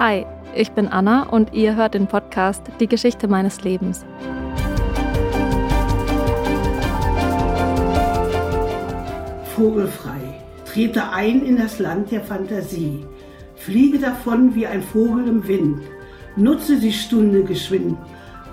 Hi, 0.00 0.24
ich 0.54 0.70
bin 0.70 0.86
Anna 0.86 1.24
und 1.24 1.54
ihr 1.54 1.74
hört 1.74 1.94
den 1.94 2.06
Podcast 2.06 2.62
Die 2.78 2.86
Geschichte 2.86 3.26
meines 3.26 3.64
Lebens. 3.64 4.06
Vogelfrei, 9.56 10.20
trete 10.64 11.10
ein 11.10 11.44
in 11.44 11.56
das 11.56 11.80
Land 11.80 12.12
der 12.12 12.20
Fantasie, 12.20 13.04
fliege 13.56 13.98
davon 13.98 14.54
wie 14.54 14.68
ein 14.68 14.84
Vogel 14.84 15.26
im 15.26 15.48
Wind, 15.48 15.80
nutze 16.36 16.78
die 16.78 16.92
Stunde 16.92 17.42
geschwind, 17.42 17.98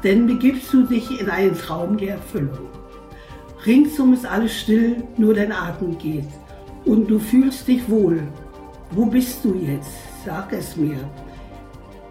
denn 0.04 0.26
begibst 0.26 0.74
du 0.74 0.82
dich 0.82 1.22
in 1.22 1.30
einen 1.30 1.56
Traum 1.56 1.96
der 1.98 2.16
Erfüllung. 2.16 2.70
Ringsum 3.68 4.16
ist 4.16 4.26
alles 4.26 4.62
still, 4.62 5.04
nur 5.16 5.36
dein 5.36 5.52
Atem 5.52 5.96
geht 6.00 6.26
und 6.86 7.08
du 7.08 7.20
fühlst 7.20 7.68
dich 7.68 7.88
wohl. 7.88 8.24
Wo 8.90 9.06
bist 9.06 9.46
du 9.46 9.54
jetzt? 9.54 9.94
Sag 10.26 10.52
es 10.52 10.76
mir 10.76 10.98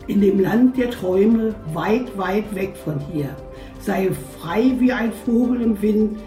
in 0.07 0.21
dem 0.21 0.41
Land 0.41 0.77
der 0.77 0.91
Träume, 0.91 1.55
weit, 1.73 2.17
weit 2.17 2.55
weg 2.55 2.77
von 2.77 3.01
hier. 3.13 3.35
Sei 3.81 4.11
frei 4.39 4.73
wie 4.79 4.93
ein 4.93 5.13
Vogel 5.25 5.63
im 5.63 5.81
Wind, 5.81 6.19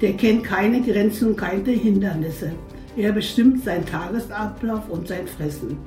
der 0.00 0.12
kennt 0.14 0.44
keine 0.44 0.82
Grenzen 0.82 1.28
und 1.28 1.36
keine 1.36 1.70
Hindernisse. 1.70 2.52
Er 2.96 3.12
bestimmt 3.12 3.64
seinen 3.64 3.86
Tagesablauf 3.86 4.88
und 4.88 5.08
sein 5.08 5.26
Fressen. 5.26 5.78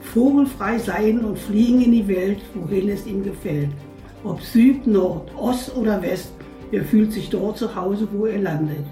Vogelfrei 0.00 0.78
sein 0.78 1.24
und 1.24 1.38
fliegen 1.38 1.82
in 1.82 1.92
die 1.92 2.08
Welt, 2.08 2.40
wohin 2.54 2.88
es 2.88 3.06
ihm 3.06 3.22
gefällt. 3.22 3.70
Ob 4.24 4.40
Süd, 4.42 4.86
Nord, 4.86 5.30
Ost 5.36 5.74
oder 5.76 6.02
West, 6.02 6.32
er 6.72 6.84
fühlt 6.84 7.12
sich 7.12 7.30
dort 7.30 7.58
zu 7.58 7.74
Hause, 7.74 8.06
wo 8.12 8.26
er 8.26 8.38
landet. 8.38 8.84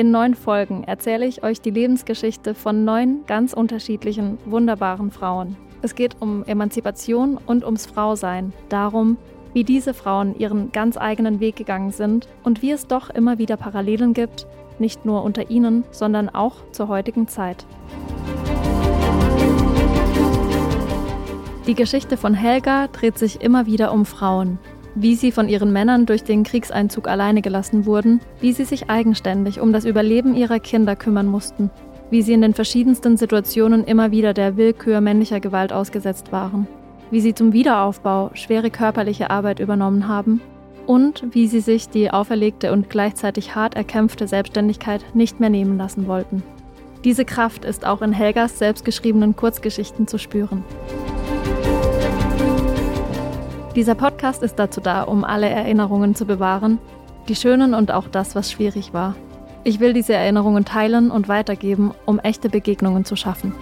In 0.00 0.12
neun 0.12 0.34
Folgen 0.34 0.82
erzähle 0.84 1.26
ich 1.26 1.42
euch 1.42 1.60
die 1.60 1.68
Lebensgeschichte 1.68 2.54
von 2.54 2.86
neun 2.86 3.26
ganz 3.26 3.52
unterschiedlichen, 3.52 4.38
wunderbaren 4.46 5.10
Frauen. 5.10 5.58
Es 5.82 5.94
geht 5.94 6.16
um 6.20 6.42
Emanzipation 6.44 7.36
und 7.36 7.66
ums 7.66 7.84
Frausein, 7.84 8.54
darum, 8.70 9.18
wie 9.52 9.62
diese 9.62 9.92
Frauen 9.92 10.34
ihren 10.38 10.72
ganz 10.72 10.96
eigenen 10.96 11.38
Weg 11.38 11.56
gegangen 11.56 11.90
sind 11.90 12.28
und 12.44 12.62
wie 12.62 12.70
es 12.70 12.86
doch 12.86 13.10
immer 13.10 13.36
wieder 13.36 13.58
Parallelen 13.58 14.14
gibt, 14.14 14.46
nicht 14.78 15.04
nur 15.04 15.22
unter 15.22 15.50
ihnen, 15.50 15.84
sondern 15.90 16.30
auch 16.30 16.54
zur 16.72 16.88
heutigen 16.88 17.28
Zeit. 17.28 17.66
Die 21.66 21.74
Geschichte 21.74 22.16
von 22.16 22.32
Helga 22.32 22.88
dreht 22.88 23.18
sich 23.18 23.42
immer 23.42 23.66
wieder 23.66 23.92
um 23.92 24.06
Frauen, 24.06 24.58
wie 24.94 25.14
sie 25.14 25.32
von 25.32 25.48
ihren 25.48 25.72
Männern 25.72 26.06
durch 26.06 26.24
den 26.24 26.42
Kriegseinzug 26.42 27.08
alleine 27.08 27.42
gelassen 27.42 27.86
wurden, 27.86 28.20
wie 28.40 28.52
sie 28.52 28.64
sich 28.64 28.90
eigenständig 28.90 29.60
um 29.60 29.72
das 29.72 29.84
Überleben 29.84 30.34
ihrer 30.34 30.58
Kinder 30.58 30.96
kümmern 30.96 31.26
mussten, 31.26 31.70
wie 32.10 32.22
sie 32.22 32.32
in 32.32 32.42
den 32.42 32.54
verschiedensten 32.54 33.16
Situationen 33.16 33.84
immer 33.84 34.10
wieder 34.10 34.34
der 34.34 34.56
Willkür 34.56 35.00
männlicher 35.00 35.40
Gewalt 35.40 35.72
ausgesetzt 35.72 36.32
waren, 36.32 36.66
wie 37.10 37.20
sie 37.20 37.34
zum 37.34 37.52
Wiederaufbau 37.52 38.30
schwere 38.34 38.70
körperliche 38.70 39.30
Arbeit 39.30 39.60
übernommen 39.60 40.08
haben 40.08 40.40
und 40.86 41.24
wie 41.32 41.46
sie 41.46 41.60
sich 41.60 41.88
die 41.88 42.10
auferlegte 42.10 42.72
und 42.72 42.90
gleichzeitig 42.90 43.54
hart 43.54 43.76
erkämpfte 43.76 44.26
Selbstständigkeit 44.26 45.04
nicht 45.14 45.38
mehr 45.38 45.50
nehmen 45.50 45.78
lassen 45.78 46.06
wollten. 46.06 46.42
Diese 47.04 47.24
Kraft 47.24 47.64
ist 47.64 47.86
auch 47.86 48.02
in 48.02 48.12
Helgas 48.12 48.58
selbstgeschriebenen 48.58 49.34
Kurzgeschichten 49.34 50.06
zu 50.06 50.18
spüren. 50.18 50.64
Dieser 53.76 53.94
Podcast 53.94 54.42
ist 54.42 54.56
dazu 54.58 54.80
da, 54.80 55.02
um 55.02 55.22
alle 55.22 55.48
Erinnerungen 55.48 56.16
zu 56.16 56.26
bewahren, 56.26 56.80
die 57.28 57.36
schönen 57.36 57.72
und 57.72 57.92
auch 57.92 58.08
das, 58.08 58.34
was 58.34 58.50
schwierig 58.50 58.92
war. 58.92 59.14
Ich 59.62 59.78
will 59.78 59.92
diese 59.92 60.12
Erinnerungen 60.12 60.64
teilen 60.64 61.12
und 61.12 61.28
weitergeben, 61.28 61.92
um 62.04 62.18
echte 62.18 62.48
Begegnungen 62.48 63.04
zu 63.04 63.14
schaffen. 63.14 63.54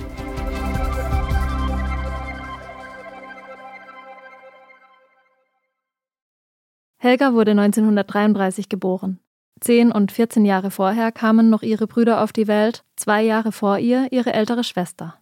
Helga 6.96 7.34
wurde 7.34 7.50
1933 7.50 8.70
geboren. 8.70 9.20
Zehn 9.60 9.92
und 9.92 10.10
14 10.10 10.46
Jahre 10.46 10.70
vorher 10.70 11.12
kamen 11.12 11.50
noch 11.50 11.62
ihre 11.62 11.86
Brüder 11.86 12.22
auf 12.22 12.32
die 12.32 12.48
Welt, 12.48 12.82
zwei 12.96 13.22
Jahre 13.22 13.52
vor 13.52 13.78
ihr 13.78 14.08
ihre 14.10 14.32
ältere 14.32 14.64
Schwester. 14.64 15.16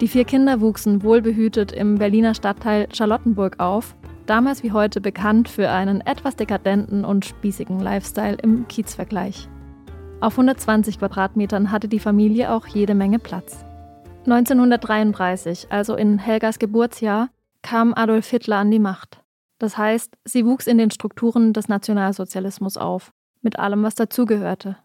Die 0.00 0.08
vier 0.08 0.24
Kinder 0.24 0.62
wuchsen 0.62 1.02
wohlbehütet 1.02 1.72
im 1.72 1.96
Berliner 1.96 2.34
Stadtteil 2.34 2.88
Charlottenburg 2.90 3.60
auf, 3.60 3.94
damals 4.24 4.62
wie 4.62 4.72
heute 4.72 4.98
bekannt 4.98 5.46
für 5.46 5.68
einen 5.68 6.00
etwas 6.00 6.36
dekadenten 6.36 7.04
und 7.04 7.26
spießigen 7.26 7.80
Lifestyle 7.80 8.38
im 8.42 8.66
Kiezvergleich. 8.66 9.46
Auf 10.22 10.34
120 10.34 10.98
Quadratmetern 10.98 11.70
hatte 11.70 11.86
die 11.86 11.98
Familie 11.98 12.50
auch 12.50 12.66
jede 12.66 12.94
Menge 12.94 13.18
Platz. 13.18 13.62
1933, 14.24 15.66
also 15.68 15.96
in 15.96 16.18
Helgas 16.18 16.58
Geburtsjahr, 16.58 17.28
kam 17.60 17.92
Adolf 17.92 18.30
Hitler 18.30 18.56
an 18.56 18.70
die 18.70 18.78
Macht. 18.78 19.22
Das 19.58 19.76
heißt, 19.76 20.16
sie 20.24 20.46
wuchs 20.46 20.66
in 20.66 20.78
den 20.78 20.90
Strukturen 20.90 21.52
des 21.52 21.68
Nationalsozialismus 21.68 22.78
auf, 22.78 23.12
mit 23.42 23.58
allem, 23.58 23.82
was 23.82 23.96
dazugehörte. 23.96 24.78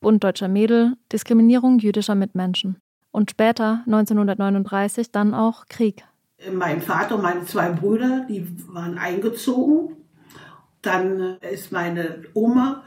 Bund 0.00 0.22
deutscher 0.22 0.48
Mädel, 0.48 0.94
Diskriminierung 1.10 1.80
jüdischer 1.80 2.14
Mitmenschen 2.14 2.80
und 3.12 3.30
später, 3.30 3.82
1939, 3.86 5.10
dann 5.10 5.34
auch 5.34 5.66
Krieg. 5.66 6.04
Mein 6.52 6.80
Vater 6.80 7.16
und 7.16 7.22
meine 7.22 7.44
zwei 7.44 7.70
Brüder, 7.70 8.24
die 8.28 8.46
waren 8.68 8.98
eingezogen. 8.98 9.96
Dann 10.82 11.36
ist 11.40 11.72
meine 11.72 12.22
Oma 12.32 12.82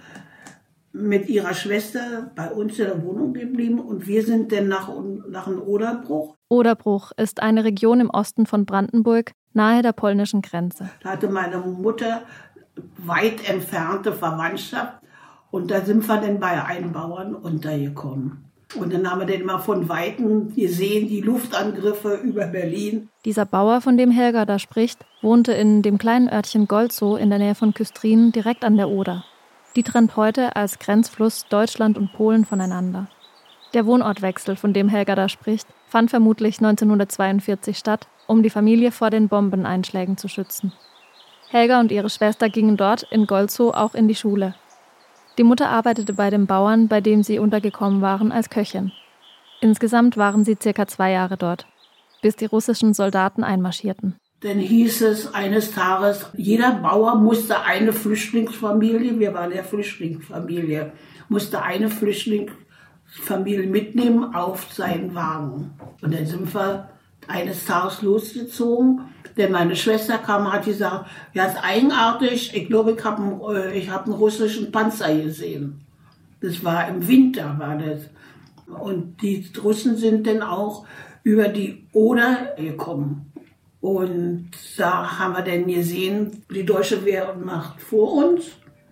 mit 0.91 1.27
ihrer 1.27 1.53
Schwester 1.53 2.31
bei 2.35 2.51
uns 2.51 2.77
in 2.79 2.85
der 2.85 3.03
Wohnung 3.03 3.33
geblieben 3.33 3.79
und 3.79 4.07
wir 4.07 4.23
sind 4.23 4.51
dann 4.51 4.67
nach, 4.67 4.89
nach 5.27 5.45
dem 5.45 5.61
Oderbruch. 5.61 6.35
Oderbruch 6.49 7.11
ist 7.17 7.41
eine 7.41 7.63
Region 7.63 7.99
im 7.99 8.11
Osten 8.11 8.45
von 8.45 8.65
Brandenburg, 8.65 9.31
nahe 9.53 9.81
der 9.81 9.91
polnischen 9.91 10.43
Grenze. 10.43 10.89
Da 11.01 11.09
hatte 11.09 11.29
meine 11.29 11.57
Mutter 11.57 12.21
weit 12.97 13.47
entfernte 13.49 14.13
Verwandtschaft 14.13 14.99
und 15.49 15.71
da 15.71 15.81
sind 15.81 16.07
wir 16.07 16.17
dann 16.17 16.39
bei 16.39 16.63
Einbauern 16.63 17.35
untergekommen. 17.35 18.45
Und 18.75 18.93
dann 18.93 19.09
haben 19.09 19.19
wir 19.19 19.27
den 19.27 19.41
immer 19.41 19.59
von 19.59 19.89
Weitem 19.89 20.53
gesehen, 20.55 21.07
die 21.07 21.21
Luftangriffe 21.21 22.15
über 22.23 22.47
Berlin. 22.47 23.09
Dieser 23.25 23.45
Bauer, 23.45 23.81
von 23.81 23.97
dem 23.97 24.11
Helga 24.11 24.45
da 24.45 24.59
spricht, 24.59 25.05
wohnte 25.21 25.53
in 25.53 25.81
dem 25.81 25.97
kleinen 25.97 26.29
Örtchen 26.29 26.67
Golzow 26.67 27.19
in 27.19 27.29
der 27.29 27.39
Nähe 27.39 27.55
von 27.55 27.73
Küstrin 27.73 28.31
direkt 28.31 28.63
an 28.65 28.77
der 28.77 28.89
Oder. 28.89 29.25
Die 29.75 29.83
trennt 29.83 30.15
heute 30.15 30.55
als 30.55 30.79
Grenzfluss 30.79 31.45
Deutschland 31.49 31.97
und 31.97 32.13
Polen 32.13 32.45
voneinander. 32.45 33.07
Der 33.73 33.85
Wohnortwechsel, 33.87 34.55
von 34.55 34.73
dem 34.73 34.87
Helga 34.87 35.15
da 35.15 35.29
spricht, 35.29 35.67
fand 35.87 36.11
vermutlich 36.11 36.59
1942 36.59 37.77
statt, 37.77 38.07
um 38.27 38.43
die 38.43 38.51
Familie 38.51 38.91
vor 38.91 39.09
den 39.09 39.29
Bombeneinschlägen 39.29 40.17
zu 40.17 40.27
schützen. 40.27 40.73
Helga 41.49 41.79
und 41.79 41.91
ihre 41.91 42.09
Schwester 42.09 42.49
gingen 42.49 42.77
dort 42.77 43.03
in 43.03 43.25
Golzow 43.27 43.73
auch 43.73 43.93
in 43.95 44.07
die 44.07 44.15
Schule. 44.15 44.55
Die 45.37 45.43
Mutter 45.43 45.69
arbeitete 45.69 46.13
bei 46.13 46.29
dem 46.29 46.45
Bauern, 46.45 46.87
bei 46.87 47.01
dem 47.01 47.23
sie 47.23 47.39
untergekommen 47.39 48.01
waren, 48.01 48.31
als 48.31 48.49
Köchin. 48.51 48.91
Insgesamt 49.61 50.15
waren 50.15 50.43
sie 50.43 50.57
circa 50.61 50.85
zwei 50.87 51.11
Jahre 51.11 51.37
dort, 51.37 51.65
bis 52.21 52.35
die 52.35 52.45
russischen 52.45 52.93
Soldaten 52.93 53.43
einmarschierten. 53.43 54.15
Dann 54.41 54.59
hieß 54.59 55.01
es 55.03 55.33
eines 55.33 55.71
Tages, 55.71 56.29
jeder 56.35 56.73
Bauer 56.73 57.15
musste 57.15 57.61
eine 57.61 57.93
Flüchtlingsfamilie, 57.93 59.17
wir 59.17 59.33
waren 59.33 59.53
ja 59.53 59.63
Flüchtlingsfamilie, 59.63 60.91
musste 61.29 61.61
eine 61.61 61.89
Flüchtlingsfamilie 61.89 63.67
mitnehmen 63.67 64.35
auf 64.35 64.71
seinen 64.73 65.15
Wagen. 65.15 65.71
Und 66.01 66.13
dann 66.13 66.25
sind 66.25 66.53
wir 66.53 66.89
eines 67.27 67.65
Tages 67.65 68.01
losgezogen 68.01 69.01
denn 69.37 69.51
meine 69.51 69.75
Schwester 69.75 70.17
kam 70.17 70.45
und 70.45 70.53
hat 70.53 70.65
gesagt, 70.65 71.09
ja, 71.33 71.45
ist 71.45 71.57
eigenartig, 71.61 72.53
ich 72.53 72.67
glaube, 72.67 72.91
ich 72.91 73.03
habe 73.03 73.55
äh, 73.55 73.77
ich 73.77 73.89
hab 73.89 74.05
einen 74.05 74.13
russischen 74.13 74.71
Panzer 74.71 75.15
gesehen. 75.15 75.81
Das 76.41 76.63
war 76.63 76.87
im 76.87 77.07
Winter, 77.07 77.55
war 77.57 77.77
das. 77.77 78.09
Und 78.67 79.21
die 79.21 79.45
Russen 79.63 79.97
sind 79.97 80.27
dann 80.27 80.41
auch 80.41 80.85
über 81.23 81.47
die 81.47 81.87
Oder 81.93 82.53
gekommen. 82.57 83.31
Und 83.81 84.51
da 84.77 85.19
haben 85.19 85.33
wir 85.33 85.41
dann 85.41 85.67
gesehen, 85.67 86.43
die 86.53 86.65
deutsche 86.65 87.05
Wehrmacht 87.05 87.81
vor 87.81 88.13
uns, 88.13 88.45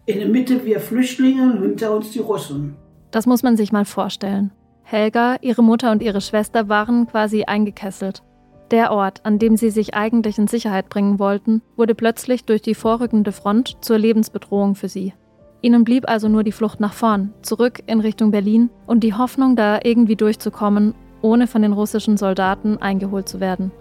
in 0.06 0.19
der 0.19 0.27
Mitte 0.27 0.66
wir 0.66 0.80
Flüchtlinge 0.80 1.54
und 1.54 1.62
hinter 1.62 1.95
uns 1.95 2.12
die 2.12 2.19
Russen. 2.19 2.75
Das 3.12 3.25
muss 3.25 3.44
man 3.44 3.57
sich 3.57 3.72
mal 3.72 3.86
vorstellen. 3.86 4.51
Helga, 4.91 5.38
ihre 5.39 5.63
Mutter 5.63 5.89
und 5.93 6.03
ihre 6.03 6.19
Schwester 6.19 6.67
waren 6.67 7.07
quasi 7.07 7.45
eingekesselt. 7.45 8.23
Der 8.71 8.91
Ort, 8.91 9.25
an 9.25 9.39
dem 9.39 9.55
sie 9.55 9.69
sich 9.69 9.93
eigentlich 9.93 10.38
in 10.38 10.47
Sicherheit 10.47 10.89
bringen 10.89 11.17
wollten, 11.17 11.61
wurde 11.77 11.95
plötzlich 11.95 12.43
durch 12.43 12.61
die 12.61 12.75
vorrückende 12.75 13.31
Front 13.31 13.77
zur 13.79 13.97
Lebensbedrohung 13.97 14.75
für 14.75 14.89
sie. 14.89 15.13
Ihnen 15.61 15.85
blieb 15.85 16.09
also 16.09 16.27
nur 16.27 16.43
die 16.43 16.51
Flucht 16.51 16.81
nach 16.81 16.91
vorn, 16.91 17.33
zurück 17.41 17.81
in 17.85 18.01
Richtung 18.01 18.31
Berlin 18.31 18.69
und 18.85 19.05
die 19.05 19.13
Hoffnung, 19.13 19.55
da 19.55 19.79
irgendwie 19.81 20.17
durchzukommen, 20.17 20.93
ohne 21.21 21.47
von 21.47 21.61
den 21.61 21.71
russischen 21.71 22.17
Soldaten 22.17 22.77
eingeholt 22.77 23.29
zu 23.29 23.39
werden. 23.39 23.71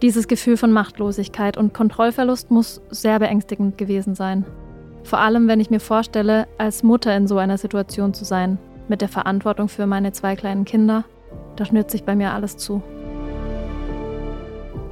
Dieses 0.00 0.26
Gefühl 0.26 0.56
von 0.56 0.72
Machtlosigkeit 0.72 1.58
und 1.58 1.74
Kontrollverlust 1.74 2.50
muss 2.50 2.80
sehr 2.88 3.18
beängstigend 3.18 3.76
gewesen 3.76 4.14
sein. 4.14 4.46
Vor 5.02 5.18
allem, 5.18 5.48
wenn 5.48 5.60
ich 5.60 5.68
mir 5.68 5.80
vorstelle, 5.80 6.48
als 6.56 6.82
Mutter 6.82 7.14
in 7.14 7.26
so 7.26 7.36
einer 7.36 7.58
Situation 7.58 8.14
zu 8.14 8.24
sein, 8.24 8.58
mit 8.88 9.00
der 9.00 9.08
Verantwortung 9.08 9.68
für 9.68 9.86
meine 9.86 10.12
zwei 10.12 10.36
kleinen 10.36 10.64
Kinder, 10.64 11.04
da 11.56 11.64
schnürt 11.64 11.90
sich 11.90 12.04
bei 12.04 12.14
mir 12.14 12.32
alles 12.32 12.56
zu. 12.56 12.82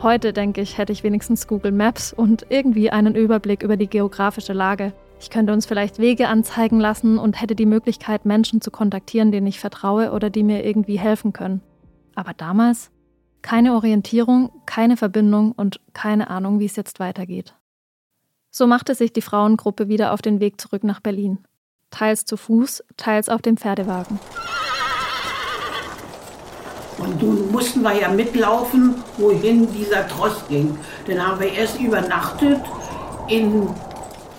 Heute 0.02 0.32
denke 0.32 0.60
ich, 0.60 0.76
hätte 0.76 0.92
ich 0.92 1.02
wenigstens 1.02 1.46
Google 1.46 1.72
Maps 1.72 2.12
und 2.12 2.46
irgendwie 2.50 2.90
einen 2.90 3.14
Überblick 3.14 3.62
über 3.62 3.76
die 3.76 3.88
geografische 3.88 4.52
Lage. 4.52 4.92
Ich 5.18 5.30
könnte 5.30 5.52
uns 5.52 5.64
vielleicht 5.64 5.98
Wege 5.98 6.28
anzeigen 6.28 6.78
lassen 6.78 7.18
und 7.18 7.40
hätte 7.40 7.54
die 7.54 7.66
Möglichkeit, 7.66 8.26
Menschen 8.26 8.60
zu 8.60 8.70
kontaktieren, 8.70 9.32
denen 9.32 9.46
ich 9.46 9.58
vertraue 9.58 10.12
oder 10.12 10.28
die 10.28 10.42
mir 10.42 10.64
irgendwie 10.64 10.98
helfen 10.98 11.32
können. 11.32 11.62
Aber 12.14 12.34
damals 12.34 12.90
keine 13.40 13.74
Orientierung, 13.74 14.50
keine 14.66 14.96
Verbindung 14.96 15.52
und 15.52 15.80
keine 15.92 16.28
Ahnung, 16.28 16.58
wie 16.58 16.66
es 16.66 16.76
jetzt 16.76 17.00
weitergeht. 17.00 17.54
So 18.50 18.66
machte 18.66 18.94
sich 18.94 19.12
die 19.12 19.22
Frauengruppe 19.22 19.88
wieder 19.88 20.12
auf 20.12 20.20
den 20.20 20.40
Weg 20.40 20.60
zurück 20.60 20.82
nach 20.82 21.00
Berlin. 21.00 21.38
Teils 21.90 22.24
zu 22.24 22.36
Fuß, 22.36 22.82
teils 22.96 23.28
auf 23.28 23.42
dem 23.42 23.56
Pferdewagen. 23.56 24.18
Und 26.98 27.22
nun 27.22 27.52
mussten 27.52 27.82
wir 27.82 27.94
ja 27.94 28.08
mitlaufen, 28.08 29.02
wohin 29.18 29.70
dieser 29.72 30.08
Tross 30.08 30.46
ging. 30.48 30.78
Dann 31.06 31.26
haben 31.26 31.40
wir 31.40 31.52
erst 31.52 31.78
übernachtet 31.80 32.60
in 33.28 33.68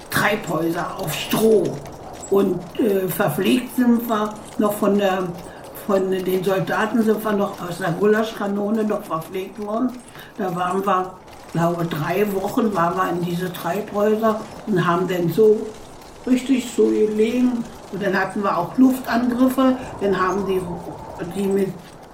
Treibhäuser 0.09 0.97
auf 0.97 1.13
Stroh. 1.13 1.63
Und 2.29 2.59
äh, 2.79 3.07
verpflegt 3.07 3.75
sind 3.75 4.09
wir 4.09 4.33
noch 4.57 4.73
von, 4.73 4.97
der, 4.97 5.27
von 5.85 6.11
den 6.11 6.43
Soldaten, 6.43 7.01
sind 7.03 7.23
wir 7.23 7.31
noch 7.33 7.61
aus 7.61 7.77
der 7.77 7.91
Gulaschkanone 7.91 8.83
noch 8.83 9.03
verpflegt 9.03 9.59
worden. 9.59 9.91
Da 10.37 10.53
waren 10.55 10.85
wir 10.85 11.13
glaube, 11.57 11.85
drei 11.85 12.31
Wochen 12.33 12.73
waren 12.75 12.97
wir 12.97 13.09
in 13.09 13.21
diese 13.21 13.51
Treibhäuser 13.51 14.39
und 14.67 14.85
haben 14.85 15.07
dann 15.07 15.29
so 15.29 15.65
richtig 16.27 16.69
so 16.75 16.87
gelegen. 16.87 17.63
Und 17.91 18.03
dann 18.03 18.19
hatten 18.19 18.43
wir 18.43 18.57
auch 18.57 18.77
Luftangriffe. 18.77 19.77
Dann 20.01 20.19
haben 20.19 20.45
die, 20.45 20.61
die, 21.35 21.47
mit, 21.47 21.69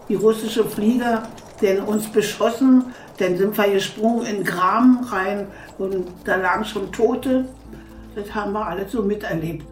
die 0.08 0.16
russischen 0.16 0.70
Flieger 0.70 1.24
denn 1.62 1.82
uns 1.82 2.08
beschossen. 2.08 2.86
Dann 3.18 3.38
sind 3.38 3.58
wir 3.58 3.72
gesprungen 3.72 4.26
in 4.26 4.44
Graben 4.44 5.04
rein 5.06 5.48
und 5.78 6.08
da 6.26 6.36
lagen 6.36 6.66
schon 6.66 6.92
Tote. 6.92 7.46
Das 8.16 8.34
haben 8.34 8.54
wir 8.54 8.66
alles 8.66 8.92
so 8.92 9.02
miterlebt. 9.02 9.66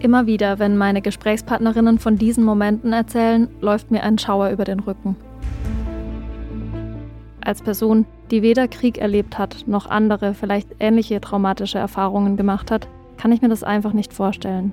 Immer 0.00 0.26
wieder, 0.26 0.58
wenn 0.58 0.78
meine 0.78 1.02
Gesprächspartnerinnen 1.02 1.98
von 1.98 2.16
diesen 2.16 2.42
Momenten 2.42 2.94
erzählen, 2.94 3.48
läuft 3.60 3.90
mir 3.90 4.02
ein 4.02 4.18
Schauer 4.18 4.48
über 4.48 4.64
den 4.64 4.80
Rücken. 4.80 5.14
Als 7.50 7.62
Person, 7.62 8.06
die 8.30 8.42
weder 8.42 8.68
Krieg 8.68 8.98
erlebt 8.98 9.36
hat, 9.36 9.64
noch 9.66 9.86
andere, 9.86 10.34
vielleicht 10.34 10.68
ähnliche 10.78 11.20
traumatische 11.20 11.78
Erfahrungen 11.78 12.36
gemacht 12.36 12.70
hat, 12.70 12.86
kann 13.16 13.32
ich 13.32 13.42
mir 13.42 13.48
das 13.48 13.64
einfach 13.64 13.92
nicht 13.92 14.12
vorstellen. 14.12 14.72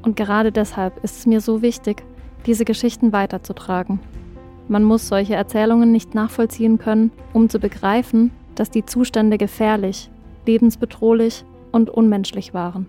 Und 0.00 0.16
gerade 0.16 0.50
deshalb 0.50 1.04
ist 1.04 1.18
es 1.18 1.26
mir 1.26 1.42
so 1.42 1.60
wichtig, 1.60 2.02
diese 2.46 2.64
Geschichten 2.64 3.12
weiterzutragen. 3.12 4.00
Man 4.68 4.84
muss 4.84 5.06
solche 5.06 5.34
Erzählungen 5.34 5.92
nicht 5.92 6.14
nachvollziehen 6.14 6.78
können, 6.78 7.12
um 7.34 7.50
zu 7.50 7.58
begreifen, 7.58 8.30
dass 8.54 8.70
die 8.70 8.86
Zustände 8.86 9.36
gefährlich, 9.36 10.08
lebensbedrohlich 10.46 11.44
und 11.72 11.90
unmenschlich 11.90 12.54
waren. 12.54 12.86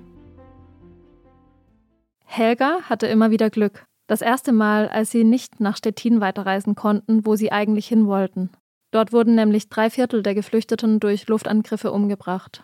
Helga 2.24 2.84
hatte 2.84 3.08
immer 3.08 3.32
wieder 3.32 3.50
Glück. 3.50 3.86
Das 4.08 4.22
erste 4.22 4.54
Mal, 4.54 4.88
als 4.88 5.12
sie 5.12 5.26
nicht 5.26 5.60
nach 5.60 5.76
Stettin 5.76 6.22
weiterreisen 6.22 6.76
konnten, 6.76 7.26
wo 7.26 7.36
sie 7.36 7.52
eigentlich 7.52 7.86
hin 7.86 8.08
wollten. 8.08 8.50
Dort 8.92 9.14
wurden 9.14 9.36
nämlich 9.36 9.70
drei 9.70 9.90
Viertel 9.90 10.24
der 10.24 10.34
Geflüchteten 10.34 11.00
durch 11.00 11.28
Luftangriffe 11.28 11.92
umgebracht. 11.92 12.64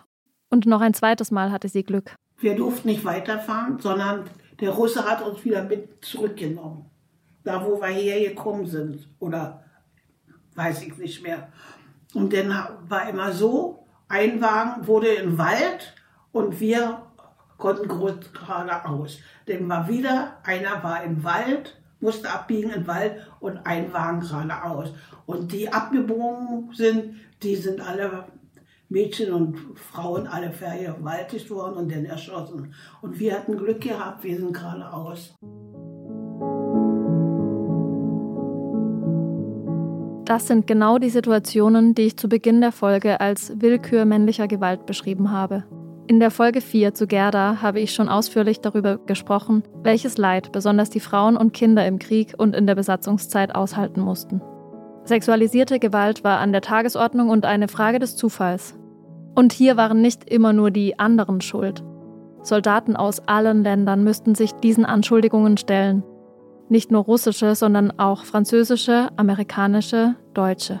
Und 0.50 0.66
noch 0.66 0.80
ein 0.80 0.94
zweites 0.94 1.30
Mal 1.30 1.52
hatte 1.52 1.68
sie 1.68 1.84
Glück. 1.84 2.14
Wir 2.38 2.56
durften 2.56 2.88
nicht 2.88 3.04
weiterfahren, 3.04 3.78
sondern 3.78 4.24
der 4.60 4.70
Russe 4.70 5.04
hat 5.04 5.22
uns 5.22 5.44
wieder 5.44 5.62
mit 5.62 6.04
zurückgenommen. 6.04 6.86
Da, 7.44 7.64
wo 7.64 7.80
wir 7.80 7.88
hergekommen 7.88 8.66
sind. 8.66 9.08
Oder 9.20 9.64
weiß 10.54 10.82
ich 10.82 10.96
nicht 10.96 11.22
mehr. 11.22 11.48
Und 12.14 12.32
dann 12.32 12.48
war 12.88 13.08
immer 13.08 13.32
so, 13.32 13.86
ein 14.08 14.40
Wagen 14.40 14.86
wurde 14.86 15.08
im 15.08 15.38
Wald 15.38 15.94
und 16.32 16.60
wir 16.60 17.02
konnten 17.58 17.88
geradeaus. 17.88 19.18
Dann 19.46 19.68
war 19.68 19.88
wieder, 19.88 20.38
einer 20.44 20.82
war 20.82 21.02
im 21.02 21.24
Wald, 21.24 21.75
musste 22.00 22.30
abbiegen 22.30 22.70
im 22.70 22.86
Wald 22.86 23.12
und 23.40 23.58
ein 23.64 23.92
Wagen 23.92 24.20
geradeaus. 24.20 24.92
Und 25.26 25.52
die 25.52 25.72
abgebogen 25.72 26.70
sind, 26.72 27.16
die 27.42 27.56
sind 27.56 27.80
alle 27.80 28.24
Mädchen 28.88 29.32
und 29.32 29.56
Frauen 29.74 30.26
alle 30.26 30.52
vergewaltigt 30.52 31.50
worden 31.50 31.76
und 31.76 31.92
dann 31.92 32.04
erschossen. 32.04 32.72
Und 33.02 33.18
wir 33.18 33.34
hatten 33.34 33.56
Glück 33.56 33.80
gehabt, 33.80 34.22
wir 34.22 34.36
sind 34.36 34.52
geradeaus. 34.52 35.34
Das 40.24 40.48
sind 40.48 40.66
genau 40.66 40.98
die 40.98 41.10
Situationen, 41.10 41.94
die 41.94 42.02
ich 42.02 42.16
zu 42.16 42.28
Beginn 42.28 42.60
der 42.60 42.72
Folge 42.72 43.20
als 43.20 43.60
Willkür 43.60 44.04
männlicher 44.04 44.48
Gewalt 44.48 44.84
beschrieben 44.84 45.30
habe. 45.30 45.64
In 46.08 46.20
der 46.20 46.30
Folge 46.30 46.60
4 46.60 46.94
zu 46.94 47.08
Gerda 47.08 47.62
habe 47.62 47.80
ich 47.80 47.92
schon 47.92 48.08
ausführlich 48.08 48.60
darüber 48.60 48.96
gesprochen, 48.96 49.64
welches 49.82 50.18
Leid 50.18 50.52
besonders 50.52 50.88
die 50.88 51.00
Frauen 51.00 51.36
und 51.36 51.52
Kinder 51.52 51.84
im 51.84 51.98
Krieg 51.98 52.34
und 52.38 52.54
in 52.54 52.68
der 52.68 52.76
Besatzungszeit 52.76 53.52
aushalten 53.52 54.00
mussten. 54.00 54.40
Sexualisierte 55.04 55.80
Gewalt 55.80 56.22
war 56.22 56.38
an 56.38 56.52
der 56.52 56.60
Tagesordnung 56.60 57.28
und 57.28 57.44
eine 57.44 57.66
Frage 57.66 57.98
des 57.98 58.14
Zufalls. 58.14 58.76
Und 59.34 59.52
hier 59.52 59.76
waren 59.76 60.00
nicht 60.00 60.30
immer 60.30 60.52
nur 60.52 60.70
die 60.70 60.96
anderen 60.96 61.40
schuld. 61.40 61.82
Soldaten 62.42 62.94
aus 62.94 63.18
allen 63.26 63.64
Ländern 63.64 64.04
müssten 64.04 64.36
sich 64.36 64.52
diesen 64.52 64.84
Anschuldigungen 64.84 65.56
stellen. 65.56 66.04
Nicht 66.68 66.92
nur 66.92 67.02
russische, 67.02 67.56
sondern 67.56 67.98
auch 67.98 68.24
französische, 68.24 69.08
amerikanische, 69.16 70.14
deutsche. 70.34 70.78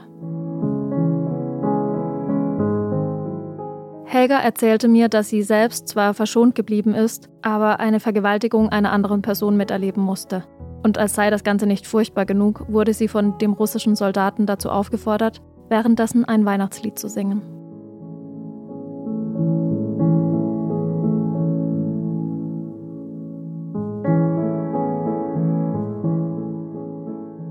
Helga 4.08 4.38
erzählte 4.38 4.86
mir, 4.86 5.08
dass 5.08 5.28
sie 5.28 5.42
selbst 5.42 5.88
zwar 5.88 6.14
verschont 6.14 6.54
geblieben 6.54 6.94
ist, 6.94 7.28
aber 7.42 7.80
eine 7.80 7.98
Vergewaltigung 7.98 8.68
einer 8.68 8.92
anderen 8.92 9.20
Person 9.20 9.56
miterleben 9.56 10.00
musste. 10.00 10.44
Und 10.84 10.96
als 10.96 11.16
sei 11.16 11.28
das 11.28 11.42
Ganze 11.42 11.66
nicht 11.66 11.88
furchtbar 11.88 12.24
genug, 12.24 12.66
wurde 12.68 12.94
sie 12.94 13.08
von 13.08 13.36
dem 13.38 13.52
russischen 13.52 13.96
Soldaten 13.96 14.46
dazu 14.46 14.70
aufgefordert, 14.70 15.42
währenddessen 15.68 16.24
ein 16.24 16.44
Weihnachtslied 16.46 16.96
zu 16.96 17.08
singen. 17.08 17.42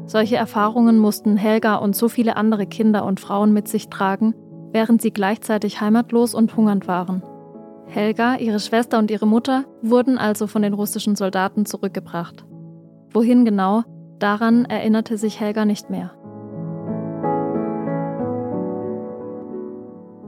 Solche 0.06 0.38
Erfahrungen 0.38 1.00
mussten 1.00 1.36
Helga 1.36 1.76
und 1.76 1.98
so 1.98 2.08
viele 2.08 2.38
andere 2.38 2.66
Kinder 2.66 3.04
und 3.04 3.20
Frauen 3.20 3.52
mit 3.52 3.68
sich 3.68 3.90
tragen, 3.90 4.34
während 4.76 5.02
sie 5.02 5.12
gleichzeitig 5.12 5.80
heimatlos 5.80 6.36
und 6.36 6.58
hungernd 6.58 6.86
waren. 6.86 7.24
Helga, 7.88 8.36
ihre 8.36 8.60
Schwester 8.60 9.00
und 9.00 9.10
ihre 9.10 9.26
Mutter 9.26 9.64
wurden 9.82 10.18
also 10.18 10.48
von 10.48 10.64
den 10.64 10.74
russischen 10.74 11.16
Soldaten 11.16 11.66
zurückgebracht. 11.66 12.44
Wohin 13.14 13.46
genau, 13.46 13.84
daran 14.20 14.66
erinnerte 14.66 15.18
sich 15.18 15.40
Helga 15.40 15.64
nicht 15.64 15.90
mehr. 15.90 16.12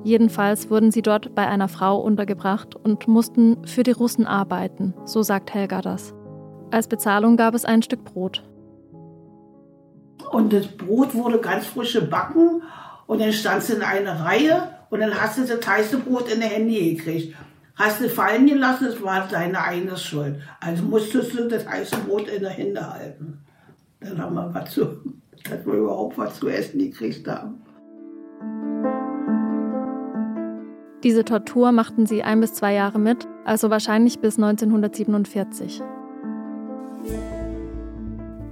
Jedenfalls 0.05 0.69
wurden 0.69 0.91
sie 0.91 1.01
dort 1.01 1.35
bei 1.35 1.45
einer 1.45 1.67
Frau 1.67 1.99
untergebracht 1.99 2.73
und 2.73 3.05
mussten 3.09 3.67
für 3.67 3.83
die 3.83 3.91
Russen 3.91 4.25
arbeiten, 4.25 4.93
so 5.03 5.23
sagt 5.23 5.53
Helga 5.53 5.81
das. 5.81 6.15
Als 6.71 6.87
Bezahlung 6.87 7.35
gab 7.35 7.53
es 7.53 7.65
ein 7.65 7.83
Stück 7.83 8.05
Brot. 8.05 8.45
Und 10.31 10.53
das 10.53 10.67
Brot 10.67 11.13
wurde 11.15 11.39
ganz 11.39 11.65
frisch 11.65 11.95
gebacken 11.95 12.61
und 13.07 13.21
dann 13.21 13.33
standst 13.33 13.69
du 13.69 13.73
in 13.73 13.81
einer 13.81 14.19
Reihe 14.19 14.69
und 14.89 14.99
dann 14.99 15.19
hast 15.19 15.37
du 15.37 15.45
das 15.45 15.65
heiße 15.65 15.99
Brot 15.99 16.31
in 16.31 16.39
der 16.39 16.49
Hände 16.49 16.73
gekriegt. 16.73 17.35
Hast 17.75 18.01
du 18.01 18.09
fallen 18.09 18.47
gelassen, 18.47 18.87
das 18.87 19.01
war 19.01 19.27
deine 19.27 19.63
eigene 19.63 19.97
Schuld. 19.97 20.41
Also 20.59 20.83
musstest 20.83 21.37
du 21.37 21.47
das 21.47 21.67
heiße 21.67 21.97
Brot 22.07 22.27
in 22.27 22.41
der 22.41 22.51
Hände 22.51 22.93
halten. 22.93 23.39
Dann 23.99 24.21
haben 24.21 24.35
wir 24.35 24.53
was 24.53 24.71
zu, 24.71 24.83
dass 25.49 25.65
wir 25.65 25.73
überhaupt 25.73 26.17
was 26.17 26.39
zu 26.39 26.49
essen 26.49 26.79
gekriegt 26.79 27.27
haben. 27.27 27.61
Diese 31.03 31.23
Tortur 31.23 31.71
machten 31.71 32.07
sie 32.07 32.23
ein 32.23 32.41
bis 32.41 32.53
zwei 32.53 32.73
Jahre 32.73 32.99
mit, 32.99 33.27
also 33.45 33.69
wahrscheinlich 33.69 34.19
bis 34.19 34.37
1947. 34.37 35.81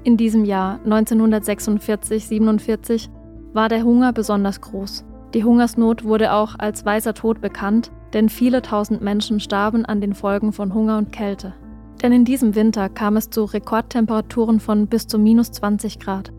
In 0.03 0.17
diesem 0.17 0.45
Jahr, 0.45 0.79
1946-47, 0.85 3.09
war 3.55 3.69
der 3.69 3.83
Hunger 3.83 4.11
besonders 4.11 4.59
groß. 4.59 5.05
Die 5.33 5.45
Hungersnot 5.45 6.03
wurde 6.03 6.33
auch 6.33 6.55
als 6.59 6.85
weißer 6.85 7.13
Tod 7.13 7.39
bekannt, 7.39 7.89
denn 8.13 8.27
viele 8.27 8.61
tausend 8.61 9.01
Menschen 9.01 9.39
starben 9.39 9.85
an 9.85 10.01
den 10.01 10.13
Folgen 10.13 10.51
von 10.51 10.73
Hunger 10.73 10.97
und 10.97 11.13
Kälte. 11.13 11.53
Denn 12.03 12.11
in 12.11 12.25
diesem 12.25 12.53
Winter 12.53 12.89
kam 12.89 13.15
es 13.15 13.29
zu 13.29 13.45
Rekordtemperaturen 13.45 14.59
von 14.59 14.87
bis 14.87 15.07
zu 15.07 15.17
minus 15.17 15.51
20 15.51 15.99
Grad. 15.99 16.33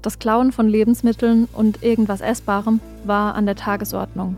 Das 0.00 0.20
Klauen 0.20 0.52
von 0.52 0.68
Lebensmitteln 0.68 1.48
und 1.52 1.82
irgendwas 1.82 2.20
Essbarem 2.20 2.80
war 3.04 3.34
an 3.34 3.46
der 3.46 3.56
Tagesordnung. 3.56 4.36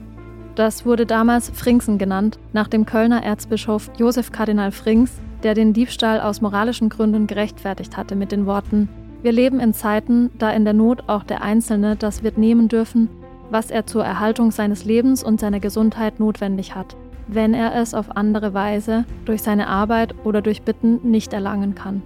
Das 0.54 0.86
wurde 0.86 1.04
damals 1.04 1.50
Fringsen 1.50 1.98
genannt, 1.98 2.38
nach 2.54 2.68
dem 2.68 2.86
Kölner 2.86 3.22
Erzbischof 3.22 3.90
Josef 3.98 4.32
Kardinal 4.32 4.72
Frings, 4.72 5.20
der 5.42 5.52
den 5.52 5.74
Diebstahl 5.74 6.20
aus 6.20 6.40
moralischen 6.40 6.88
Gründen 6.88 7.26
gerechtfertigt 7.26 7.96
hatte 7.96 8.16
mit 8.16 8.32
den 8.32 8.46
Worten 8.46 8.88
Wir 9.23 9.33
leben 9.33 9.61
in 9.61 9.73
Zeiten, 9.73 10.31
da 10.38 10.50
in 10.50 10.64
der 10.64 10.75
Not 10.75 11.09
auch 11.09 11.23
der 11.23 11.43
Einzelne 11.43 11.95
das 11.95 12.25
wird 12.25 12.38
nehmen 12.38 12.69
dürfen, 12.69 13.09
was 13.50 13.71
er 13.71 13.87
zur 13.87 14.05
Erhaltung 14.05 14.50
seines 14.50 14.85
Lebens 14.85 15.23
und 15.23 15.38
seiner 15.38 15.61
Gesundheit 15.61 16.19
notwendig 16.19 16.75
hat, 16.75 16.97
wenn 17.29 17.55
er 17.55 17.75
es 17.76 17.95
auf 17.95 18.17
andere 18.17 18.52
Weise, 18.52 19.05
durch 19.25 19.43
seine 19.43 19.69
Arbeit 19.69 20.14
oder 20.25 20.43
durch 20.43 20.62
Bitten 20.62 20.99
nicht 21.09 21.33
erlangen 21.33 21.75
kann. 21.76 22.02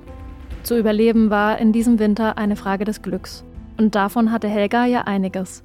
Zu 0.62 0.78
überleben 0.78 1.30
war 1.30 1.58
in 1.58 1.72
diesem 1.72 1.98
Winter 1.98 2.36
eine 2.36 2.56
Frage 2.56 2.84
des 2.84 3.00
Glücks. 3.00 3.44
Und 3.78 3.94
davon 3.94 4.32
hatte 4.32 4.48
Helga 4.48 4.84
ja 4.84 5.02
einiges. 5.02 5.62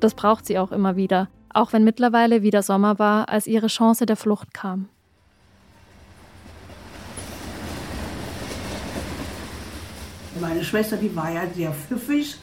Das 0.00 0.14
braucht 0.14 0.46
sie 0.46 0.58
auch 0.58 0.72
immer 0.72 0.96
wieder, 0.96 1.28
auch 1.52 1.72
wenn 1.72 1.84
mittlerweile 1.84 2.42
wieder 2.42 2.62
Sommer 2.62 2.98
war, 2.98 3.28
als 3.28 3.46
ihre 3.46 3.66
Chance 3.66 4.06
der 4.06 4.16
Flucht 4.16 4.54
kam. 4.54 4.88
Meine 10.46 10.64
Schwester, 10.64 10.96
die 10.96 11.14
war 11.16 11.32
ja 11.32 11.42
sehr 11.54 11.72
pfiffig. 11.72 12.36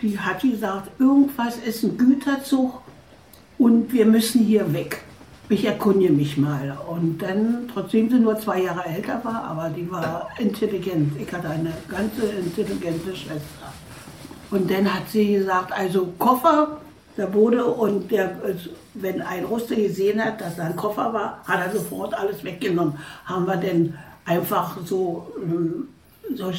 Die 0.00 0.18
hat 0.18 0.40
gesagt, 0.42 0.88
irgendwas 1.00 1.56
ist 1.56 1.82
ein 1.82 1.98
Güterzug 1.98 2.80
und 3.58 3.92
wir 3.92 4.06
müssen 4.06 4.44
hier 4.44 4.72
weg 4.72 5.02
ich 5.50 5.64
erkunde 5.64 6.10
mich 6.10 6.36
mal. 6.36 6.76
Und 6.88 7.20
dann, 7.20 7.68
trotzdem 7.72 8.08
sie 8.08 8.18
nur 8.18 8.38
zwei 8.38 8.62
Jahre 8.62 8.84
älter 8.86 9.20
war, 9.24 9.44
aber 9.44 9.68
die 9.68 9.90
war 9.90 10.28
intelligent. 10.38 11.20
Ich 11.20 11.32
hatte 11.32 11.50
eine 11.50 11.72
ganz 11.88 12.12
intelligente 12.18 13.14
Schwester. 13.14 13.72
Und 14.50 14.70
dann 14.70 14.92
hat 14.92 15.10
sie 15.10 15.34
gesagt, 15.34 15.72
also 15.72 16.12
Koffer, 16.18 16.78
der 17.16 17.34
wurde 17.34 17.64
und 17.64 18.10
der, 18.10 18.36
wenn 18.94 19.20
ein 19.22 19.44
Russe 19.44 19.74
gesehen 19.74 20.24
hat, 20.24 20.40
dass 20.40 20.56
da 20.56 20.64
ein 20.64 20.76
Koffer 20.76 21.12
war, 21.12 21.42
hat 21.46 21.66
er 21.66 21.72
sofort 21.72 22.14
alles 22.14 22.42
weggenommen. 22.44 22.94
Haben 23.24 23.46
wir 23.46 23.56
dann 23.56 23.98
einfach 24.24 24.78
so, 24.84 25.32
so 26.36 26.52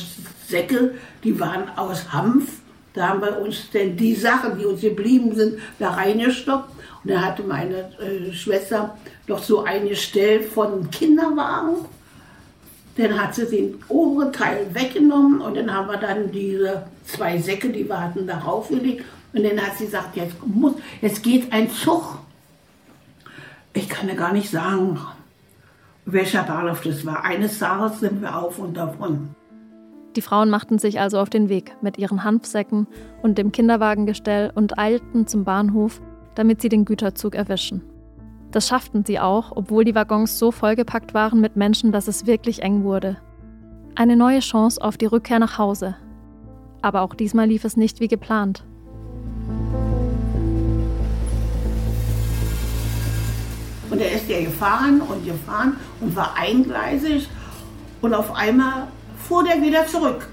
Säcke, 0.48 0.96
die 1.24 1.40
waren 1.40 1.70
aus 1.78 2.12
Hanf. 2.12 2.60
Da 2.94 3.10
haben 3.10 3.22
wir 3.22 3.40
uns 3.40 3.70
denn 3.72 3.96
die 3.96 4.16
Sachen, 4.16 4.58
die 4.60 4.66
uns 4.66 4.82
geblieben 4.82 5.34
sind, 5.34 5.60
da 5.80 5.92
reingestoppt 5.92 6.72
und 7.04 7.12
dann 7.12 7.26
hatte 7.26 7.44
meine 7.44 7.90
äh, 8.00 8.32
Schwester 8.32 8.98
noch 9.28 9.42
so 9.42 9.64
eine 9.64 9.96
Stelle 9.96 10.44
von 10.44 10.90
Kinderwagen. 10.92 11.86
Dann 12.98 13.20
hat 13.20 13.34
sie 13.34 13.46
den 13.46 13.80
oberen 13.88 14.32
Teil 14.34 14.68
weggenommen 14.74 15.42
und 15.42 15.56
dann 15.56 15.74
haben 15.74 15.88
wir 15.88 15.98
dann 15.98 16.32
diese 16.32 16.86
zwei 17.06 17.40
Säcke, 17.40 17.70
die 17.70 17.88
wir 17.88 18.00
hatten, 18.00 18.28
darauf 18.28 18.68
gelegt. 18.68 19.06
Und 19.34 19.44
dann 19.44 19.60
hat 19.60 19.78
sie 19.78 19.86
gesagt, 19.86 20.16
jetzt, 20.18 20.36
muss, 20.46 20.74
jetzt 21.02 21.24
geht 21.24 21.52
ein 21.54 21.72
Zug. 21.72 22.20
Ich 23.74 23.88
kann 23.88 24.10
ja 24.10 24.16
gar 24.16 24.34
nicht 24.34 24.52
sagen, 24.52 25.00
welcher 26.06 26.44
Bahnhof 26.44 26.82
das 26.82 27.06
war. 27.06 27.24
Eines 27.24 27.58
Tages 27.58 28.02
sind 28.02 28.22
wir 28.22 28.38
auf 28.38 28.60
und 28.60 28.76
davon. 28.76 29.34
Die 30.16 30.22
Frauen 30.22 30.50
machten 30.50 30.78
sich 30.78 31.00
also 31.00 31.20
auf 31.20 31.30
den 31.30 31.48
Weg 31.48 31.76
mit 31.82 31.98
ihren 31.98 32.26
Hanfsäcken 32.26 32.88
und 33.22 33.38
dem 33.38 33.54
Kinderwagengestell 33.54 34.52
und 34.54 34.78
eilten 34.78 35.26
zum 35.26 35.46
Bahnhof, 35.46 36.02
damit 36.36 36.62
sie 36.62 36.70
den 36.70 36.84
Güterzug 36.84 37.34
erwischen. 37.34 37.82
Das 38.52 38.68
schafften 38.68 39.06
sie 39.06 39.20
auch, 39.20 39.54
obwohl 39.56 39.86
die 39.86 39.96
Waggons 39.96 40.38
so 40.38 40.52
vollgepackt 40.52 41.14
waren 41.14 41.40
mit 41.40 41.56
Menschen, 41.56 41.94
dass 41.94 42.10
es 42.10 42.26
wirklich 42.26 42.62
eng 42.62 42.84
wurde. 42.84 43.18
Eine 43.96 44.18
neue 44.18 44.40
Chance 44.40 44.82
auf 44.82 44.98
die 44.98 45.06
Rückkehr 45.06 45.40
nach 45.40 45.58
Hause. 45.58 45.96
Aber 46.82 47.02
auch 47.02 47.16
diesmal 47.16 47.48
lief 47.48 47.64
es 47.64 47.78
nicht 47.78 48.02
wie 48.02 48.10
geplant. 48.10 48.66
Und 53.90 54.02
er 54.02 54.12
ist 54.12 54.30
ja 54.30 54.42
gefahren 54.42 55.02
und 55.02 55.26
gefahren 55.26 55.78
und 56.02 56.14
war 56.16 56.36
eingleisig 56.36 57.30
und 58.02 58.14
auf 58.14 58.36
einmal 58.36 58.88
fuhr 59.32 59.46
der 59.46 59.62
wieder 59.62 59.88
zurück. 59.88 60.28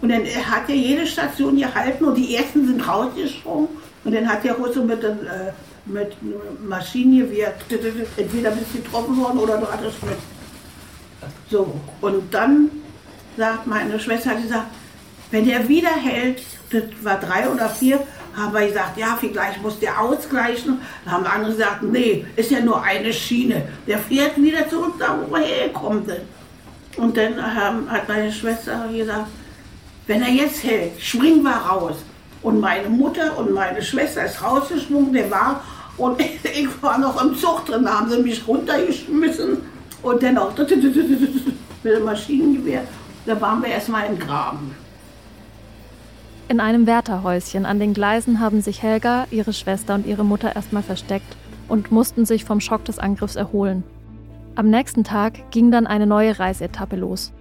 Und 0.00 0.10
dann 0.10 0.24
hat 0.24 0.68
er 0.68 0.76
jede 0.76 1.04
Station 1.06 1.56
gehalten 1.56 2.04
und 2.04 2.14
die 2.14 2.36
ersten 2.36 2.66
sind 2.68 2.86
rausgesprungen 2.86 3.68
und 4.04 4.14
dann 4.14 4.28
hat 4.28 4.44
der 4.44 4.54
Russe 4.54 4.80
mit, 4.80 5.02
äh, 5.02 5.52
mit 5.86 6.12
Maschinengewehr, 6.68 7.54
entweder 8.16 8.50
bist 8.52 8.72
getroffen 8.72 9.16
worden 9.16 9.38
oder 9.38 9.58
du 9.58 9.66
hattest 9.66 10.00
mit. 10.04 10.18
So, 11.50 11.74
und 12.00 12.32
dann 12.32 12.70
sagt 13.36 13.66
meine 13.66 13.98
Schwester, 13.98 14.30
hat 14.30 14.42
gesagt, 14.42 14.66
wenn 15.32 15.44
der 15.44 15.68
wieder 15.68 15.90
hält, 15.90 16.42
das 16.70 16.82
war 17.02 17.18
drei 17.18 17.48
oder 17.48 17.68
vier, 17.68 18.00
haben 18.36 18.54
wir 18.54 18.66
gesagt, 18.66 18.98
ja, 18.98 19.16
vielleicht 19.20 19.60
muss 19.62 19.78
der 19.78 20.00
ausgleichen. 20.00 20.80
Dann 21.04 21.14
haben 21.14 21.26
andere 21.26 21.52
gesagt, 21.52 21.82
nee, 21.82 22.24
ist 22.36 22.50
ja 22.50 22.60
nur 22.60 22.82
eine 22.82 23.12
Schiene. 23.12 23.62
Der 23.86 23.98
fährt 23.98 24.36
wieder 24.36 24.68
zurück, 24.68 24.94
da 24.98 25.18
wo 25.28 25.36
er 25.36 25.42
herkommt. 25.42 26.08
Und 26.96 27.16
dann 27.16 27.40
hat 27.90 28.08
meine 28.08 28.30
Schwester 28.30 28.88
gesagt, 28.92 29.28
wenn 30.06 30.22
er 30.22 30.30
jetzt 30.30 30.62
hält, 30.64 31.00
springen 31.00 31.42
wir 31.42 31.50
raus. 31.50 31.96
Und 32.42 32.60
meine 32.60 32.88
Mutter 32.88 33.38
und 33.38 33.52
meine 33.52 33.80
Schwester 33.80 34.24
ist 34.24 34.42
rausgesprungen, 34.42 35.12
der 35.12 35.30
war, 35.30 35.62
und 35.96 36.20
ich 36.42 36.82
war 36.82 36.98
noch 36.98 37.22
im 37.22 37.36
Zug 37.36 37.64
drin, 37.66 37.84
da 37.84 38.00
haben 38.00 38.10
sie 38.10 38.18
mich 38.18 38.46
runtergeschmissen 38.46 39.58
und 40.02 40.22
dann 40.22 40.38
auch 40.38 40.52
mit 40.56 41.94
dem 41.94 42.04
Maschinengewehr, 42.04 42.82
da 43.26 43.40
waren 43.40 43.62
wir 43.62 43.68
erstmal 43.70 44.06
im 44.06 44.18
Graben. 44.18 44.74
In 46.48 46.60
einem 46.60 46.86
Wärterhäuschen 46.86 47.64
an 47.64 47.78
den 47.78 47.94
Gleisen 47.94 48.40
haben 48.40 48.60
sich 48.60 48.82
Helga, 48.82 49.26
ihre 49.30 49.52
Schwester 49.52 49.94
und 49.94 50.06
ihre 50.06 50.24
Mutter 50.24 50.54
erstmal 50.54 50.82
versteckt 50.82 51.36
und 51.68 51.90
mussten 51.90 52.26
sich 52.26 52.44
vom 52.44 52.60
Schock 52.60 52.84
des 52.84 52.98
Angriffs 52.98 53.36
erholen. 53.36 53.84
Am 54.54 54.68
nächsten 54.68 55.02
Tag 55.02 55.50
ging 55.50 55.70
dann 55.70 55.86
eine 55.86 56.06
neue 56.06 56.38
Reiseetappe 56.38 56.96
los. 56.96 57.32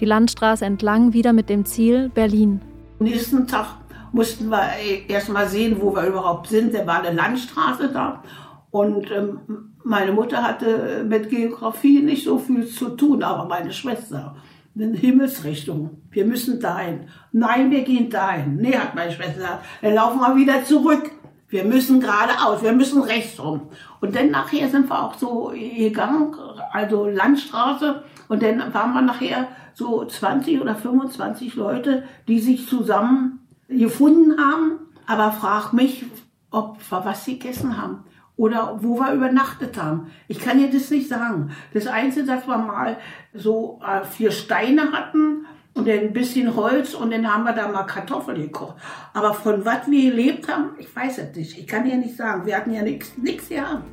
Die 0.00 0.06
Landstraße 0.06 0.64
entlang 0.64 1.12
wieder 1.12 1.34
mit 1.34 1.50
dem 1.50 1.66
Ziel 1.66 2.08
Berlin. 2.08 2.62
Am 2.98 3.04
nächsten 3.04 3.46
Tag 3.46 3.76
mussten 4.12 4.48
wir 4.48 4.70
erst 5.06 5.28
mal 5.28 5.46
sehen, 5.48 5.76
wo 5.80 5.94
wir 5.94 6.06
überhaupt 6.06 6.48
sind. 6.48 6.74
Da 6.74 6.86
war 6.86 7.02
eine 7.02 7.14
Landstraße 7.14 7.90
da. 7.92 8.22
Und 8.70 9.10
ähm, 9.10 9.74
meine 9.84 10.12
Mutter 10.12 10.42
hatte 10.42 11.04
mit 11.06 11.28
Geografie 11.28 12.00
nicht 12.00 12.24
so 12.24 12.38
viel 12.38 12.66
zu 12.66 12.90
tun, 12.90 13.22
aber 13.22 13.46
meine 13.46 13.72
Schwester. 13.72 14.36
In 14.74 14.94
Himmelsrichtung. 14.94 16.02
Wir 16.10 16.24
müssen 16.24 16.58
dahin. 16.60 17.08
Nein, 17.32 17.70
wir 17.70 17.82
gehen 17.82 18.08
dahin. 18.08 18.56
Nee, 18.56 18.76
hat 18.76 18.94
meine 18.94 19.12
Schwester 19.12 19.34
gesagt. 19.34 19.64
Dann 19.82 19.94
laufen 19.94 20.20
wir 20.20 20.36
wieder 20.36 20.64
zurück. 20.64 21.10
Wir 21.48 21.64
müssen 21.64 22.00
geradeaus, 22.00 22.62
wir 22.62 22.72
müssen 22.72 23.02
rechts 23.02 23.38
rum. 23.40 23.68
Und 24.00 24.16
dann 24.16 24.30
nachher 24.30 24.68
sind 24.68 24.88
wir 24.88 25.02
auch 25.02 25.14
so 25.14 25.52
gegangen, 25.54 26.34
also 26.72 27.06
Landstraße. 27.08 28.02
Und 28.28 28.42
dann 28.42 28.74
waren 28.74 28.94
wir 28.94 29.02
nachher 29.02 29.48
so 29.74 30.04
20 30.04 30.60
oder 30.60 30.74
25 30.74 31.54
Leute, 31.54 32.04
die 32.26 32.40
sich 32.40 32.68
zusammen 32.68 33.46
gefunden 33.68 34.40
haben, 34.40 34.80
aber 35.06 35.32
frag 35.32 35.72
mich, 35.72 36.04
ob 36.50 36.78
wir 36.90 37.04
was 37.04 37.24
gegessen 37.24 37.80
haben 37.80 38.04
oder 38.36 38.78
wo 38.82 38.98
wir 38.98 39.12
übernachtet 39.12 39.80
haben. 39.80 40.10
Ich 40.28 40.40
kann 40.40 40.58
dir 40.58 40.70
das 40.70 40.90
nicht 40.90 41.08
sagen. 41.08 41.50
Das 41.72 41.86
Einzige, 41.86 42.26
dass 42.26 42.46
wir 42.46 42.58
mal 42.58 42.98
so 43.34 43.80
äh, 43.86 44.04
vier 44.04 44.30
Steine 44.30 44.92
hatten 44.92 45.46
und 45.76 45.88
ein 45.88 46.12
bisschen 46.12 46.56
Holz 46.56 46.94
und 46.94 47.12
dann 47.12 47.32
haben 47.32 47.44
wir 47.44 47.52
da 47.52 47.68
mal 47.68 47.84
Kartoffeln 47.84 48.40
gekocht. 48.40 48.76
Aber 49.12 49.34
von 49.34 49.64
was 49.64 49.88
wir 49.88 50.10
gelebt 50.10 50.50
haben, 50.50 50.70
ich 50.78 50.94
weiß 50.94 51.18
es 51.18 51.36
nicht. 51.36 51.58
Ich 51.58 51.66
kann 51.66 51.84
dir 51.84 51.96
nicht 51.96 52.16
sagen. 52.16 52.46
Wir 52.46 52.56
hatten 52.56 52.72
ja 52.72 52.82
nichts 52.82 53.12
gehabt. 53.48 53.84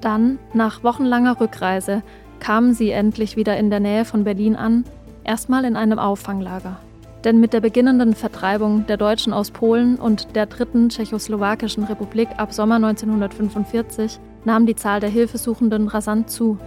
Dann, 0.00 0.38
nach 0.54 0.82
wochenlanger 0.82 1.40
Rückreise, 1.40 2.02
kamen 2.40 2.74
sie 2.74 2.90
endlich 2.90 3.36
wieder 3.36 3.56
in 3.56 3.70
der 3.70 3.80
Nähe 3.80 4.04
von 4.04 4.24
Berlin 4.24 4.56
an, 4.56 4.84
erstmal 5.24 5.64
in 5.64 5.76
einem 5.76 5.98
Auffanglager. 5.98 6.78
Denn 7.24 7.38
mit 7.38 7.52
der 7.52 7.60
beginnenden 7.60 8.14
Vertreibung 8.14 8.86
der 8.86 8.96
Deutschen 8.96 9.32
aus 9.32 9.50
Polen 9.52 9.96
und 9.96 10.34
der 10.34 10.46
dritten 10.46 10.88
tschechoslowakischen 10.88 11.84
Republik 11.84 12.28
ab 12.36 12.52
Sommer 12.52 12.76
1945 12.76 14.18
nahm 14.44 14.66
die 14.66 14.74
Zahl 14.74 14.98
der 14.98 15.10
Hilfesuchenden 15.10 15.86
rasant 15.86 16.30
zu. 16.30 16.58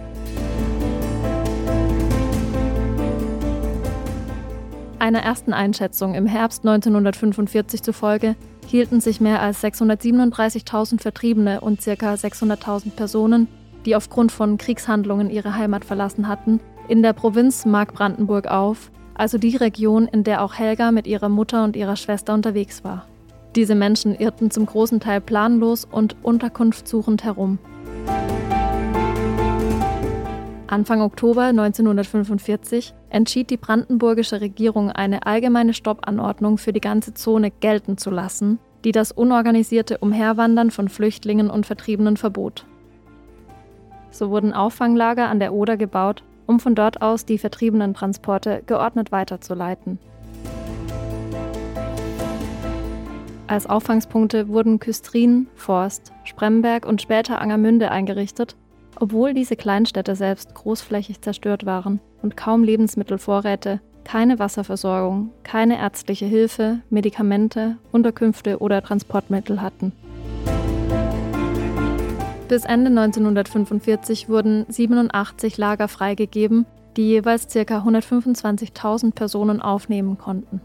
Einer 5.06 5.22
ersten 5.22 5.52
Einschätzung 5.52 6.16
im 6.16 6.26
Herbst 6.26 6.66
1945 6.66 7.80
zufolge 7.80 8.34
hielten 8.66 9.00
sich 9.00 9.20
mehr 9.20 9.40
als 9.40 9.62
637.000 9.62 11.00
Vertriebene 11.00 11.60
und 11.60 11.78
ca. 11.78 12.14
600.000 12.14 12.90
Personen, 12.90 13.46
die 13.84 13.94
aufgrund 13.94 14.32
von 14.32 14.58
Kriegshandlungen 14.58 15.30
ihre 15.30 15.54
Heimat 15.54 15.84
verlassen 15.84 16.26
hatten, 16.26 16.58
in 16.88 17.04
der 17.04 17.12
Provinz 17.12 17.66
Mark-Brandenburg 17.66 18.48
auf, 18.48 18.90
also 19.14 19.38
die 19.38 19.54
Region, 19.54 20.08
in 20.08 20.24
der 20.24 20.42
auch 20.42 20.54
Helga 20.54 20.90
mit 20.90 21.06
ihrer 21.06 21.28
Mutter 21.28 21.62
und 21.62 21.76
ihrer 21.76 21.94
Schwester 21.94 22.34
unterwegs 22.34 22.82
war. 22.82 23.06
Diese 23.54 23.76
Menschen 23.76 24.12
irrten 24.16 24.50
zum 24.50 24.66
großen 24.66 24.98
Teil 24.98 25.20
planlos 25.20 25.84
und 25.84 26.16
unterkunftssuchend 26.24 27.22
herum. 27.22 27.60
Anfang 30.68 31.00
Oktober 31.00 31.44
1945 31.44 32.92
entschied 33.08 33.50
die 33.50 33.56
brandenburgische 33.56 34.40
Regierung, 34.40 34.90
eine 34.90 35.24
allgemeine 35.24 35.72
Stoppanordnung 35.72 36.58
für 36.58 36.72
die 36.72 36.80
ganze 36.80 37.14
Zone 37.14 37.52
gelten 37.52 37.98
zu 37.98 38.10
lassen, 38.10 38.58
die 38.84 38.90
das 38.90 39.12
unorganisierte 39.12 39.98
Umherwandern 39.98 40.72
von 40.72 40.88
Flüchtlingen 40.88 41.50
und 41.50 41.66
Vertriebenen 41.66 42.16
verbot. 42.16 42.66
So 44.10 44.30
wurden 44.30 44.52
Auffanglager 44.52 45.28
an 45.28 45.38
der 45.38 45.52
Oder 45.52 45.76
gebaut, 45.76 46.24
um 46.46 46.58
von 46.58 46.74
dort 46.74 47.00
aus 47.00 47.24
die 47.24 47.38
vertriebenen 47.38 47.94
Transporte 47.94 48.64
geordnet 48.66 49.12
weiterzuleiten. 49.12 50.00
Als 53.46 53.68
Auffangspunkte 53.68 54.48
wurden 54.48 54.80
Küstrin, 54.80 55.46
Forst, 55.54 56.12
Spremberg 56.24 56.86
und 56.86 57.00
später 57.00 57.40
Angermünde 57.40 57.92
eingerichtet, 57.92 58.56
obwohl 59.00 59.34
diese 59.34 59.56
Kleinstädte 59.56 60.16
selbst 60.16 60.54
großflächig 60.54 61.20
zerstört 61.20 61.66
waren 61.66 62.00
und 62.22 62.36
kaum 62.36 62.64
Lebensmittelvorräte, 62.64 63.80
keine 64.04 64.38
Wasserversorgung, 64.38 65.30
keine 65.42 65.78
ärztliche 65.78 66.26
Hilfe, 66.26 66.80
Medikamente, 66.90 67.76
Unterkünfte 67.92 68.58
oder 68.58 68.82
Transportmittel 68.82 69.60
hatten. 69.60 69.92
Bis 72.48 72.64
Ende 72.64 72.90
1945 72.90 74.28
wurden 74.28 74.66
87 74.68 75.58
Lager 75.58 75.88
freigegeben, 75.88 76.64
die 76.96 77.08
jeweils 77.08 77.48
ca. 77.48 77.60
125.000 77.60 79.12
Personen 79.12 79.60
aufnehmen 79.60 80.16
konnten. 80.16 80.60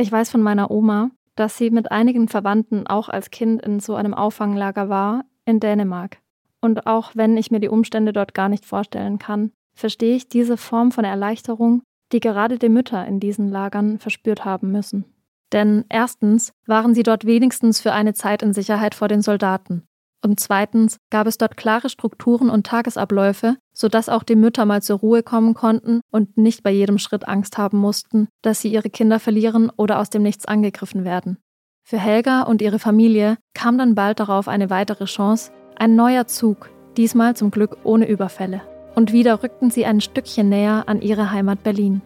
Ich 0.00 0.12
weiß 0.12 0.30
von 0.30 0.42
meiner 0.42 0.70
Oma, 0.70 1.10
dass 1.34 1.58
sie 1.58 1.70
mit 1.70 1.90
einigen 1.90 2.28
Verwandten 2.28 2.86
auch 2.86 3.08
als 3.08 3.30
Kind 3.30 3.60
in 3.62 3.80
so 3.80 3.96
einem 3.96 4.14
Auffanglager 4.14 4.88
war, 4.88 5.24
in 5.44 5.58
Dänemark. 5.58 6.18
Und 6.60 6.86
auch 6.86 7.12
wenn 7.14 7.36
ich 7.36 7.50
mir 7.50 7.58
die 7.58 7.68
Umstände 7.68 8.12
dort 8.12 8.32
gar 8.32 8.48
nicht 8.48 8.64
vorstellen 8.64 9.18
kann, 9.18 9.50
verstehe 9.74 10.14
ich 10.14 10.28
diese 10.28 10.56
Form 10.56 10.92
von 10.92 11.04
Erleichterung, 11.04 11.82
die 12.12 12.20
gerade 12.20 12.58
die 12.58 12.68
Mütter 12.68 13.04
in 13.06 13.18
diesen 13.18 13.48
Lagern 13.48 13.98
verspürt 13.98 14.44
haben 14.44 14.70
müssen. 14.70 15.04
Denn 15.52 15.84
erstens 15.88 16.52
waren 16.66 16.94
sie 16.94 17.02
dort 17.02 17.24
wenigstens 17.26 17.80
für 17.80 17.92
eine 17.92 18.14
Zeit 18.14 18.42
in 18.42 18.52
Sicherheit 18.52 18.94
vor 18.94 19.08
den 19.08 19.22
Soldaten. 19.22 19.82
Und 20.24 20.38
zweitens 20.38 20.98
gab 21.10 21.26
es 21.26 21.38
dort 21.38 21.56
klare 21.56 21.88
Strukturen 21.88 22.50
und 22.50 22.66
Tagesabläufe, 22.66 23.56
sodass 23.78 24.08
auch 24.08 24.24
die 24.24 24.34
Mütter 24.34 24.64
mal 24.64 24.82
zur 24.82 24.98
Ruhe 24.98 25.22
kommen 25.22 25.54
konnten 25.54 26.00
und 26.10 26.36
nicht 26.36 26.64
bei 26.64 26.72
jedem 26.72 26.98
Schritt 26.98 27.28
Angst 27.28 27.58
haben 27.58 27.78
mussten, 27.78 28.26
dass 28.42 28.60
sie 28.60 28.72
ihre 28.72 28.90
Kinder 28.90 29.20
verlieren 29.20 29.70
oder 29.76 30.00
aus 30.00 30.10
dem 30.10 30.22
Nichts 30.22 30.46
angegriffen 30.46 31.04
werden. 31.04 31.38
Für 31.84 31.98
Helga 31.98 32.42
und 32.42 32.60
ihre 32.60 32.80
Familie 32.80 33.38
kam 33.54 33.78
dann 33.78 33.94
bald 33.94 34.18
darauf 34.18 34.48
eine 34.48 34.68
weitere 34.68 35.04
Chance, 35.04 35.52
ein 35.76 35.94
neuer 35.94 36.26
Zug, 36.26 36.70
diesmal 36.96 37.36
zum 37.36 37.52
Glück 37.52 37.76
ohne 37.84 38.08
Überfälle. 38.08 38.62
Und 38.96 39.12
wieder 39.12 39.44
rückten 39.44 39.70
sie 39.70 39.86
ein 39.86 40.00
Stückchen 40.00 40.48
näher 40.48 40.82
an 40.86 41.00
ihre 41.00 41.30
Heimat 41.30 41.62
Berlin. 41.62 42.02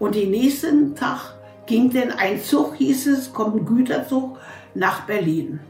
Und 0.00 0.16
den 0.16 0.32
nächsten 0.32 0.96
Tag 0.96 1.36
ging 1.66 1.90
denn 1.90 2.10
ein 2.10 2.40
Zug, 2.40 2.74
hieß 2.74 3.06
es, 3.06 3.32
kommt 3.32 3.54
ein 3.54 3.64
Güterzug 3.64 4.38
nach 4.74 5.02
Berlin. 5.02 5.60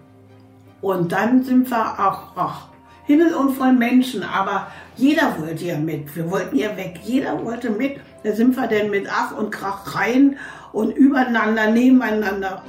Und 0.80 1.12
dann 1.12 1.42
sind 1.42 1.70
wir 1.70 1.92
auch, 2.00 2.22
ach, 2.36 2.68
Himmel 3.06 3.34
und 3.34 3.50
voll 3.54 3.72
Menschen, 3.72 4.22
aber 4.22 4.68
jeder 4.96 5.38
wollte 5.38 5.64
ja 5.64 5.78
mit. 5.78 6.14
Wir 6.16 6.30
wollten 6.30 6.56
ja 6.56 6.76
weg. 6.76 7.00
Jeder 7.04 7.44
wollte 7.44 7.70
mit. 7.70 7.98
Da 8.22 8.32
sind 8.32 8.56
wir 8.56 8.66
denn 8.66 8.90
mit 8.90 9.06
Ach 9.10 9.36
und 9.36 9.50
Krach 9.50 9.94
rein 9.94 10.38
und 10.72 10.96
übereinander, 10.96 11.70
nebeneinander. 11.70 12.62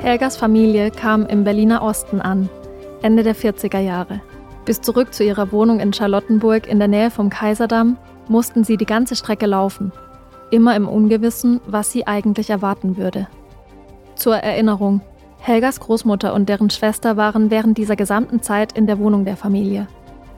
Helgas 0.00 0.36
Familie 0.36 0.90
kam 0.90 1.26
im 1.26 1.44
Berliner 1.44 1.82
Osten 1.82 2.20
an, 2.20 2.48
Ende 3.02 3.22
der 3.22 3.36
40er 3.36 3.80
Jahre. 3.80 4.22
Bis 4.64 4.80
zurück 4.80 5.12
zu 5.12 5.24
ihrer 5.24 5.52
Wohnung 5.52 5.80
in 5.80 5.92
Charlottenburg 5.92 6.66
in 6.66 6.78
der 6.78 6.88
Nähe 6.88 7.10
vom 7.10 7.28
Kaiserdamm 7.28 7.98
mussten 8.28 8.64
sie 8.64 8.76
die 8.76 8.86
ganze 8.86 9.14
Strecke 9.14 9.46
laufen 9.46 9.92
immer 10.50 10.76
im 10.76 10.88
Ungewissen, 10.88 11.60
was 11.66 11.92
sie 11.92 12.06
eigentlich 12.06 12.50
erwarten 12.50 12.96
würde. 12.96 13.28
Zur 14.16 14.36
Erinnerung, 14.36 15.02
Helgas 15.40 15.78
Großmutter 15.78 16.32
und 16.32 16.48
deren 16.48 16.70
Schwester 16.70 17.18
waren 17.18 17.50
während 17.50 17.76
dieser 17.76 17.96
gesamten 17.96 18.42
Zeit 18.42 18.72
in 18.72 18.86
der 18.86 18.98
Wohnung 18.98 19.26
der 19.26 19.36
Familie. 19.36 19.86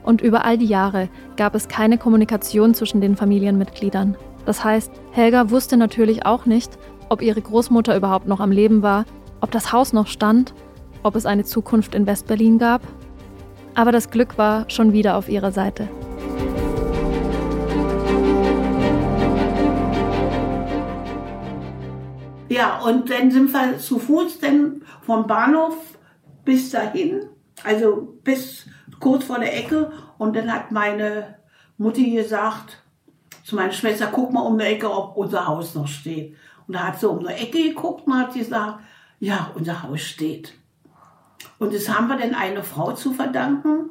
Und 0.03 0.21
über 0.21 0.43
all 0.43 0.57
die 0.57 0.65
Jahre 0.65 1.07
gab 1.37 1.55
es 1.55 1.69
keine 1.69 1.97
Kommunikation 1.97 2.73
zwischen 2.73 2.99
den 2.99 3.15
Familienmitgliedern. 3.15 4.17
Das 4.45 4.63
heißt, 4.63 4.91
Helga 5.11 5.49
wusste 5.49 5.77
natürlich 5.77 6.25
auch 6.25 6.45
nicht, 6.45 6.77
ob 7.07 7.21
ihre 7.21 7.41
Großmutter 7.41 7.95
überhaupt 7.95 8.27
noch 8.27 8.41
am 8.41 8.51
Leben 8.51 8.83
war, 8.83 9.05
ob 9.39 9.51
das 9.51 9.71
Haus 9.71 9.93
noch 9.93 10.07
stand, 10.07 10.53
ob 11.01 11.15
es 11.15 11.25
eine 11.25 11.45
Zukunft 11.45 11.95
in 11.95 12.05
Westberlin 12.05 12.59
gab. 12.59 12.81
Aber 13.75 13.93
das 13.93 14.09
Glück 14.09 14.37
war 14.37 14.69
schon 14.69 14.91
wieder 14.91 15.15
auf 15.15 15.29
ihrer 15.29 15.51
Seite. 15.53 15.87
Ja, 22.49 22.79
und 22.79 23.11
dann 23.11 23.29
sind 23.29 23.53
wir 23.53 23.77
zu 23.77 23.99
Fuß 23.99 24.39
denn 24.39 24.83
vom 25.03 25.27
Bahnhof 25.27 25.75
bis 26.43 26.71
dahin, 26.71 27.29
also 27.63 28.17
bis 28.23 28.65
kurz 28.99 29.25
vor 29.25 29.39
der 29.39 29.55
Ecke. 29.55 29.91
Und 30.17 30.35
dann 30.35 30.51
hat 30.51 30.71
meine 30.71 31.37
Mutti 31.77 32.11
gesagt 32.11 32.83
zu 33.43 33.55
meiner 33.55 33.71
Schwester, 33.71 34.09
guck 34.11 34.33
mal 34.33 34.41
um 34.41 34.57
die 34.57 34.65
Ecke, 34.65 34.91
ob 34.91 35.15
unser 35.15 35.45
Haus 35.45 35.75
noch 35.75 35.87
steht. 35.87 36.35
Und 36.67 36.75
da 36.75 36.87
hat 36.87 36.99
sie 36.99 37.07
um 37.07 37.19
die 37.19 37.33
Ecke 37.33 37.63
geguckt 37.69 38.07
und 38.07 38.17
hat 38.17 38.33
gesagt, 38.33 38.79
ja, 39.19 39.51
unser 39.53 39.83
Haus 39.83 40.01
steht. 40.01 40.53
Und 41.59 41.73
das 41.73 41.87
haben 41.89 42.07
wir 42.07 42.17
denn 42.17 42.33
eine 42.33 42.63
Frau 42.63 42.93
zu 42.93 43.13
verdanken. 43.13 43.89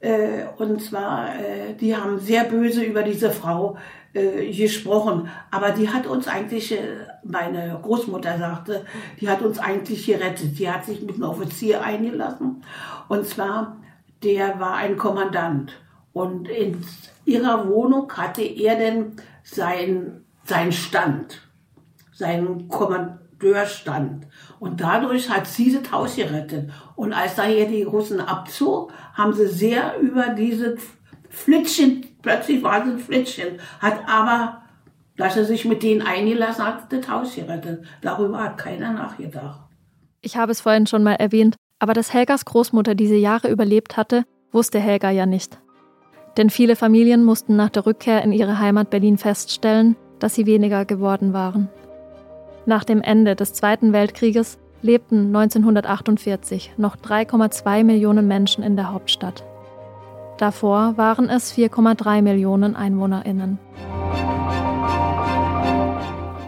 Äh, 0.00 0.46
und 0.58 0.82
zwar, 0.82 1.34
äh, 1.36 1.74
die 1.74 1.96
haben 1.96 2.18
sehr 2.18 2.44
böse 2.44 2.82
über 2.82 3.02
diese 3.02 3.30
Frau 3.30 3.76
äh, 4.14 4.50
gesprochen. 4.52 5.28
Aber 5.50 5.70
die 5.70 5.88
hat 5.90 6.06
uns 6.06 6.28
eigentlich, 6.28 6.72
äh, 6.72 7.06
meine 7.24 7.78
Großmutter 7.82 8.38
sagte, 8.38 8.84
die 9.20 9.28
hat 9.28 9.42
uns 9.42 9.58
eigentlich 9.58 10.06
gerettet. 10.06 10.58
Die 10.58 10.70
hat 10.70 10.86
sich 10.86 11.02
mit 11.02 11.16
einem 11.16 11.24
Offizier 11.24 11.82
eingelassen. 11.82 12.62
Und 13.08 13.26
zwar, 13.26 13.76
der 14.22 14.58
war 14.58 14.76
ein 14.76 14.96
Kommandant. 14.96 15.72
Und 16.12 16.48
in 16.48 16.82
ihrer 17.26 17.68
Wohnung 17.68 18.10
hatte 18.12 18.42
er 18.42 18.76
denn 18.76 19.12
sein, 19.44 20.24
sein 20.44 20.72
Stand, 20.72 21.42
seinen 22.12 22.66
Kommandeurstand. 22.68 24.26
Und 24.58 24.80
dadurch 24.80 25.30
hat 25.30 25.46
sie 25.46 25.72
das 25.72 25.92
Haus 25.92 26.16
gerettet. 26.16 26.70
Und 26.96 27.12
als 27.12 27.36
da 27.36 27.44
hier 27.44 27.68
die 27.68 27.82
Russen 27.82 28.20
abzog, 28.20 28.90
haben 29.14 29.32
sie 29.32 29.46
sehr 29.46 29.98
über 30.00 30.30
diese 30.30 30.76
Flittchen, 31.28 32.06
plötzlich 32.22 32.62
war 32.62 32.82
es 32.82 32.92
ein 32.92 32.98
Flittchen, 32.98 33.58
hat 33.80 34.00
aber, 34.06 34.62
dass 35.16 35.36
er 35.36 35.44
sich 35.44 35.64
mit 35.64 35.82
denen 35.82 36.02
eingelassen 36.02 36.64
hat, 36.64 36.92
das 36.92 37.08
Haus 37.08 37.34
gerettet. 37.34 37.84
Darüber 38.02 38.42
hat 38.42 38.58
keiner 38.58 38.92
nachgedacht. 38.92 39.60
Ich 40.20 40.36
habe 40.36 40.52
es 40.52 40.60
vorhin 40.60 40.86
schon 40.86 41.02
mal 41.02 41.14
erwähnt, 41.14 41.56
aber 41.78 41.94
dass 41.94 42.12
Helgas 42.12 42.44
Großmutter 42.44 42.94
diese 42.94 43.16
Jahre 43.16 43.48
überlebt 43.48 43.96
hatte, 43.96 44.24
wusste 44.52 44.80
Helga 44.80 45.10
ja 45.10 45.26
nicht. 45.26 45.58
Denn 46.36 46.50
viele 46.50 46.76
Familien 46.76 47.24
mussten 47.24 47.56
nach 47.56 47.70
der 47.70 47.86
Rückkehr 47.86 48.22
in 48.22 48.32
ihre 48.32 48.58
Heimat 48.58 48.90
Berlin 48.90 49.18
feststellen, 49.18 49.96
dass 50.18 50.34
sie 50.34 50.46
weniger 50.46 50.84
geworden 50.84 51.32
waren. 51.32 51.68
Nach 52.66 52.84
dem 52.84 53.00
Ende 53.00 53.34
des 53.34 53.52
Zweiten 53.54 53.92
Weltkrieges 53.92 54.58
lebten 54.82 55.34
1948 55.34 56.74
noch 56.76 56.96
3,2 56.96 57.84
Millionen 57.84 58.28
Menschen 58.28 58.62
in 58.62 58.76
der 58.76 58.92
Hauptstadt. 58.92 59.44
Davor 60.38 60.96
waren 60.96 61.28
es 61.28 61.52
4,3 61.52 62.22
Millionen 62.22 62.76
Einwohnerinnen. 62.76 63.58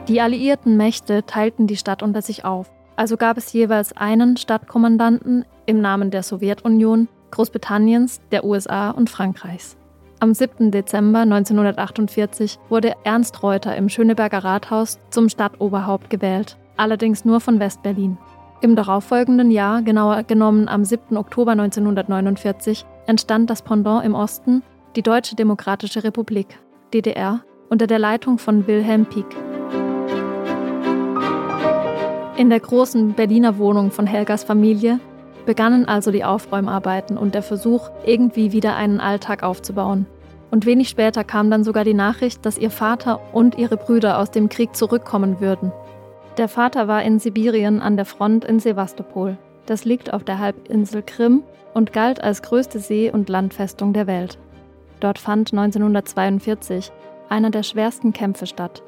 Die 0.07 0.21
alliierten 0.21 0.77
Mächte 0.77 1.27
teilten 1.27 1.67
die 1.67 1.77
Stadt 1.77 2.03
unter 2.03 2.23
sich 2.23 2.45
auf, 2.45 2.71
also 2.95 3.17
gab 3.17 3.37
es 3.37 3.53
jeweils 3.53 3.97
einen 3.97 4.37
Stadtkommandanten 4.37 5.45
im 5.67 5.81
Namen 5.81 6.13
der 6.13 6.23
Sowjetunion, 6.23 7.09
Großbritanniens, 7.33 8.21
der 8.31 8.45
USA 8.45 8.91
und 8.91 9.11
Frankreichs. 9.11 9.77
Am 10.21 10.35
7. 10.35 10.71
Dezember 10.71 11.21
1948 11.21 12.59
wurde 12.69 12.95
Ernst 13.05 13.43
Reuter 13.43 13.77
im 13.77 13.89
Schöneberger 13.89 14.45
Rathaus 14.45 15.01
zum 15.11 15.29
Stadtoberhaupt 15.29 16.11
gewählt, 16.11 16.59
allerdings 16.77 17.25
nur 17.25 17.41
von 17.41 17.59
Westberlin. 17.59 18.19
Im 18.61 18.77
darauffolgenden 18.77 19.51
Jahr, 19.51 19.81
genauer 19.83 20.23
genommen 20.25 20.69
am 20.69 20.85
7. 20.85 21.17
Oktober 21.17 21.53
1949, 21.53 22.85
entstand 23.07 23.51
das 23.51 23.63
Pendant 23.63 24.05
im 24.05 24.15
Osten, 24.15 24.63
die 24.97 25.03
Deutsche 25.03 25.37
Demokratische 25.37 26.05
Republik, 26.05 26.59
DDR, 26.93 27.45
unter 27.69 27.87
der 27.87 27.99
Leitung 27.99 28.39
von 28.39 28.67
Wilhelm 28.67 29.07
Pieck. 29.07 29.27
In 32.37 32.49
der 32.49 32.61
großen 32.61 33.13
Berliner 33.13 33.59
Wohnung 33.59 33.91
von 33.91 34.07
Helgas 34.07 34.45
Familie 34.45 34.99
begannen 35.47 35.87
also 35.87 36.11
die 36.11 36.25
Aufräumarbeiten 36.25 37.19
und 37.19 37.35
der 37.35 37.43
Versuch, 37.43 37.91
irgendwie 38.05 38.53
wieder 38.53 38.77
einen 38.77 39.01
Alltag 39.01 39.43
aufzubauen. 39.43 40.07
Und 40.51 40.67
wenig 40.67 40.89
später 40.89 41.23
kam 41.23 41.51
dann 41.51 41.65
sogar 41.65 41.85
die 41.85 41.95
Nachricht, 41.95 42.45
dass 42.45 42.59
ihr 42.59 42.71
Vater 42.71 43.21
und 43.33 43.57
ihre 43.59 43.77
Brüder 43.77 44.19
aus 44.19 44.31
dem 44.31 44.49
Krieg 44.49 44.75
zurückkommen 44.75 45.41
würden. 45.41 45.73
Der 46.39 46.49
Vater 46.49 46.89
war 46.89 47.03
in 47.03 47.19
Sibirien 47.19 47.81
an 47.81 47.97
der 47.97 48.07
Front 48.07 48.45
in 48.45 48.59
Sevastopol. 48.59 49.39
Das 49.71 49.85
liegt 49.85 50.13
auf 50.13 50.25
der 50.25 50.41
Halbinsel 50.41 51.01
Krim 51.01 51.45
und 51.75 51.93
galt 51.93 52.21
als 52.21 52.43
größte 52.43 52.81
See- 52.81 53.13
und 53.13 53.29
Landfestung 53.29 53.93
der 53.93 54.09
Welt. 54.09 54.37
Dort 54.99 55.17
fand 55.17 55.53
1942 55.53 56.91
einer 57.29 57.51
der 57.51 57.63
schwersten 57.63 58.13
Kämpfe 58.13 58.49
statt. 58.49 58.83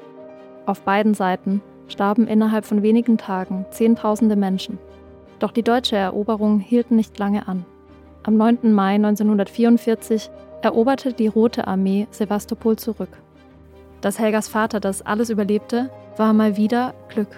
Auf 0.65 0.81
beiden 0.81 1.13
Seiten 1.13 1.61
starben 1.87 2.27
innerhalb 2.27 2.65
von 2.65 2.83
wenigen 2.83 3.17
Tagen 3.17 3.65
Zehntausende 3.69 4.35
Menschen. 4.35 4.77
Doch 5.39 5.51
die 5.51 5.63
deutsche 5.63 5.95
Eroberung 5.95 6.59
hielt 6.59 6.91
nicht 6.91 7.17
lange 7.17 7.47
an. 7.47 7.63
Am 8.23 8.35
9. 8.35 8.73
Mai 8.73 8.95
1944 8.95 10.29
eroberte 10.63 11.13
die 11.13 11.27
Rote 11.27 11.65
Armee 11.65 12.07
Sevastopol 12.11 12.75
zurück. 12.75 13.21
Dass 14.01 14.19
Helgas 14.19 14.49
Vater 14.49 14.81
das 14.81 15.01
alles 15.01 15.29
überlebte, 15.29 15.89
war 16.17 16.33
mal 16.33 16.57
wieder 16.57 16.93
Glück. 17.07 17.29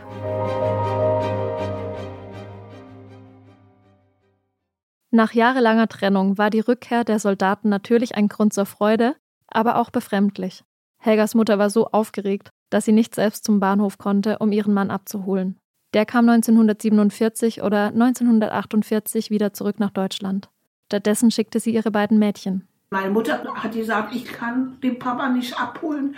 Nach 5.11 5.33
jahrelanger 5.33 5.87
Trennung 5.87 6.37
war 6.37 6.49
die 6.49 6.59
Rückkehr 6.59 7.03
der 7.03 7.19
Soldaten 7.19 7.69
natürlich 7.69 8.15
ein 8.15 8.27
Grund 8.27 8.53
zur 8.53 8.65
Freude, 8.65 9.15
aber 9.47 9.77
auch 9.77 9.89
befremdlich. 9.89 10.63
Helgas 10.97 11.35
Mutter 11.35 11.59
war 11.59 11.69
so 11.69 11.87
aufgeregt, 11.87 12.49
dass 12.69 12.85
sie 12.85 12.91
nicht 12.91 13.15
selbst 13.15 13.45
zum 13.45 13.59
Bahnhof 13.59 13.97
konnte, 13.97 14.39
um 14.39 14.51
ihren 14.51 14.73
Mann 14.73 14.91
abzuholen. 14.91 15.59
Der 15.93 16.05
kam 16.05 16.27
1947 16.27 17.61
oder 17.61 17.87
1948 17.87 19.29
wieder 19.29 19.53
zurück 19.53 19.79
nach 19.79 19.91
Deutschland. 19.91 20.49
Stattdessen 20.87 21.31
schickte 21.31 21.59
sie 21.59 21.73
ihre 21.73 21.91
beiden 21.91 22.19
Mädchen. 22.19 22.67
Meine 22.89 23.09
Mutter 23.09 23.43
hat 23.55 23.73
gesagt, 23.73 24.13
ich 24.13 24.25
kann 24.25 24.79
den 24.81 24.99
Papa 24.99 25.29
nicht 25.29 25.59
abholen. 25.59 26.15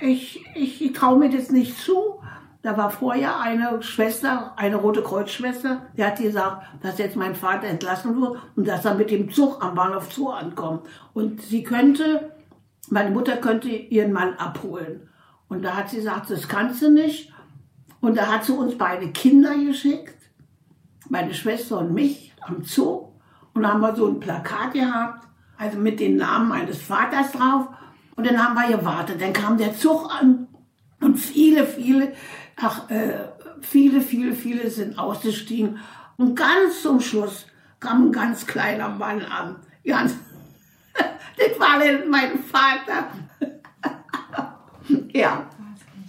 Ich, 0.00 0.44
ich, 0.54 0.82
ich 0.82 0.92
traue 0.92 1.18
mir 1.18 1.30
das 1.30 1.50
nicht 1.50 1.76
zu. 1.78 2.20
Da 2.68 2.76
war 2.76 2.90
vorher 2.90 3.40
eine 3.40 3.82
Schwester, 3.82 4.52
eine 4.56 4.76
Rote 4.76 5.02
Kreuzschwester, 5.02 5.86
die 5.96 6.04
hat 6.04 6.18
gesagt, 6.18 6.66
dass 6.82 6.98
jetzt 6.98 7.16
mein 7.16 7.34
Vater 7.34 7.66
entlassen 7.66 8.20
wurde 8.20 8.42
und 8.56 8.68
dass 8.68 8.84
er 8.84 8.94
mit 8.94 9.10
dem 9.10 9.32
Zug 9.32 9.64
am 9.64 9.74
Bahnhof 9.74 10.12
Zoo 10.12 10.28
ankommt. 10.28 10.82
Und 11.14 11.40
sie 11.40 11.62
könnte, 11.62 12.30
meine 12.90 13.10
Mutter 13.10 13.38
könnte 13.38 13.70
ihren 13.70 14.12
Mann 14.12 14.34
abholen. 14.34 15.08
Und 15.48 15.62
da 15.62 15.78
hat 15.78 15.88
sie 15.88 15.96
gesagt, 15.96 16.28
das 16.28 16.46
kannst 16.46 16.82
du 16.82 16.90
nicht. 16.90 17.32
Und 18.02 18.18
da 18.18 18.26
hat 18.26 18.44
sie 18.44 18.52
uns 18.52 18.76
beide 18.76 19.08
Kinder 19.12 19.56
geschickt, 19.56 20.18
meine 21.08 21.32
Schwester 21.32 21.78
und 21.78 21.94
mich, 21.94 22.34
am 22.42 22.64
Zoo. 22.64 23.14
Und 23.54 23.62
da 23.62 23.72
haben 23.72 23.80
wir 23.80 23.96
so 23.96 24.08
ein 24.08 24.20
Plakat 24.20 24.74
gehabt, 24.74 25.26
also 25.56 25.78
mit 25.78 26.00
den 26.00 26.18
Namen 26.18 26.50
meines 26.50 26.82
Vaters 26.82 27.32
drauf. 27.32 27.68
Und 28.14 28.26
dann 28.26 28.36
haben 28.36 28.54
wir 28.56 28.76
gewartet. 28.76 29.22
Dann 29.22 29.32
kam 29.32 29.56
der 29.56 29.74
Zug 29.74 30.10
an 30.14 30.48
und 31.00 31.16
viele, 31.16 31.64
viele, 31.64 32.12
ach, 32.60 32.90
äh, 32.90 33.28
viele, 33.60 34.00
viele, 34.00 34.32
viele 34.32 34.70
sind 34.70 34.98
ausgestiegen. 34.98 35.78
Und 36.16 36.34
ganz 36.34 36.82
zum 36.82 37.00
Schluss 37.00 37.46
kam 37.80 38.06
ein 38.06 38.12
ganz 38.12 38.46
kleiner 38.46 38.88
Mann 38.88 39.22
an. 39.22 39.56
Ganz, 39.86 40.14
das 40.94 41.60
war 41.60 41.78
mein 42.08 42.38
Vater. 42.38 43.08
ja, 45.12 45.46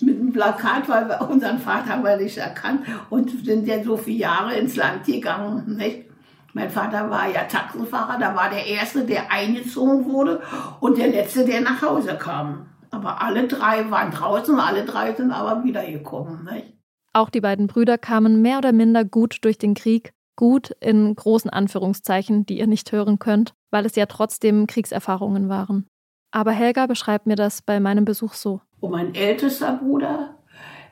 mit 0.02 0.20
dem 0.20 0.32
Plakat, 0.32 0.88
weil 0.88 1.08
wir 1.08 1.30
unseren 1.30 1.60
Vater 1.60 1.90
haben 1.90 2.04
wir 2.04 2.18
nicht 2.18 2.38
erkannt 2.38 2.82
und 3.10 3.46
sind 3.46 3.68
ja 3.68 3.84
so 3.84 3.98
viele 3.98 4.20
Jahre 4.20 4.56
ins 4.56 4.76
Land 4.76 5.06
gegangen. 5.06 5.76
Nicht? 5.78 6.06
Mein 6.54 6.70
Vater 6.70 7.10
war 7.10 7.30
ja 7.30 7.44
Taxenfahrer, 7.44 8.18
da 8.20 8.36
war 8.36 8.50
der 8.50 8.66
Erste, 8.66 9.06
der 9.06 9.32
eingezogen 9.32 10.06
wurde 10.06 10.42
und 10.80 10.98
der 10.98 11.10
Letzte, 11.10 11.46
der 11.46 11.62
nach 11.62 11.82
Hause 11.82 12.18
kam. 12.18 12.66
Aber 12.92 13.22
alle 13.22 13.48
drei 13.48 13.90
waren 13.92 14.12
draußen, 14.12 14.60
alle 14.60 14.86
drei 14.86 15.14
sind 15.14 15.32
aber 15.32 15.64
wiedergekommen. 15.64 16.46
Nicht? 16.46 16.74
Auch 17.14 17.30
die 17.30 17.42
beiden 17.42 17.68
Brüder 17.68 17.98
kamen 17.98 18.42
mehr 18.42 18.60
oder 18.60 18.72
minder 18.72 19.04
gut 19.04 19.38
durch 19.42 19.58
den 19.58 19.74
Krieg, 19.74 20.14
gut 20.36 20.72
in 20.80 21.16
großen 21.16 21.50
Anführungszeichen, 21.50 22.46
die 22.46 22.60
ihr 22.60 22.68
nicht 22.68 22.92
hören 22.92 23.20
könnt, 23.20 23.54
weil 23.72 23.86
es 23.86 23.96
ja 23.96 24.06
trotzdem 24.06 24.68
Kriegserfahrungen 24.68 25.50
waren. 25.50 25.88
Aber 26.32 26.52
Helga 26.52 26.86
beschreibt 26.86 27.26
mir 27.26 27.36
das 27.36 27.62
bei 27.62 27.80
meinem 27.80 28.06
Besuch 28.06 28.34
so. 28.34 28.62
Und 28.80 28.92
mein 28.92 29.16
ältester 29.16 29.74
Bruder, 29.74 30.36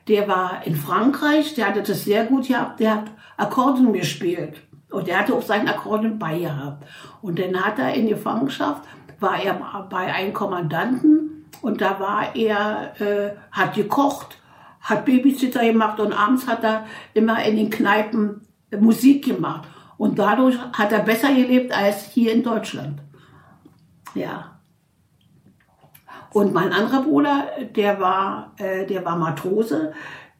der 0.08 0.26
war 0.26 0.66
in 0.66 0.74
Frankreich, 0.74 1.54
der 1.54 1.68
hatte 1.68 1.82
das 1.82 2.04
sehr 2.04 2.26
gut 2.26 2.48
gehabt, 2.48 2.80
der 2.80 2.96
hat 2.96 3.10
Akkorden 3.36 3.92
gespielt. 3.92 4.60
Und 4.90 5.06
der 5.06 5.20
hatte 5.20 5.34
auch 5.34 5.42
seinen 5.42 5.68
Akkorden 5.68 6.18
bei 6.18 6.38
gehabt. 6.38 6.84
Und 7.22 7.38
dann 7.38 7.62
hat 7.62 7.78
er 7.78 7.94
in 7.94 8.08
Gefangenschaft, 8.08 8.84
war 9.20 9.40
er 9.42 9.54
bei 9.88 10.12
einem 10.12 10.32
Kommandanten 10.32 11.37
und 11.62 11.80
da 11.80 12.00
war 12.00 12.34
er, 12.34 13.00
äh, 13.00 13.36
hat 13.50 13.74
gekocht, 13.74 14.38
hat 14.80 15.04
Babysitter 15.04 15.64
gemacht 15.64 16.00
und 16.00 16.12
abends 16.12 16.46
hat 16.46 16.64
er 16.64 16.86
immer 17.14 17.42
in 17.44 17.56
den 17.56 17.70
Kneipen 17.70 18.42
Musik 18.78 19.24
gemacht. 19.24 19.68
Und 19.96 20.18
dadurch 20.18 20.56
hat 20.72 20.92
er 20.92 21.00
besser 21.00 21.34
gelebt 21.34 21.76
als 21.76 22.04
hier 22.04 22.32
in 22.32 22.42
Deutschland. 22.42 23.00
Ja. 24.14 24.58
Und 26.32 26.52
mein 26.52 26.72
anderer 26.72 27.02
Bruder, 27.02 27.46
der 27.74 27.98
war, 28.00 28.52
äh, 28.58 28.86
der 28.86 29.04
war 29.04 29.16
Matrose, 29.16 29.92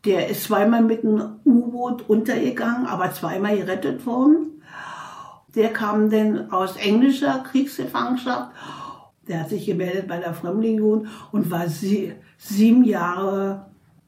der 0.05 0.29
ist 0.29 0.45
zweimal 0.45 0.83
mit 0.83 1.03
einem 1.03 1.41
U-Boot 1.45 2.09
untergegangen, 2.09 2.87
aber 2.87 3.13
zweimal 3.13 3.57
gerettet 3.57 4.07
worden. 4.07 4.63
Der 5.55 5.73
kam 5.73 6.09
dann 6.09 6.53
aus 6.53 6.77
englischer 6.77 7.41
Kriegsgefangenschaft. 7.41 8.53
Der 9.29 9.41
hat 9.41 9.51
sich 9.51 9.67
gemeldet 9.67 10.09
bei 10.09 10.19
der 10.19 10.35
Fremdlegion 10.35 11.09
und 11.33 11.51
war 11.51 11.69
sie, 11.69 12.15
sieben 12.39 12.85
Jahre 12.85 13.67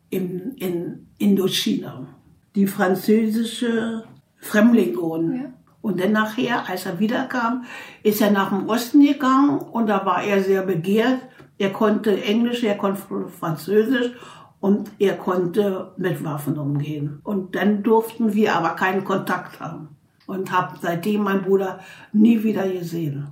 in, 0.08 0.52
in 0.56 1.06
Indochina. 1.18 2.06
Die 2.54 2.66
französische 2.66 4.04
Fremdlegion. 4.36 5.34
Ja. 5.34 5.52
Und 5.82 6.00
dann 6.00 6.12
nachher, 6.12 6.68
als 6.68 6.86
er 6.86 6.98
wiederkam, 6.98 7.64
ist 8.02 8.20
er 8.20 8.30
nach 8.30 8.50
dem 8.50 8.68
Osten 8.68 9.00
gegangen 9.00 9.58
und 9.58 9.88
da 9.88 10.04
war 10.04 10.22
er 10.22 10.42
sehr 10.42 10.62
begehrt. 10.62 11.20
Er 11.58 11.70
konnte 11.70 12.22
Englisch, 12.22 12.62
er 12.62 12.76
konnte 12.76 13.00
Französisch 13.28 14.12
und 14.60 14.90
er 14.98 15.16
konnte 15.16 15.92
mit 15.96 16.22
Waffen 16.24 16.58
umgehen. 16.58 17.20
Und 17.24 17.54
dann 17.54 17.82
durften 17.82 18.34
wir 18.34 18.54
aber 18.54 18.70
keinen 18.70 19.04
Kontakt 19.04 19.60
haben 19.60 19.88
und 20.26 20.52
habe 20.52 20.76
seitdem 20.80 21.22
meinen 21.22 21.42
Bruder 21.42 21.80
nie 22.12 22.42
wieder 22.42 22.68
gesehen. 22.68 23.28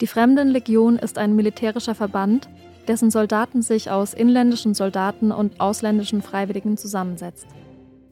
Die 0.00 0.06
Fremdenlegion 0.06 0.98
ist 0.98 1.18
ein 1.18 1.36
militärischer 1.36 1.94
Verband, 1.94 2.48
dessen 2.88 3.10
Soldaten 3.10 3.62
sich 3.62 3.90
aus 3.90 4.14
inländischen 4.14 4.74
Soldaten 4.74 5.32
und 5.32 5.60
ausländischen 5.60 6.22
Freiwilligen 6.22 6.76
zusammensetzt. 6.76 7.46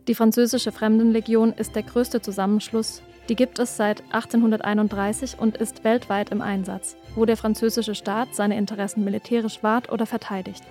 Die 0.08 0.14
französische 0.14 0.72
Fremdenlegion 0.72 1.52
ist 1.52 1.76
der 1.76 1.82
größte 1.82 2.20
Zusammenschluss 2.22 3.02
die 3.28 3.36
gibt 3.36 3.58
es 3.60 3.76
seit 3.76 4.02
1831 4.12 5.38
und 5.38 5.56
ist 5.56 5.84
weltweit 5.84 6.30
im 6.30 6.42
Einsatz, 6.42 6.96
wo 7.14 7.24
der 7.24 7.36
französische 7.36 7.94
Staat 7.94 8.34
seine 8.34 8.58
Interessen 8.58 9.04
militärisch 9.04 9.62
wahrt 9.62 9.92
oder 9.92 10.06
verteidigt. 10.06 10.62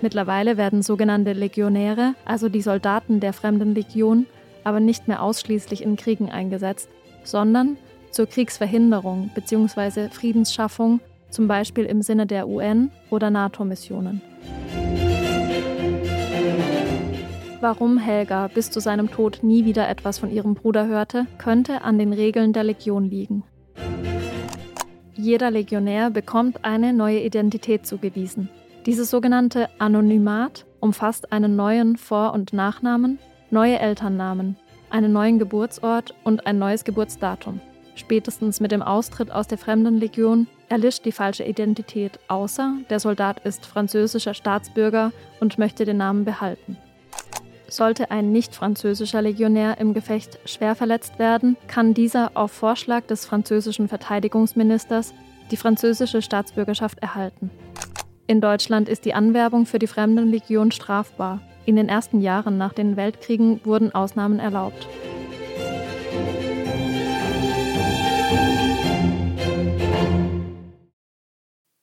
Mittlerweile 0.00 0.56
werden 0.56 0.82
sogenannte 0.82 1.32
Legionäre, 1.32 2.14
also 2.24 2.48
die 2.48 2.62
Soldaten 2.62 3.20
der 3.20 3.32
Fremden 3.32 3.74
Legion, 3.74 4.26
aber 4.62 4.80
nicht 4.80 5.06
mehr 5.06 5.22
ausschließlich 5.22 5.82
in 5.82 5.96
Kriegen 5.96 6.30
eingesetzt, 6.30 6.88
sondern 7.24 7.76
zur 8.10 8.26
Kriegsverhinderung 8.26 9.30
bzw. 9.34 10.08
Friedensschaffung, 10.08 11.00
zum 11.30 11.48
Beispiel 11.48 11.84
im 11.84 12.02
Sinne 12.02 12.26
der 12.26 12.48
UN 12.48 12.90
oder 13.10 13.30
NATO-Missionen. 13.30 14.22
warum 17.64 17.96
Helga 17.96 18.48
bis 18.48 18.70
zu 18.70 18.78
seinem 18.78 19.10
Tod 19.10 19.38
nie 19.40 19.64
wieder 19.64 19.88
etwas 19.88 20.18
von 20.18 20.30
ihrem 20.30 20.52
Bruder 20.52 20.86
hörte, 20.86 21.26
könnte 21.38 21.80
an 21.80 21.98
den 21.98 22.12
Regeln 22.12 22.52
der 22.52 22.62
Legion 22.62 23.08
liegen. 23.08 23.42
Jeder 25.14 25.50
Legionär 25.50 26.10
bekommt 26.10 26.62
eine 26.62 26.92
neue 26.92 27.20
Identität 27.20 27.86
zugewiesen. 27.86 28.50
Dieses 28.84 29.08
sogenannte 29.08 29.70
Anonymat 29.78 30.66
umfasst 30.78 31.32
einen 31.32 31.56
neuen 31.56 31.96
Vor- 31.96 32.34
und 32.34 32.52
Nachnamen, 32.52 33.18
neue 33.50 33.78
Elternnamen, 33.78 34.58
einen 34.90 35.12
neuen 35.12 35.38
Geburtsort 35.38 36.14
und 36.24 36.46
ein 36.46 36.58
neues 36.58 36.84
Geburtsdatum. 36.84 37.60
Spätestens 37.94 38.60
mit 38.60 38.72
dem 38.72 38.82
Austritt 38.82 39.30
aus 39.30 39.46
der 39.46 39.58
Fremdenlegion 39.58 40.48
erlischt 40.68 41.04
die 41.04 41.12
falsche 41.12 41.44
Identität, 41.44 42.18
außer 42.28 42.76
der 42.90 42.98
Soldat 42.98 43.44
ist 43.44 43.66
französischer 43.66 44.34
Staatsbürger 44.34 45.12
und 45.40 45.58
möchte 45.58 45.84
den 45.84 45.98
Namen 45.98 46.24
behalten. 46.24 46.76
Sollte 47.68 48.10
ein 48.10 48.32
nicht-französischer 48.32 49.22
Legionär 49.22 49.78
im 49.78 49.94
Gefecht 49.94 50.38
schwer 50.44 50.74
verletzt 50.74 51.18
werden, 51.18 51.56
kann 51.66 51.94
dieser 51.94 52.32
auf 52.34 52.52
Vorschlag 52.52 53.06
des 53.06 53.24
französischen 53.24 53.88
Verteidigungsministers 53.88 55.14
die 55.50 55.56
französische 55.56 56.22
Staatsbürgerschaft 56.22 56.98
erhalten. 56.98 57.50
In 58.26 58.40
Deutschland 58.40 58.88
ist 58.88 59.04
die 59.04 59.14
Anwerbung 59.14 59.66
für 59.66 59.78
die 59.78 59.86
Fremdenlegion 59.86 60.70
strafbar. 60.70 61.40
In 61.66 61.76
den 61.76 61.88
ersten 61.88 62.20
Jahren 62.20 62.58
nach 62.58 62.74
den 62.74 62.96
Weltkriegen 62.96 63.60
wurden 63.64 63.94
Ausnahmen 63.94 64.38
erlaubt. 64.38 64.86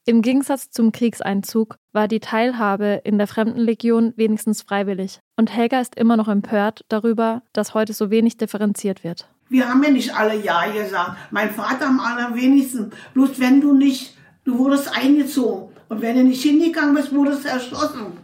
Im 0.05 0.21
Gegensatz 0.21 0.69
zum 0.69 0.91
Kriegseinzug 0.91 1.77
war 1.93 2.07
die 2.07 2.19
Teilhabe 2.19 3.01
in 3.03 3.17
der 3.17 3.27
Fremdenlegion 3.27 4.13
wenigstens 4.17 4.61
freiwillig. 4.61 5.19
Und 5.37 5.55
Helga 5.55 5.79
ist 5.79 5.95
immer 5.95 6.17
noch 6.17 6.27
empört 6.27 6.83
darüber, 6.89 7.43
dass 7.53 7.73
heute 7.73 7.93
so 7.93 8.11
wenig 8.11 8.37
differenziert 8.37 9.03
wird. 9.03 9.29
Wir 9.49 9.67
haben 9.67 9.83
ja 9.83 9.89
nicht 9.89 10.15
alle 10.15 10.39
Ja 10.39 10.65
gesagt. 10.71 11.17
Mein 11.31 11.49
Vater 11.51 11.87
am 11.87 11.99
allerwenigsten. 11.99 12.91
Bloß 13.13 13.39
wenn 13.39 13.61
du 13.61 13.73
nicht, 13.73 14.15
du 14.43 14.57
wurdest 14.57 14.95
eingezogen. 14.95 15.71
Und 15.89 16.01
wenn 16.01 16.15
du 16.15 16.23
nicht 16.23 16.41
hingegangen 16.41 16.95
bist, 16.95 17.13
wurdest 17.13 17.45
du 17.45 17.49
erschossen. 17.49 18.20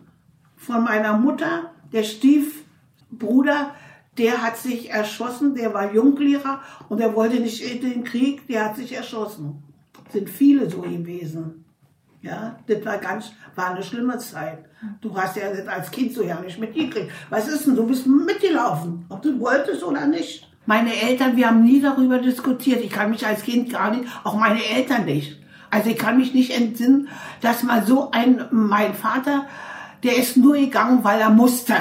Von 0.68 0.84
meiner 0.84 1.18
Mutter, 1.18 1.72
der 1.94 2.04
Stiefbruder, 2.04 3.74
der 4.18 4.42
hat 4.42 4.58
sich 4.58 4.90
erschossen, 4.90 5.56
der 5.56 5.74
war 5.74 5.94
Junglehrer 5.94 6.60
und 6.90 7.00
der 7.00 7.16
wollte 7.16 7.40
nicht 7.40 7.62
in 7.62 7.80
den 7.80 8.04
Krieg, 8.04 8.46
der 8.48 8.66
hat 8.66 8.76
sich 8.76 8.94
erschossen. 8.94 9.64
Sind 10.12 10.30
viele 10.30 10.70
so 10.70 10.82
gewesen. 10.82 11.64
Ja, 12.22 12.58
das 12.68 12.84
war 12.84 12.98
ganz, 12.98 13.32
war 13.56 13.70
eine 13.70 13.82
schlimme 13.82 14.18
Zeit. 14.18 14.66
Du 15.00 15.16
hast 15.16 15.38
ja 15.38 15.54
das 15.54 15.66
als 15.70 15.90
Kind 15.90 16.14
so 16.14 16.22
ja 16.22 16.38
nicht 16.42 16.60
mitgekriegt. 16.60 17.12
Was 17.30 17.48
ist 17.48 17.66
denn, 17.66 17.78
du 17.78 17.88
bist 17.88 18.06
mitgelaufen, 18.06 19.06
ob 19.08 19.22
du 19.22 19.40
wolltest 19.40 19.86
oder 19.86 20.06
nicht. 20.06 20.52
Meine 20.66 20.94
Eltern, 20.94 21.38
wir 21.38 21.48
haben 21.48 21.64
nie 21.64 21.80
darüber 21.80 22.18
diskutiert. 22.18 22.84
Ich 22.84 22.90
kann 22.90 23.12
mich 23.12 23.26
als 23.26 23.44
Kind 23.44 23.72
gar 23.72 23.92
nicht, 23.92 24.04
auch 24.26 24.36
meine 24.36 24.66
Eltern 24.66 25.06
nicht. 25.06 25.40
Also 25.70 25.90
ich 25.90 25.98
kann 25.98 26.18
mich 26.18 26.34
nicht 26.34 26.52
entsinnen, 26.52 27.08
dass 27.40 27.64
mal 27.64 27.86
so 27.86 28.12
ein, 28.12 28.44
mein 28.52 28.94
Vater, 28.94 29.46
der 30.04 30.18
ist 30.18 30.38
nur 30.38 30.56
gegangen, 30.56 31.04
weil 31.04 31.20
er 31.20 31.30
musste. 31.30 31.76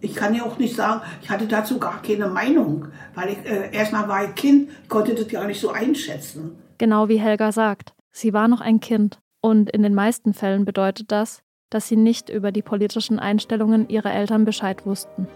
Ich 0.00 0.14
kann 0.14 0.34
ja 0.34 0.44
auch 0.44 0.58
nicht 0.58 0.74
sagen, 0.74 1.02
ich 1.22 1.30
hatte 1.30 1.46
dazu 1.46 1.78
gar 1.78 2.02
keine 2.02 2.26
Meinung, 2.26 2.86
weil 3.14 3.30
ich 3.30 3.38
äh, 3.46 3.72
erstmal 3.72 4.08
war 4.08 4.24
ich 4.24 4.34
Kind, 4.34 4.70
konnte 4.88 5.14
das 5.14 5.28
gar 5.28 5.46
nicht 5.46 5.60
so 5.60 5.70
einschätzen. 5.70 6.56
Genau 6.78 7.08
wie 7.08 7.20
Helga 7.20 7.52
sagt, 7.52 7.92
sie 8.10 8.32
war 8.32 8.48
noch 8.48 8.60
ein 8.60 8.80
Kind. 8.80 9.20
Und 9.40 9.70
in 9.70 9.82
den 9.82 9.94
meisten 9.94 10.34
Fällen 10.34 10.64
bedeutet 10.64 11.12
das, 11.12 11.42
dass 11.70 11.88
sie 11.88 11.96
nicht 11.96 12.28
über 12.28 12.52
die 12.52 12.62
politischen 12.62 13.18
Einstellungen 13.18 13.88
ihrer 13.88 14.12
Eltern 14.12 14.44
Bescheid 14.44 14.84
wussten. 14.86 15.26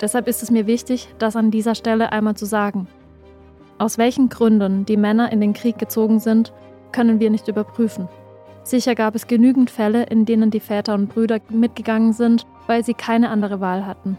Deshalb 0.00 0.26
ist 0.26 0.42
es 0.42 0.50
mir 0.50 0.66
wichtig, 0.66 1.08
das 1.18 1.36
an 1.36 1.50
dieser 1.50 1.74
Stelle 1.74 2.12
einmal 2.12 2.36
zu 2.36 2.44
sagen. 2.44 2.88
Aus 3.78 3.98
welchen 3.98 4.28
Gründen 4.28 4.84
die 4.84 4.96
Männer 4.96 5.32
in 5.32 5.40
den 5.40 5.52
Krieg 5.52 5.78
gezogen 5.78 6.18
sind, 6.18 6.52
können 6.92 7.20
wir 7.20 7.30
nicht 7.30 7.48
überprüfen. 7.48 8.08
Sicher 8.64 8.94
gab 8.94 9.14
es 9.14 9.26
genügend 9.26 9.70
Fälle, 9.70 10.04
in 10.04 10.24
denen 10.24 10.50
die 10.50 10.60
Väter 10.60 10.94
und 10.94 11.08
Brüder 11.08 11.40
mitgegangen 11.48 12.12
sind, 12.12 12.46
weil 12.66 12.84
sie 12.84 12.94
keine 12.94 13.30
andere 13.30 13.60
Wahl 13.60 13.86
hatten. 13.86 14.18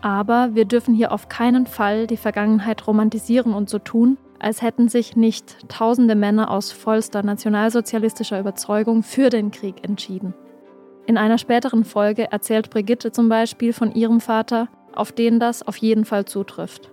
Aber 0.00 0.54
wir 0.54 0.64
dürfen 0.64 0.94
hier 0.94 1.12
auf 1.12 1.28
keinen 1.28 1.66
Fall 1.66 2.06
die 2.06 2.16
Vergangenheit 2.16 2.86
romantisieren 2.86 3.54
und 3.54 3.68
so 3.68 3.78
tun, 3.78 4.18
als 4.38 4.62
hätten 4.62 4.88
sich 4.88 5.16
nicht 5.16 5.68
tausende 5.68 6.14
Männer 6.14 6.50
aus 6.50 6.70
vollster 6.70 7.22
nationalsozialistischer 7.22 8.38
Überzeugung 8.38 9.02
für 9.02 9.30
den 9.30 9.50
Krieg 9.50 9.82
entschieden. 9.82 10.34
In 11.06 11.18
einer 11.18 11.38
späteren 11.38 11.84
Folge 11.84 12.30
erzählt 12.30 12.70
Brigitte 12.70 13.12
zum 13.12 13.28
Beispiel 13.28 13.72
von 13.72 13.92
ihrem 13.92 14.20
Vater, 14.20 14.68
auf 14.94 15.12
den 15.12 15.40
das 15.40 15.66
auf 15.66 15.76
jeden 15.78 16.04
Fall 16.04 16.24
zutrifft. 16.24 16.90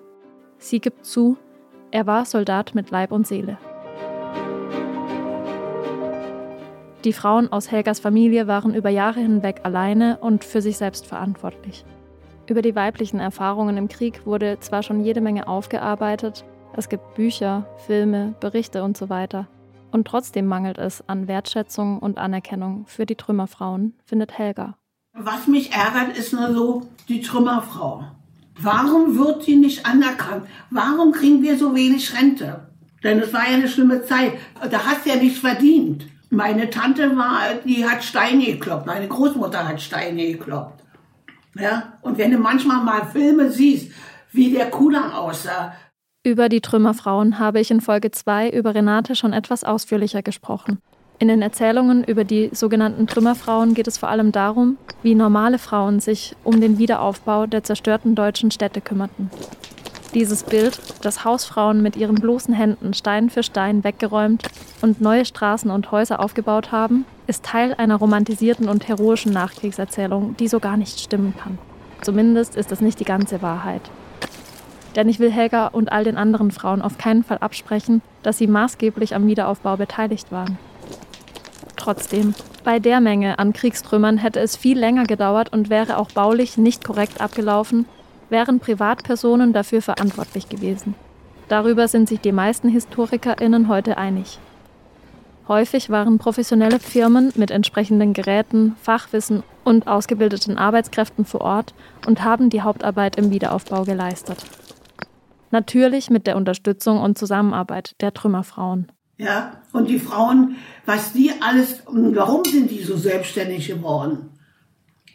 Sie 0.57 0.79
gibt 0.79 1.05
zu, 1.05 1.37
er 1.91 2.07
war 2.07 2.25
Soldat 2.25 2.75
mit 2.75 2.89
Leib 2.91 3.11
und 3.11 3.27
Seele. 3.27 3.57
Die 7.03 7.13
Frauen 7.13 7.51
aus 7.51 7.71
Helgas 7.71 7.99
Familie 7.99 8.45
waren 8.45 8.75
über 8.75 8.89
Jahre 8.89 9.21
hinweg 9.21 9.61
alleine 9.63 10.19
und 10.19 10.43
für 10.43 10.61
sich 10.61 10.77
selbst 10.77 11.07
verantwortlich. 11.07 11.83
Über 12.47 12.61
die 12.61 12.75
weiblichen 12.75 13.19
Erfahrungen 13.19 13.75
im 13.75 13.87
Krieg 13.87 14.27
wurde 14.27 14.59
zwar 14.59 14.83
schon 14.83 15.03
jede 15.03 15.19
Menge 15.19 15.47
aufgearbeitet, 15.47 16.45
es 16.77 16.89
gibt 16.89 17.15
Bücher, 17.15 17.65
Filme, 17.87 18.35
Berichte 18.39 18.83
und 18.83 18.95
so 18.97 19.09
weiter. 19.09 19.47
Und 19.91 20.07
trotzdem 20.07 20.45
mangelt 20.45 20.77
es 20.77 21.03
an 21.09 21.27
Wertschätzung 21.27 21.97
und 21.97 22.19
Anerkennung 22.19 22.85
für 22.85 23.07
die 23.07 23.15
Trümmerfrauen, 23.15 23.95
findet 24.05 24.37
Helga. 24.37 24.77
Was 25.13 25.47
mich 25.47 25.73
ärgert, 25.73 26.15
ist 26.17 26.33
nur 26.33 26.53
so 26.53 26.83
die 27.09 27.21
Trümmerfrau. 27.21 28.05
Warum 28.59 29.17
wird 29.17 29.43
sie 29.43 29.55
nicht 29.55 29.87
anerkannt? 29.87 30.45
Warum 30.69 31.11
kriegen 31.11 31.41
wir 31.41 31.57
so 31.57 31.73
wenig 31.73 32.15
Rente? 32.15 32.67
Denn 33.03 33.19
es 33.19 33.33
war 33.33 33.49
ja 33.49 33.55
eine 33.55 33.67
schlimme 33.67 34.03
Zeit. 34.03 34.33
Da 34.69 34.85
hast 34.85 35.05
du 35.05 35.09
ja 35.09 35.15
nichts 35.15 35.39
verdient. 35.39 36.05
Meine 36.33 36.69
Tante 36.69 37.17
war, 37.17 37.55
die 37.65 37.85
hat 37.85 38.05
Steine 38.05 38.45
gekloppt. 38.45 38.85
Meine 38.85 39.07
Großmutter 39.07 39.67
hat 39.67 39.81
Steine 39.81 40.31
gekloppt. 40.31 40.81
Ja? 41.55 41.99
Und 42.01 42.17
wenn 42.17 42.31
du 42.31 42.37
manchmal 42.37 42.81
mal 42.83 43.05
Filme 43.05 43.51
siehst, 43.51 43.91
wie 44.31 44.49
der 44.49 44.69
Kulang 44.69 45.11
aussah, 45.11 45.73
über 46.23 46.49
die 46.49 46.61
Trümmerfrauen 46.61 47.39
habe 47.39 47.59
ich 47.59 47.71
in 47.71 47.81
Folge 47.81 48.11
2 48.11 48.51
über 48.51 48.75
Renate 48.75 49.15
schon 49.15 49.33
etwas 49.33 49.63
ausführlicher 49.63 50.21
gesprochen. 50.21 50.77
In 51.17 51.27
den 51.27 51.41
Erzählungen 51.41 52.03
über 52.03 52.23
die 52.23 52.51
sogenannten 52.53 53.07
Trümmerfrauen 53.07 53.73
geht 53.73 53.87
es 53.87 53.97
vor 53.97 54.09
allem 54.09 54.31
darum, 54.31 54.77
wie 55.01 55.15
normale 55.15 55.57
Frauen 55.57 55.99
sich 55.99 56.35
um 56.43 56.61
den 56.61 56.77
Wiederaufbau 56.77 57.47
der 57.47 57.63
zerstörten 57.63 58.13
deutschen 58.13 58.51
Städte 58.51 58.81
kümmerten. 58.81 59.31
Dieses 60.13 60.43
Bild, 60.43 60.77
dass 61.03 61.23
Hausfrauen 61.23 61.81
mit 61.81 61.95
ihren 61.95 62.15
bloßen 62.15 62.53
Händen 62.53 62.93
Stein 62.93 63.29
für 63.29 63.43
Stein 63.43 63.85
weggeräumt 63.85 64.43
und 64.81 64.99
neue 64.99 65.23
Straßen 65.23 65.71
und 65.71 65.91
Häuser 65.91 66.19
aufgebaut 66.19 66.73
haben, 66.73 67.05
ist 67.27 67.45
Teil 67.45 67.73
einer 67.75 67.95
romantisierten 67.95 68.67
und 68.67 68.89
heroischen 68.89 69.31
Nachkriegserzählung, 69.31 70.35
die 70.35 70.49
so 70.49 70.59
gar 70.59 70.75
nicht 70.75 70.99
stimmen 70.99 71.33
kann. 71.41 71.57
Zumindest 72.01 72.57
ist 72.57 72.73
es 72.73 72.81
nicht 72.81 72.99
die 72.99 73.05
ganze 73.05 73.41
Wahrheit. 73.41 73.89
Denn 74.97 75.07
ich 75.07 75.19
will 75.19 75.31
Helga 75.31 75.67
und 75.67 75.93
all 75.93 76.03
den 76.03 76.17
anderen 76.17 76.51
Frauen 76.51 76.81
auf 76.81 76.97
keinen 76.97 77.23
Fall 77.23 77.37
absprechen, 77.37 78.01
dass 78.21 78.37
sie 78.37 78.47
maßgeblich 78.47 79.15
am 79.15 79.27
Wiederaufbau 79.27 79.77
beteiligt 79.77 80.29
waren. 80.29 80.57
Trotzdem, 81.77 82.35
bei 82.65 82.79
der 82.79 82.99
Menge 82.99 83.39
an 83.39 83.53
Kriegstrümmern 83.53 84.17
hätte 84.17 84.41
es 84.41 84.57
viel 84.57 84.77
länger 84.77 85.05
gedauert 85.05 85.53
und 85.53 85.69
wäre 85.69 85.97
auch 85.97 86.11
baulich 86.11 86.57
nicht 86.57 86.83
korrekt 86.83 87.21
abgelaufen, 87.21 87.85
wären 88.31 88.59
Privatpersonen 88.59 89.53
dafür 89.53 89.81
verantwortlich 89.81 90.49
gewesen. 90.49 90.95
Darüber 91.49 91.87
sind 91.87 92.09
sich 92.09 92.21
die 92.21 92.31
meisten 92.31 92.69
Historikerinnen 92.69 93.67
heute 93.67 93.97
einig. 93.97 94.39
Häufig 95.47 95.89
waren 95.89 96.17
professionelle 96.17 96.79
Firmen 96.79 97.33
mit 97.35 97.51
entsprechenden 97.51 98.13
Geräten, 98.13 98.77
Fachwissen 98.81 99.43
und 99.65 99.85
ausgebildeten 99.85 100.57
Arbeitskräften 100.57 101.25
vor 101.25 101.41
Ort 101.41 101.73
und 102.07 102.23
haben 102.23 102.49
die 102.49 102.61
Hauptarbeit 102.61 103.17
im 103.17 103.31
Wiederaufbau 103.31 103.83
geleistet. 103.83 104.37
Natürlich 105.51 106.09
mit 106.09 106.25
der 106.25 106.37
Unterstützung 106.37 107.01
und 107.01 107.17
Zusammenarbeit 107.17 107.95
der 107.99 108.13
Trümmerfrauen. 108.13 108.91
Ja, 109.17 109.61
und 109.73 109.89
die 109.89 109.99
Frauen, 109.99 110.55
was 110.85 111.13
die 111.13 111.31
alles, 111.41 111.83
warum 111.85 112.45
sind 112.45 112.71
die 112.71 112.81
so 112.81 112.95
selbstständig 112.95 113.67
geworden? 113.67 114.30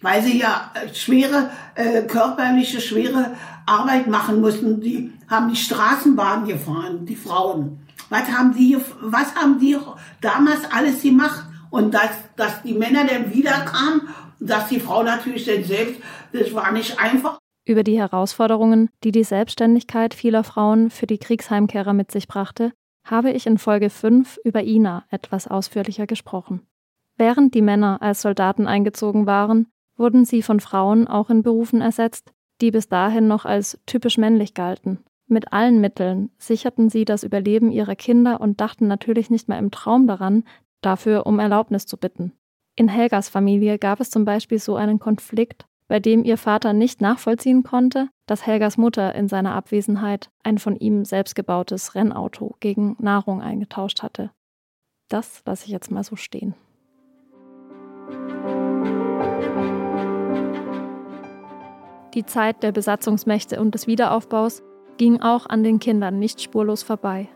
Weil 0.03 0.23
sie 0.23 0.39
ja 0.39 0.71
äh, 0.75 0.95
schwere, 0.95 1.51
äh, 1.75 2.03
körperliche, 2.03 2.81
schwere 2.81 3.35
Arbeit 3.67 4.07
machen 4.07 4.41
mussten. 4.41 4.81
Die 4.81 5.13
haben 5.29 5.49
die 5.49 5.57
Straßenbahn 5.57 6.47
gefahren, 6.47 7.07
die 7.07 7.17
Frauen. 7.17 7.81
Was 8.09 8.31
haben 8.31 8.55
die, 8.55 8.77
was 9.01 9.35
haben 9.35 9.59
die 9.59 9.77
damals 10.21 10.61
alles 10.71 11.03
gemacht? 11.03 11.45
Und 11.71 11.93
dass, 11.93 12.11
dass 12.37 12.63
die 12.63 12.75
Männer 12.75 13.05
dann 13.05 13.35
wiederkamen, 13.35 14.03
dass 14.39 14.69
die 14.69 14.81
Frau 14.81 15.03
natürlich 15.03 15.45
dann 15.45 15.65
selbst, 15.65 16.01
das 16.33 16.55
war 16.55 16.71
nicht 16.73 16.99
einfach. 17.01 17.39
Über 17.65 17.83
die 17.83 17.99
Herausforderungen, 17.99 18.91
die 19.03 19.11
die 19.11 19.25
Selbstständigkeit 19.25 20.15
vieler 20.15 20.45
Frauen 20.45 20.91
für 20.91 21.09
die 21.09 21.19
Kriegsheimkehrer 21.19 21.93
mit 21.93 22.13
sich 22.13 22.29
brachte, 22.29 22.73
habe 23.05 23.33
ich 23.33 23.47
in 23.47 23.59
Folge 23.59 23.91
5 23.91 24.39
über 24.45 24.63
Ina 24.63 25.05
etwas 25.11 25.49
ausführlicher 25.49 26.07
gesprochen. 26.07 26.67
Während 27.17 27.55
die 27.55 27.63
Männer 27.63 28.03
als 28.03 28.23
Soldaten 28.23 28.67
eingezogen 28.67 29.27
waren, 29.27 29.67
wurden 29.97 30.25
sie 30.25 30.43
von 30.43 30.61
Frauen 30.61 31.09
auch 31.09 31.31
in 31.31 31.43
Berufen 31.43 31.81
ersetzt, 31.81 32.33
die 32.61 32.71
bis 32.71 32.89
dahin 32.89 33.27
noch 33.29 33.45
als 33.45 33.79
typisch 33.87 34.19
männlich 34.19 34.55
galten. 34.55 35.05
Mit 35.29 35.53
allen 35.53 35.81
Mitteln 35.81 36.31
sicherten 36.39 36.89
sie 36.89 37.05
das 37.05 37.25
Überleben 37.25 37.73
ihrer 37.73 37.97
Kinder 37.97 38.41
und 38.41 38.61
dachten 38.61 38.87
natürlich 38.87 39.29
nicht 39.31 39.49
mehr 39.49 39.59
im 39.59 39.71
Traum 39.71 40.07
daran, 40.07 40.45
dafür 40.83 41.27
um 41.27 41.39
Erlaubnis 41.39 41.87
zu 41.87 41.97
bitten. 41.97 42.33
In 42.77 42.89
Helgas 42.89 43.29
Familie 43.29 43.79
gab 43.79 44.01
es 44.01 44.11
zum 44.11 44.25
Beispiel 44.25 44.59
so 44.59 44.77
einen 44.77 44.99
Konflikt, 44.99 45.67
bei 45.89 45.99
dem 45.99 46.25
ihr 46.25 46.37
Vater 46.37 46.73
nicht 46.73 47.01
nachvollziehen 47.01 47.63
konnte, 47.63 48.09
dass 48.27 48.47
Helgas 48.47 48.77
Mutter 48.77 49.15
in 49.15 49.29
seiner 49.29 49.55
Abwesenheit 49.55 50.31
ein 50.43 50.59
von 50.59 50.77
ihm 50.77 51.05
selbst 51.05 51.35
gebautes 51.35 51.95
Rennauto 51.95 52.57
gegen 52.61 52.97
Nahrung 52.99 53.41
eingetauscht 53.41 54.03
hatte. 54.03 54.31
Das 55.09 55.43
lasse 55.47 55.67
ich 55.67 55.71
jetzt 55.71 55.91
mal 55.91 56.05
so 56.05 56.17
stehen. 56.17 56.55
Die 62.17 62.25
Zeit 62.25 62.63
der 62.63 62.73
Besatzungsmächte 62.73 63.61
und 63.61 63.75
des 63.75 63.87
Wiederaufbaus 63.87 64.63
ging 64.97 65.21
auch 65.21 65.45
an 65.45 65.63
den 65.63 65.79
Kindern 65.79 66.19
nicht 66.19 66.41
spurlos 66.41 66.83
vorbei. 66.83 67.29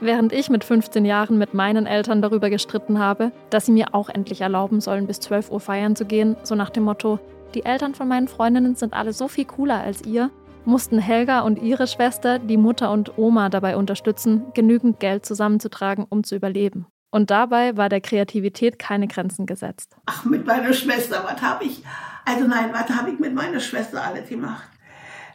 Während 0.00 0.32
ich 0.32 0.50
mit 0.50 0.64
15 0.64 1.04
Jahren 1.04 1.38
mit 1.38 1.54
meinen 1.54 1.86
Eltern 1.86 2.22
darüber 2.22 2.50
gestritten 2.50 2.98
habe, 2.98 3.30
dass 3.50 3.66
sie 3.66 3.72
mir 3.72 3.94
auch 3.94 4.08
endlich 4.08 4.40
erlauben 4.40 4.80
sollen, 4.80 5.06
bis 5.06 5.20
12 5.20 5.52
Uhr 5.52 5.60
feiern 5.60 5.94
zu 5.94 6.06
gehen, 6.06 6.36
so 6.42 6.56
nach 6.56 6.70
dem 6.70 6.82
Motto, 6.82 7.20
die 7.54 7.64
Eltern 7.64 7.94
von 7.94 8.08
meinen 8.08 8.26
Freundinnen 8.26 8.74
sind 8.74 8.94
alle 8.94 9.12
so 9.12 9.28
viel 9.28 9.44
cooler 9.44 9.80
als 9.80 10.04
ihr, 10.04 10.30
mussten 10.64 10.98
Helga 10.98 11.42
und 11.42 11.62
ihre 11.62 11.86
Schwester, 11.86 12.40
die 12.40 12.56
Mutter 12.56 12.90
und 12.90 13.16
Oma 13.16 13.48
dabei 13.48 13.76
unterstützen, 13.76 14.46
genügend 14.54 14.98
Geld 14.98 15.24
zusammenzutragen, 15.24 16.04
um 16.08 16.24
zu 16.24 16.34
überleben. 16.34 16.86
Und 17.10 17.30
dabei 17.30 17.76
war 17.76 17.88
der 17.88 18.00
Kreativität 18.00 18.78
keine 18.78 19.06
Grenzen 19.06 19.46
gesetzt. 19.46 19.96
Ach, 20.06 20.24
mit 20.24 20.46
meiner 20.46 20.72
Schwester, 20.72 21.24
was 21.24 21.40
habe 21.40 21.64
ich? 21.64 21.82
Also 22.24 22.46
nein, 22.46 22.70
was 22.72 22.90
habe 22.90 23.10
ich 23.10 23.18
mit 23.18 23.34
meiner 23.34 23.60
Schwester 23.60 24.02
alles 24.02 24.28
gemacht? 24.28 24.68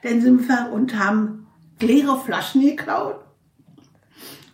Dann 0.03 0.21
sind 0.21 0.47
wir 0.47 0.71
und 0.71 0.97
haben 0.97 1.47
leere 1.79 2.17
Flaschen 2.17 2.61
geklaut. 2.61 3.23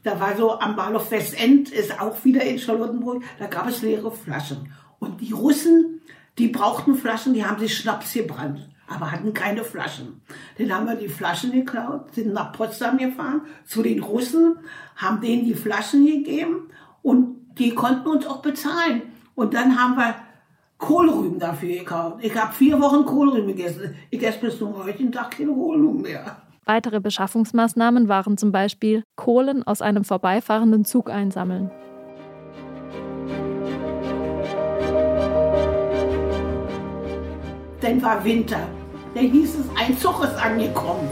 Da 0.03 0.19
war 0.19 0.37
so 0.37 0.59
am 0.59 0.75
Bahnhof 0.75 1.11
Westend, 1.11 1.69
ist 1.69 1.99
auch 1.99 2.23
wieder 2.23 2.43
in 2.43 2.59
Charlottenburg, 2.59 3.23
da 3.39 3.47
gab 3.47 3.67
es 3.67 3.81
leere 3.81 4.11
Flaschen. 4.11 4.71
Und 4.99 5.19
die 5.19 5.33
Russen, 5.33 6.01
die 6.37 6.47
brauchten 6.47 6.95
Flaschen, 6.95 7.33
die 7.33 7.45
haben 7.45 7.59
sich 7.59 7.77
Schnaps 7.77 8.13
gebrannt 8.13 8.69
aber 8.87 9.11
hatten 9.11 9.33
keine 9.33 9.63
Flaschen. 9.63 10.21
Dann 10.57 10.73
haben 10.73 10.87
wir 10.87 10.95
die 10.95 11.09
Flaschen 11.09 11.51
geklaut, 11.51 12.13
sind 12.15 12.33
nach 12.33 12.53
Potsdam 12.53 12.97
gefahren 12.97 13.41
zu 13.65 13.83
den 13.83 14.01
Russen, 14.01 14.59
haben 14.95 15.21
denen 15.21 15.45
die 15.45 15.53
Flaschen 15.53 16.05
gegeben 16.05 16.69
und 17.07 17.37
die 17.57 17.73
konnten 17.73 18.05
uns 18.09 18.27
auch 18.27 18.41
bezahlen. 18.41 19.03
Und 19.33 19.53
dann 19.53 19.79
haben 19.79 19.95
wir 19.95 20.15
Kohlrüben 20.77 21.39
dafür 21.39 21.77
gekauft. 21.77 22.17
Ich 22.21 22.35
habe 22.35 22.53
vier 22.53 22.81
Wochen 22.81 23.05
Kohlrüben 23.05 23.47
gegessen. 23.47 23.95
Ich 24.09 24.21
esse 24.21 24.39
bis 24.39 24.57
zum 24.57 24.75
heutigen 24.75 25.09
Tag 25.09 25.31
keine 25.31 25.53
Kohlrüben 25.53 26.01
mehr. 26.01 26.35
Weitere 26.65 26.99
Beschaffungsmaßnahmen 26.99 28.09
waren 28.09 28.37
zum 28.37 28.51
Beispiel 28.51 29.03
Kohlen 29.15 29.65
aus 29.65 29.81
einem 29.81 30.03
vorbeifahrenden 30.03 30.83
Zug 30.83 31.09
einsammeln. 31.09 31.71
Dann 37.79 38.03
war 38.03 38.21
Winter. 38.25 38.67
Da 39.15 39.21
hieß 39.21 39.59
es, 39.59 39.65
ein 39.79 39.97
Zug 39.97 40.21
ist 40.25 40.35
angekommen. 40.35 41.07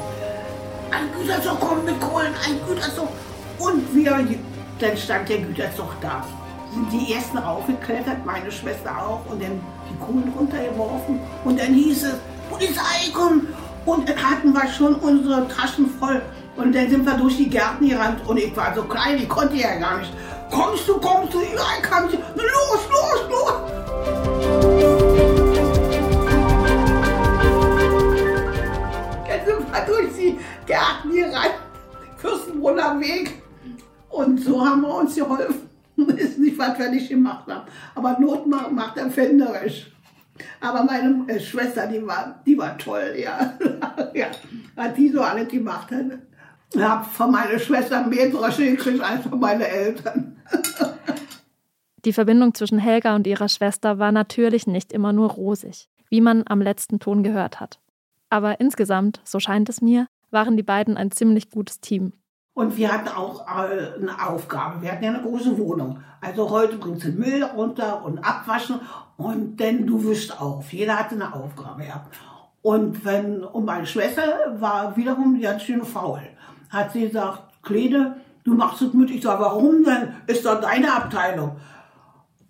Ein 0.91 1.08
Güterzug 1.17 1.58
kommt 1.62 1.86
mit 1.86 2.01
Kohlen, 2.01 2.34
ein 2.45 2.60
Güterzug. 2.67 3.08
Und 3.60 3.95
wir, 3.95 4.19
dann 4.80 4.98
stand 4.98 5.30
der 5.30 5.40
Güterzug 5.40 5.90
da. 6.02 6.24
Sind 6.74 6.92
die 6.92 7.14
ersten 7.14 7.38
raufgeklettert, 7.38 8.26
meine 8.26 8.52
Schwester 8.52 8.92
auch, 8.92 9.22
und 9.32 9.42
dann 9.42 9.62
die 9.90 9.98
Kohlen 10.04 10.34
runtergeworfen. 10.38 11.20
Und 11.44 11.60
dann 11.60 11.74
hieß 11.74 12.04
es, 12.04 12.16
Polizei 12.50 13.12
kommt. 13.14 13.46
Und 13.86 14.10
dann 14.10 14.18
hatten 14.18 14.52
wir 14.52 14.68
schon 14.68 14.96
unsere 14.96 15.48
Taschen 15.48 15.90
voll. 16.00 16.22
Und 16.58 16.74
dann 16.74 16.90
sind 16.90 17.06
wir 17.06 17.14
durch 17.14 17.38
die 17.38 17.50
Gärten 17.50 17.88
gerannt 17.90 18.26
und 18.28 18.38
ich 18.38 18.56
war 18.56 18.74
so 18.74 18.84
klein, 18.84 19.18
ich 19.18 19.28
konnte 19.28 19.56
ja 19.56 19.76
gar 19.76 20.00
nicht. 20.00 20.12
Kommst 20.50 20.88
du, 20.88 21.00
kommst 21.00 21.34
du? 21.34 21.42
Ich 21.42 21.82
kam 21.82 22.10
sie. 22.10 22.18
Los, 22.18 22.80
los, 22.90 23.30
los! 23.30 23.76
durch 29.86 30.14
die 30.16 30.40
Gärten 30.66 31.36
rein, 31.36 31.52
Fürstenbrunner 32.18 33.00
Weg. 33.00 33.44
Und 34.15 34.39
so 34.39 34.65
haben 34.65 34.82
wir 34.82 34.95
uns 34.95 35.15
geholfen. 35.15 35.69
Ist 36.17 36.39
nicht, 36.39 36.58
was 36.58 36.80
wir 36.80 36.89
nicht 36.89 37.10
gemacht 37.10 37.47
haben. 37.47 37.67
Aber 37.95 38.17
Not 38.17 38.47
macht 38.47 38.97
erfinderisch. 38.97 39.91
Aber 40.62 40.84
meine 40.84 41.28
äh, 41.28 41.39
Schwester, 41.39 41.88
die 41.88 42.06
war, 42.06 42.41
die 42.45 42.58
war 42.58 42.78
toll, 42.78 43.15
ja. 43.17 43.58
ja. 44.13 44.28
Was 44.75 44.93
die 44.93 45.10
so 45.10 45.21
alles 45.21 45.49
gemacht 45.49 45.91
hat. 45.91 46.06
Ich 46.73 46.82
habe 46.82 47.04
von 47.06 47.32
meiner 47.32 47.60
Schwester 47.60 48.08
mehr 48.08 48.30
Drosche 48.30 48.65
gekriegt 48.71 49.01
als 49.01 49.23
von 49.23 49.39
meinen 49.39 49.62
Eltern. 49.62 50.38
Die 52.06 52.13
Verbindung 52.13 52.54
zwischen 52.54 52.78
Helga 52.78 53.15
und 53.15 53.25
ihrer 53.25 53.49
Schwester 53.49 53.97
war 53.97 54.12
natürlich 54.12 54.67
nicht 54.67 54.93
immer 54.93 55.12
nur 55.12 55.32
rosig, 55.32 55.89
wie 56.10 56.21
man 56.21 56.43
am 56.45 56.62
letzten 56.62 56.99
Ton 56.99 57.23
gehört 57.23 57.60
hat. 57.60 57.80
Aber 58.30 58.60
insgesamt, 58.60 59.21
so 59.23 59.39
scheint 59.39 59.69
es 59.69 59.82
mir, 59.82 60.08
waren 60.30 60.56
die 60.56 60.63
beiden 60.63 60.97
ein 60.97 61.10
ziemlich 61.10 61.49
gutes 61.49 61.80
Team. 61.80 62.13
Und 62.56 62.78
wir 62.78 62.91
hatten 62.91 63.10
auch 63.10 63.46
äh, 63.48 64.00
eine 64.02 64.28
Aufgabe. 64.28 64.82
Wir 64.82 64.94
hatten 64.94 65.04
ja 65.04 65.12
eine 65.12 65.22
große 65.22 65.58
Wohnung. 65.58 66.00
Also 66.22 66.50
heute 66.50 66.78
bringst 66.78 67.04
du 67.04 67.10
Müll 67.10 67.44
runter 67.44 68.04
und 68.06 68.20
abwaschen 68.20 68.80
und 69.18 69.60
dann 69.60 69.86
du 69.86 70.06
wischst 70.06 70.41
auf. 70.41 70.72
Jeder 70.72 70.98
hatte 70.98 71.15
eine 71.15 71.34
Aufgabe, 71.34 71.86
ja. 71.86 72.06
Und 72.62 73.04
wenn, 73.04 73.44
und 73.44 73.65
meine 73.65 73.86
Schwester 73.86 74.56
war 74.58 74.96
wiederum 74.96 75.39
ganz 75.39 75.63
schön 75.63 75.84
faul. 75.84 76.22
Hat 76.70 76.94
sie 76.94 77.08
gesagt, 77.08 77.62
Klede, 77.62 78.15
du 78.46 78.54
machst 78.54 78.82
es 78.82 78.94
mit. 78.94 79.12
Ich 79.12 79.22
sage, 79.22 79.44
warum 79.44 79.84
denn? 79.84 80.13
Ist 80.26 80.46
doch 80.46 80.62
deine 80.62 80.94
Abteilung. 80.94 81.58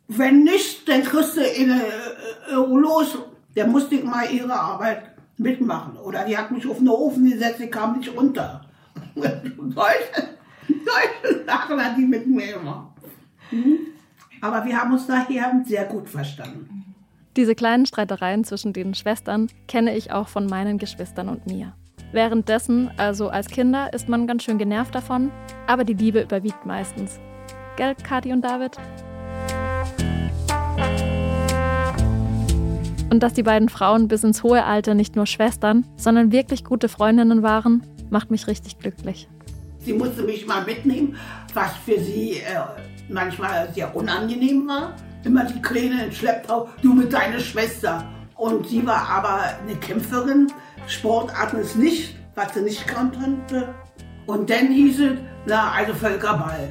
Wenn 0.08 0.44
nicht, 0.44 0.88
dann 0.88 1.02
kriegst 1.02 1.36
du 1.36 1.42
in, 1.42 1.72
äh, 1.72 2.52
äh, 2.52 2.54
los. 2.54 3.18
Der 3.56 3.66
musste 3.66 4.04
mal 4.04 4.32
ihre 4.32 4.54
Arbeit 4.54 5.16
mitmachen. 5.38 5.98
Oder 5.98 6.26
die 6.26 6.38
hat 6.38 6.52
mich 6.52 6.70
auf 6.70 6.78
den 6.78 6.90
Ofen 6.90 7.28
gesetzt, 7.28 7.60
ich 7.60 7.72
kam 7.72 7.98
nicht 7.98 8.16
runter. 8.16 8.62
Solche, 9.16 10.36
solche 10.68 11.46
Sachen 11.46 11.84
hat 11.84 11.98
die 11.98 12.06
mit 12.06 12.28
mir 12.28 12.56
immer. 12.56 12.94
Mhm. 13.52 13.80
Aber 14.42 14.66
wir 14.66 14.80
haben 14.80 14.94
uns 14.94 15.08
daher 15.08 15.64
sehr 15.66 15.86
gut 15.86 16.10
verstanden. 16.10 16.86
Diese 17.36 17.56
kleinen 17.56 17.86
Streitereien 17.86 18.44
zwischen 18.44 18.72
den 18.72 18.94
Schwestern 18.94 19.48
kenne 19.68 19.96
ich 19.98 20.12
auch 20.12 20.28
von 20.28 20.46
meinen 20.46 20.78
Geschwistern 20.78 21.28
und 21.28 21.48
mir. 21.48 21.74
Währenddessen, 22.12 22.92
also 22.98 23.28
als 23.28 23.48
Kinder, 23.48 23.92
ist 23.94 24.08
man 24.08 24.26
ganz 24.26 24.44
schön 24.44 24.58
genervt 24.58 24.96
davon, 24.96 25.32
aber 25.68 25.84
die 25.84 25.96
Liebe 25.96 26.22
überwiegt 26.22 26.66
meistens. 26.66 27.20
Gell, 27.76 27.94
Kathi 27.96 28.32
und 28.32 28.42
David? 28.42 28.78
Und 33.10 33.22
dass 33.22 33.34
die 33.34 33.44
beiden 33.44 33.68
Frauen 33.68 34.08
bis 34.08 34.24
ins 34.24 34.44
hohe 34.44 34.64
Alter 34.64 34.94
nicht 34.94 35.16
nur 35.16 35.26
Schwestern, 35.26 35.86
sondern 35.98 36.32
wirklich 36.32 36.64
gute 36.64 36.88
Freundinnen 36.88 37.44
waren, 37.44 37.84
macht 38.10 38.32
mich 38.32 38.48
richtig 38.48 38.80
glücklich. 38.80 39.28
Sie 39.80 39.94
musste 39.94 40.24
mich 40.24 40.48
mal 40.48 40.64
mitnehmen, 40.66 41.16
was 41.54 41.72
für 41.86 42.00
sie 42.00 42.38
äh, 42.38 42.62
manchmal 43.10 43.70
sehr 43.74 43.96
unangenehm 43.96 44.68
war. 44.68 44.96
Immer 45.24 45.46
die 45.46 45.62
Kleine 45.62 46.06
in 46.06 46.12
Schlepptau, 46.12 46.70
du 46.82 46.94
mit 46.94 47.14
deiner 47.14 47.40
Schwester. 47.40 48.04
Und 48.36 48.68
sie 48.68 48.86
war 48.86 49.08
aber 49.10 49.42
eine 49.64 49.76
Kämpferin. 49.78 50.52
Sportarten 50.88 51.58
ist 51.58 51.76
nicht, 51.76 52.16
was 52.36 52.54
sie 52.54 52.62
nicht 52.62 52.88
konnte. 52.88 53.74
Und 54.26 54.50
dann 54.50 54.72
hieß 54.72 55.00
es, 55.00 55.12
na, 55.46 55.72
also 55.72 55.94
Völkerball. 55.94 56.70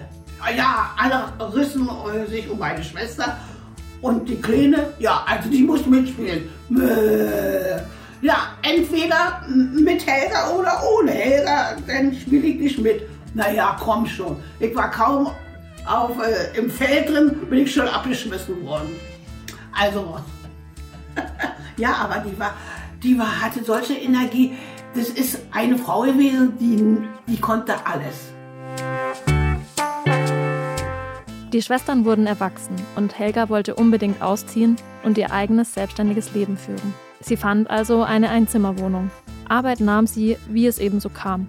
Ja, 0.56 0.94
alle 0.98 1.54
rissen 1.54 1.88
sich 2.28 2.50
um 2.50 2.58
meine 2.58 2.82
Schwester 2.82 3.38
und 4.02 4.28
die 4.28 4.36
Kleine, 4.36 4.92
ja, 4.98 5.24
also 5.26 5.48
die 5.48 5.62
muss 5.62 5.86
mitspielen. 5.86 6.50
Ja, 8.24 8.56
entweder 8.62 9.42
mit 9.46 10.06
Helga 10.06 10.48
oder 10.48 10.80
ohne 10.96 11.10
Helga, 11.10 11.76
dann 11.86 12.14
spiele 12.14 12.46
ich 12.46 12.58
nicht 12.58 12.78
mit. 12.78 13.02
Naja, 13.34 13.76
komm 13.78 14.06
schon. 14.06 14.42
Ich 14.58 14.74
war 14.74 14.90
kaum 14.90 15.30
auf, 15.84 16.12
äh, 16.22 16.56
im 16.56 16.70
Feld 16.70 17.10
drin, 17.10 17.36
bin 17.50 17.58
ich 17.58 17.74
schon 17.74 17.86
abgeschmissen 17.86 18.64
worden. 18.64 18.88
Also, 19.78 20.16
ja, 21.76 21.96
aber 21.96 22.24
die 22.26 22.38
war, 22.38 22.54
die 23.02 23.18
war, 23.18 23.42
hatte 23.42 23.62
solche 23.62 23.92
Energie. 23.92 24.56
Das 24.94 25.10
ist 25.10 25.40
eine 25.52 25.76
Frau 25.76 26.00
gewesen, 26.00 26.54
die, 26.58 27.30
die 27.30 27.38
konnte 27.38 27.74
alles. 27.84 28.32
Die 31.52 31.60
Schwestern 31.60 32.06
wurden 32.06 32.26
erwachsen 32.26 32.76
und 32.96 33.18
Helga 33.18 33.50
wollte 33.50 33.74
unbedingt 33.74 34.22
ausziehen 34.22 34.76
und 35.02 35.18
ihr 35.18 35.30
eigenes 35.30 35.74
selbstständiges 35.74 36.32
Leben 36.32 36.56
führen. 36.56 36.94
Sie 37.24 37.38
fand 37.38 37.70
also 37.70 38.02
eine 38.02 38.28
Einzimmerwohnung. 38.28 39.10
Arbeit 39.48 39.80
nahm 39.80 40.06
sie, 40.06 40.36
wie 40.50 40.66
es 40.66 40.78
eben 40.78 41.00
so 41.00 41.08
kam. 41.08 41.48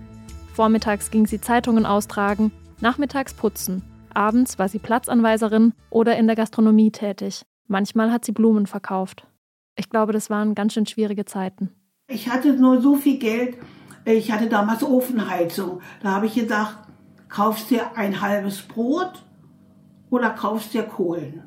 Vormittags 0.53 1.11
ging 1.11 1.27
sie 1.27 1.41
Zeitungen 1.41 1.85
austragen, 1.85 2.53
nachmittags 2.79 3.33
putzen. 3.33 3.83
Abends 4.13 4.57
war 4.57 4.69
sie 4.69 4.79
Platzanweiserin 4.79 5.73
oder 5.89 6.15
in 6.15 6.27
der 6.27 6.37
Gastronomie 6.37 6.91
tätig. 6.91 7.45
Manchmal 7.67 8.13
hat 8.13 8.23
sie 8.23 8.31
Blumen 8.31 8.67
verkauft. 8.67 9.27
Ich 9.75 9.89
glaube, 9.89 10.13
das 10.13 10.29
waren 10.29 10.55
ganz 10.55 10.71
schön 10.71 10.85
schwierige 10.85 11.25
Zeiten. 11.25 11.71
Ich 12.07 12.29
hatte 12.29 12.53
nur 12.53 12.79
so 12.79 12.95
viel 12.95 13.19
Geld. 13.19 13.57
Ich 14.05 14.31
hatte 14.31 14.47
damals 14.47 14.81
Ofenheizung. 14.81 15.81
Da 16.01 16.11
habe 16.11 16.27
ich 16.27 16.35
gedacht, 16.35 16.77
kaufst 17.27 17.69
dir 17.69 17.97
ein 17.97 18.21
halbes 18.21 18.61
Brot 18.61 19.25
oder 20.09 20.29
kaufst 20.29 20.73
dir 20.73 20.83
Kohlen. 20.83 21.43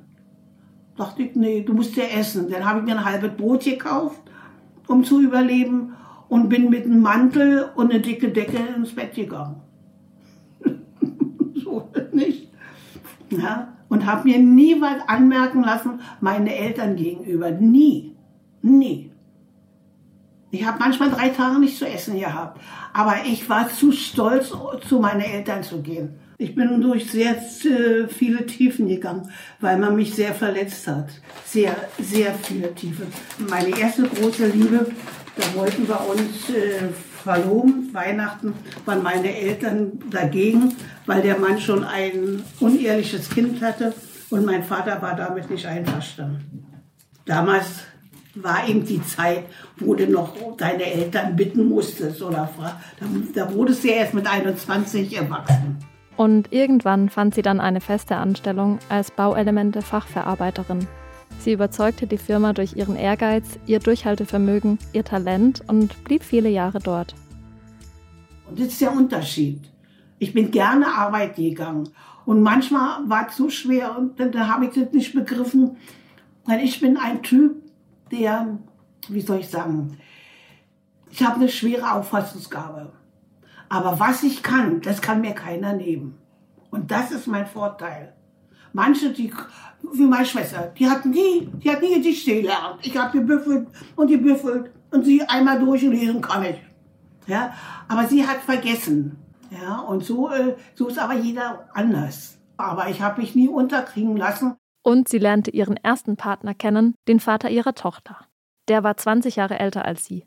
Dachte 0.98 1.22
ich, 1.22 1.36
nee, 1.36 1.62
du 1.62 1.74
musst 1.74 1.94
ja 1.94 2.04
essen. 2.04 2.50
Dann 2.50 2.64
habe 2.64 2.80
ich 2.80 2.84
mir 2.84 2.98
ein 2.98 3.04
halbes 3.04 3.30
Brot 3.36 3.62
gekauft, 3.62 4.20
um 4.88 5.04
zu 5.04 5.22
überleben 5.22 5.94
und 6.28 6.48
bin 6.48 6.70
mit 6.70 6.86
einem 6.86 7.00
Mantel 7.00 7.70
und 7.76 7.92
einer 7.92 8.00
dicke 8.00 8.30
Decke 8.30 8.58
ins 8.76 8.92
Bett 8.92 9.14
gegangen. 9.14 9.62
so 11.54 11.88
nicht. 12.12 12.48
Ja, 13.30 13.74
und 13.88 14.06
habe 14.06 14.28
mir 14.28 14.40
nie 14.40 14.80
was 14.80 15.08
anmerken 15.08 15.62
lassen, 15.62 16.00
meine 16.20 16.52
Eltern 16.52 16.96
gegenüber. 16.96 17.52
Nie. 17.52 18.16
Nie. 18.60 19.12
Ich 20.50 20.66
habe 20.66 20.80
manchmal 20.80 21.10
drei 21.10 21.28
Tage 21.28 21.60
nicht 21.60 21.78
zu 21.78 21.86
essen 21.86 22.18
gehabt. 22.18 22.60
Aber 22.92 23.14
ich 23.24 23.48
war 23.48 23.68
zu 23.68 23.92
stolz, 23.92 24.52
zu 24.88 24.98
meinen 24.98 25.20
Eltern 25.20 25.62
zu 25.62 25.80
gehen. 25.80 26.18
Ich 26.40 26.54
bin 26.54 26.80
durch 26.80 27.10
sehr 27.10 27.34
viele 28.08 28.46
Tiefen 28.46 28.86
gegangen, 28.86 29.28
weil 29.58 29.76
man 29.76 29.96
mich 29.96 30.14
sehr 30.14 30.32
verletzt 30.32 30.86
hat. 30.86 31.08
Sehr, 31.44 31.74
sehr 32.00 32.32
viele 32.32 32.72
Tiefen. 32.76 33.08
Meine 33.50 33.76
erste 33.76 34.04
große 34.04 34.46
Liebe, 34.46 34.86
da 35.36 35.58
wollten 35.58 35.88
wir 35.88 36.00
uns 36.08 36.48
äh, 36.50 36.92
verloben. 37.24 37.92
Weihnachten 37.92 38.54
waren 38.84 39.02
meine 39.02 39.36
Eltern 39.36 39.98
dagegen, 40.10 40.76
weil 41.06 41.22
der 41.22 41.40
Mann 41.40 41.60
schon 41.60 41.82
ein 41.82 42.44
unehrliches 42.60 43.30
Kind 43.30 43.60
hatte 43.60 43.92
und 44.30 44.46
mein 44.46 44.62
Vater 44.62 45.02
war 45.02 45.16
damit 45.16 45.50
nicht 45.50 45.66
einverstanden. 45.66 46.64
Damals 47.24 47.66
war 48.36 48.68
eben 48.68 48.84
die 48.84 49.04
Zeit, 49.04 49.42
wo 49.78 49.96
du 49.96 50.06
noch 50.06 50.36
deine 50.56 50.84
Eltern 50.84 51.34
bitten 51.34 51.68
musstest 51.68 52.22
oder 52.22 52.48
da, 53.00 53.06
da 53.34 53.52
wurdest 53.52 53.82
du 53.82 53.88
ja 53.88 53.94
erst 53.94 54.14
mit 54.14 54.28
21 54.28 55.16
erwachsen. 55.16 55.78
Und 56.18 56.52
irgendwann 56.52 57.10
fand 57.10 57.36
sie 57.36 57.42
dann 57.42 57.60
eine 57.60 57.80
feste 57.80 58.16
Anstellung 58.16 58.80
als 58.88 59.12
Bauelemente-Fachverarbeiterin. 59.12 60.88
Sie 61.38 61.52
überzeugte 61.52 62.08
die 62.08 62.18
Firma 62.18 62.52
durch 62.52 62.74
ihren 62.74 62.96
Ehrgeiz, 62.96 63.60
ihr 63.66 63.78
Durchhaltevermögen, 63.78 64.80
ihr 64.92 65.04
Talent 65.04 65.62
und 65.68 66.02
blieb 66.02 66.24
viele 66.24 66.48
Jahre 66.48 66.80
dort. 66.80 67.14
Und 68.50 68.58
das 68.58 68.66
ist 68.66 68.80
der 68.80 68.92
Unterschied. 68.92 69.60
Ich 70.18 70.32
bin 70.34 70.50
gerne 70.50 70.88
arbeiten 70.88 71.40
gegangen. 71.40 71.88
Und 72.26 72.42
manchmal 72.42 73.08
war 73.08 73.28
es 73.28 73.36
so 73.36 73.48
schwer 73.48 73.96
und 73.96 74.18
dann, 74.18 74.32
dann 74.32 74.52
habe 74.52 74.66
ich 74.66 74.72
das 74.72 74.92
nicht 74.92 75.14
begriffen. 75.14 75.76
Weil 76.46 76.64
ich 76.64 76.80
bin 76.80 76.96
ein 76.96 77.22
Typ, 77.22 77.62
der, 78.10 78.58
wie 79.08 79.20
soll 79.20 79.38
ich 79.38 79.48
sagen, 79.48 79.96
ich 81.12 81.22
habe 81.22 81.36
eine 81.36 81.48
schwere 81.48 81.92
Auffassungsgabe. 81.92 82.90
Aber 83.68 84.00
was 84.00 84.22
ich 84.22 84.42
kann, 84.42 84.80
das 84.80 85.02
kann 85.02 85.20
mir 85.20 85.34
keiner 85.34 85.72
nehmen. 85.72 86.18
Und 86.70 86.90
das 86.90 87.10
ist 87.10 87.26
mein 87.26 87.46
Vorteil. 87.46 88.14
Manche, 88.72 89.10
die, 89.10 89.32
wie 89.92 90.06
meine 90.06 90.26
Schwester, 90.26 90.72
die 90.76 90.88
hat 90.88 91.04
nie, 91.04 91.48
die 91.62 91.70
hat 91.70 91.80
nie 91.80 91.94
Gedichte 91.94 92.34
gelernt. 92.42 92.80
Ich 92.82 92.96
habe 92.96 93.18
gebüffelt 93.18 93.68
und 93.96 94.08
gebüffelt 94.08 94.70
und 94.90 95.04
sie 95.04 95.22
einmal 95.22 95.58
durchlesen 95.58 96.20
kann 96.20 96.44
ich. 96.44 96.56
Ja, 97.26 97.52
aber 97.88 98.06
sie 98.06 98.26
hat 98.26 98.38
vergessen. 98.38 99.18
Ja, 99.50 99.78
und 99.80 100.04
so, 100.04 100.30
äh, 100.30 100.56
so 100.74 100.88
ist 100.88 100.98
aber 100.98 101.14
jeder 101.14 101.68
anders. 101.72 102.38
Aber 102.56 102.88
ich 102.88 103.00
habe 103.00 103.20
mich 103.20 103.34
nie 103.34 103.48
unterkriegen 103.48 104.16
lassen. 104.16 104.56
Und 104.82 105.08
sie 105.08 105.18
lernte 105.18 105.50
ihren 105.50 105.76
ersten 105.76 106.16
Partner 106.16 106.54
kennen, 106.54 106.94
den 107.06 107.20
Vater 107.20 107.50
ihrer 107.50 107.74
Tochter. 107.74 108.16
Der 108.68 108.82
war 108.84 108.96
20 108.96 109.36
Jahre 109.36 109.58
älter 109.58 109.84
als 109.84 110.04
sie. 110.04 110.26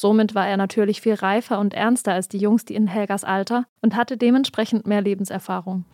Somit 0.00 0.36
war 0.36 0.46
er 0.46 0.56
natürlich 0.56 1.00
viel 1.00 1.14
reifer 1.14 1.58
und 1.58 1.74
ernster 1.74 2.12
als 2.12 2.28
die 2.28 2.38
Jungs, 2.38 2.64
die 2.64 2.76
in 2.76 2.86
Helgas 2.86 3.24
Alter 3.24 3.64
und 3.82 3.96
hatte 3.96 4.16
dementsprechend 4.16 4.86
mehr 4.86 5.00
Lebenserfahrung. 5.00 5.84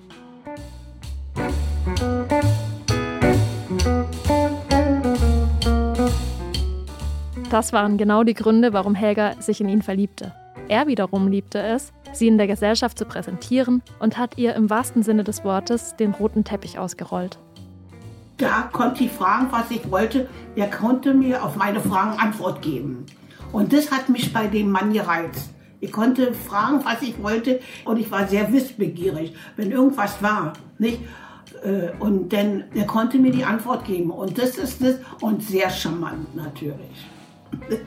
Das 7.49 7.73
waren 7.73 7.97
genau 7.97 8.25
die 8.25 8.35
Gründe, 8.35 8.75
warum 8.75 8.95
Helga 8.95 9.41
sich 9.41 9.63
in 9.63 9.71
ihn 9.71 9.81
verliebte. 9.81 10.35
Er 10.69 10.87
wiederum 10.87 11.29
liebte 11.29 11.63
es, 11.63 11.95
sie 12.13 12.29
in 12.29 12.37
der 12.37 12.47
Gesellschaft 12.47 12.99
zu 12.99 13.07
präsentieren 13.07 13.81
und 14.01 14.19
hat 14.19 14.37
ihr 14.37 14.55
im 14.55 14.69
wahrsten 14.69 15.03
Sinne 15.03 15.25
des 15.25 15.45
Wortes 15.45 15.97
den 15.97 16.11
roten 16.11 16.45
Teppich 16.45 16.79
ausgerollt. 16.79 17.39
Da 18.37 18.69
konnte 18.71 19.05
ich 19.05 19.13
fragen, 19.13 19.47
was 19.51 19.71
ich 19.71 19.91
wollte. 19.91 20.29
Er 20.57 20.69
konnte 20.69 21.15
mir 21.15 21.43
auf 21.43 21.57
meine 21.57 21.81
Fragen 21.81 22.19
Antwort 22.19 22.61
geben. 22.61 23.07
Und 23.55 23.73
das 23.73 23.93
hat 23.93 24.09
mich 24.09 24.33
bei 24.33 24.49
dem 24.49 24.73
Mann 24.73 24.93
gereizt. 24.93 25.51
Ich 25.79 25.93
konnte 25.93 26.35
fragen, 26.35 26.85
was 26.85 27.03
ich 27.03 27.23
wollte 27.23 27.61
und 27.85 27.99
ich 28.01 28.11
war 28.11 28.27
sehr 28.27 28.53
wissbegierig, 28.53 29.33
wenn 29.57 29.71
irgendwas 29.71 30.21
war. 30.21 30.55
Nicht? 30.79 30.99
Äh, 31.63 31.91
und 32.01 32.33
dann, 32.33 32.65
er 32.75 32.87
konnte 32.87 33.17
mir 33.17 33.31
die 33.31 33.45
Antwort 33.45 33.85
geben. 33.85 34.11
Und 34.11 34.39
das 34.39 34.59
ist 34.59 34.83
das. 34.83 34.97
Und 35.21 35.41
sehr 35.41 35.71
charmant 35.71 36.35
natürlich. 36.35 37.07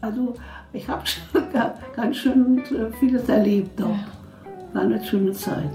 also 0.00 0.36
ich 0.72 0.88
habe 0.88 1.02
ganz 1.94 2.16
schön 2.16 2.60
äh, 2.60 2.90
vieles 2.98 3.28
erlebt 3.28 3.78
doch. 3.78 3.98
War 4.72 4.82
eine 4.82 5.04
schöne 5.04 5.32
Zeit. 5.32 5.70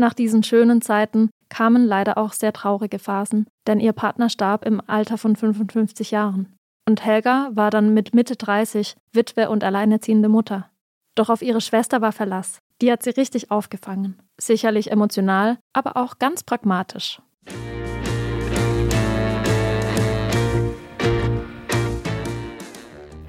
Nach 0.00 0.14
diesen 0.14 0.42
schönen 0.42 0.80
Zeiten 0.80 1.28
kamen 1.50 1.84
leider 1.84 2.16
auch 2.16 2.32
sehr 2.32 2.54
traurige 2.54 2.98
Phasen, 2.98 3.46
denn 3.66 3.80
ihr 3.80 3.92
Partner 3.92 4.30
starb 4.30 4.64
im 4.64 4.80
Alter 4.86 5.18
von 5.18 5.36
55 5.36 6.10
Jahren. 6.10 6.56
Und 6.88 7.04
Helga 7.04 7.50
war 7.52 7.70
dann 7.70 7.92
mit 7.92 8.14
Mitte 8.14 8.36
30 8.36 8.96
Witwe 9.12 9.50
und 9.50 9.62
alleinerziehende 9.62 10.30
Mutter. 10.30 10.70
Doch 11.16 11.28
auf 11.28 11.42
ihre 11.42 11.60
Schwester 11.60 12.00
war 12.00 12.12
Verlass. 12.12 12.60
Die 12.80 12.90
hat 12.90 13.02
sie 13.02 13.10
richtig 13.10 13.50
aufgefangen. 13.50 14.18
Sicherlich 14.40 14.90
emotional, 14.90 15.58
aber 15.74 15.98
auch 15.98 16.18
ganz 16.18 16.44
pragmatisch. 16.44 17.20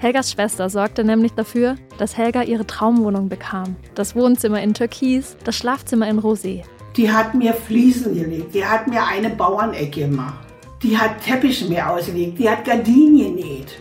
Helgas 0.01 0.31
Schwester 0.31 0.67
sorgte 0.67 1.03
nämlich 1.03 1.33
dafür, 1.33 1.75
dass 1.99 2.17
Helga 2.17 2.41
ihre 2.41 2.65
Traumwohnung 2.65 3.29
bekam. 3.29 3.75
Das 3.93 4.15
Wohnzimmer 4.15 4.59
in 4.59 4.73
Türkis, 4.73 5.37
das 5.43 5.55
Schlafzimmer 5.55 6.09
in 6.09 6.19
Rosé. 6.19 6.63
Die 6.97 7.11
hat 7.11 7.35
mir 7.35 7.53
Fliesen 7.53 8.15
gelegt, 8.15 8.55
die 8.55 8.65
hat 8.65 8.87
mir 8.87 9.05
eine 9.05 9.29
Bauernecke 9.29 10.01
gemacht. 10.01 10.39
Die 10.81 10.97
hat 10.97 11.21
Teppiche 11.23 11.65
mir 11.65 11.87
ausgelegt, 11.87 12.39
die 12.39 12.49
hat 12.49 12.65
Gardinen 12.65 13.35
genäht. 13.35 13.79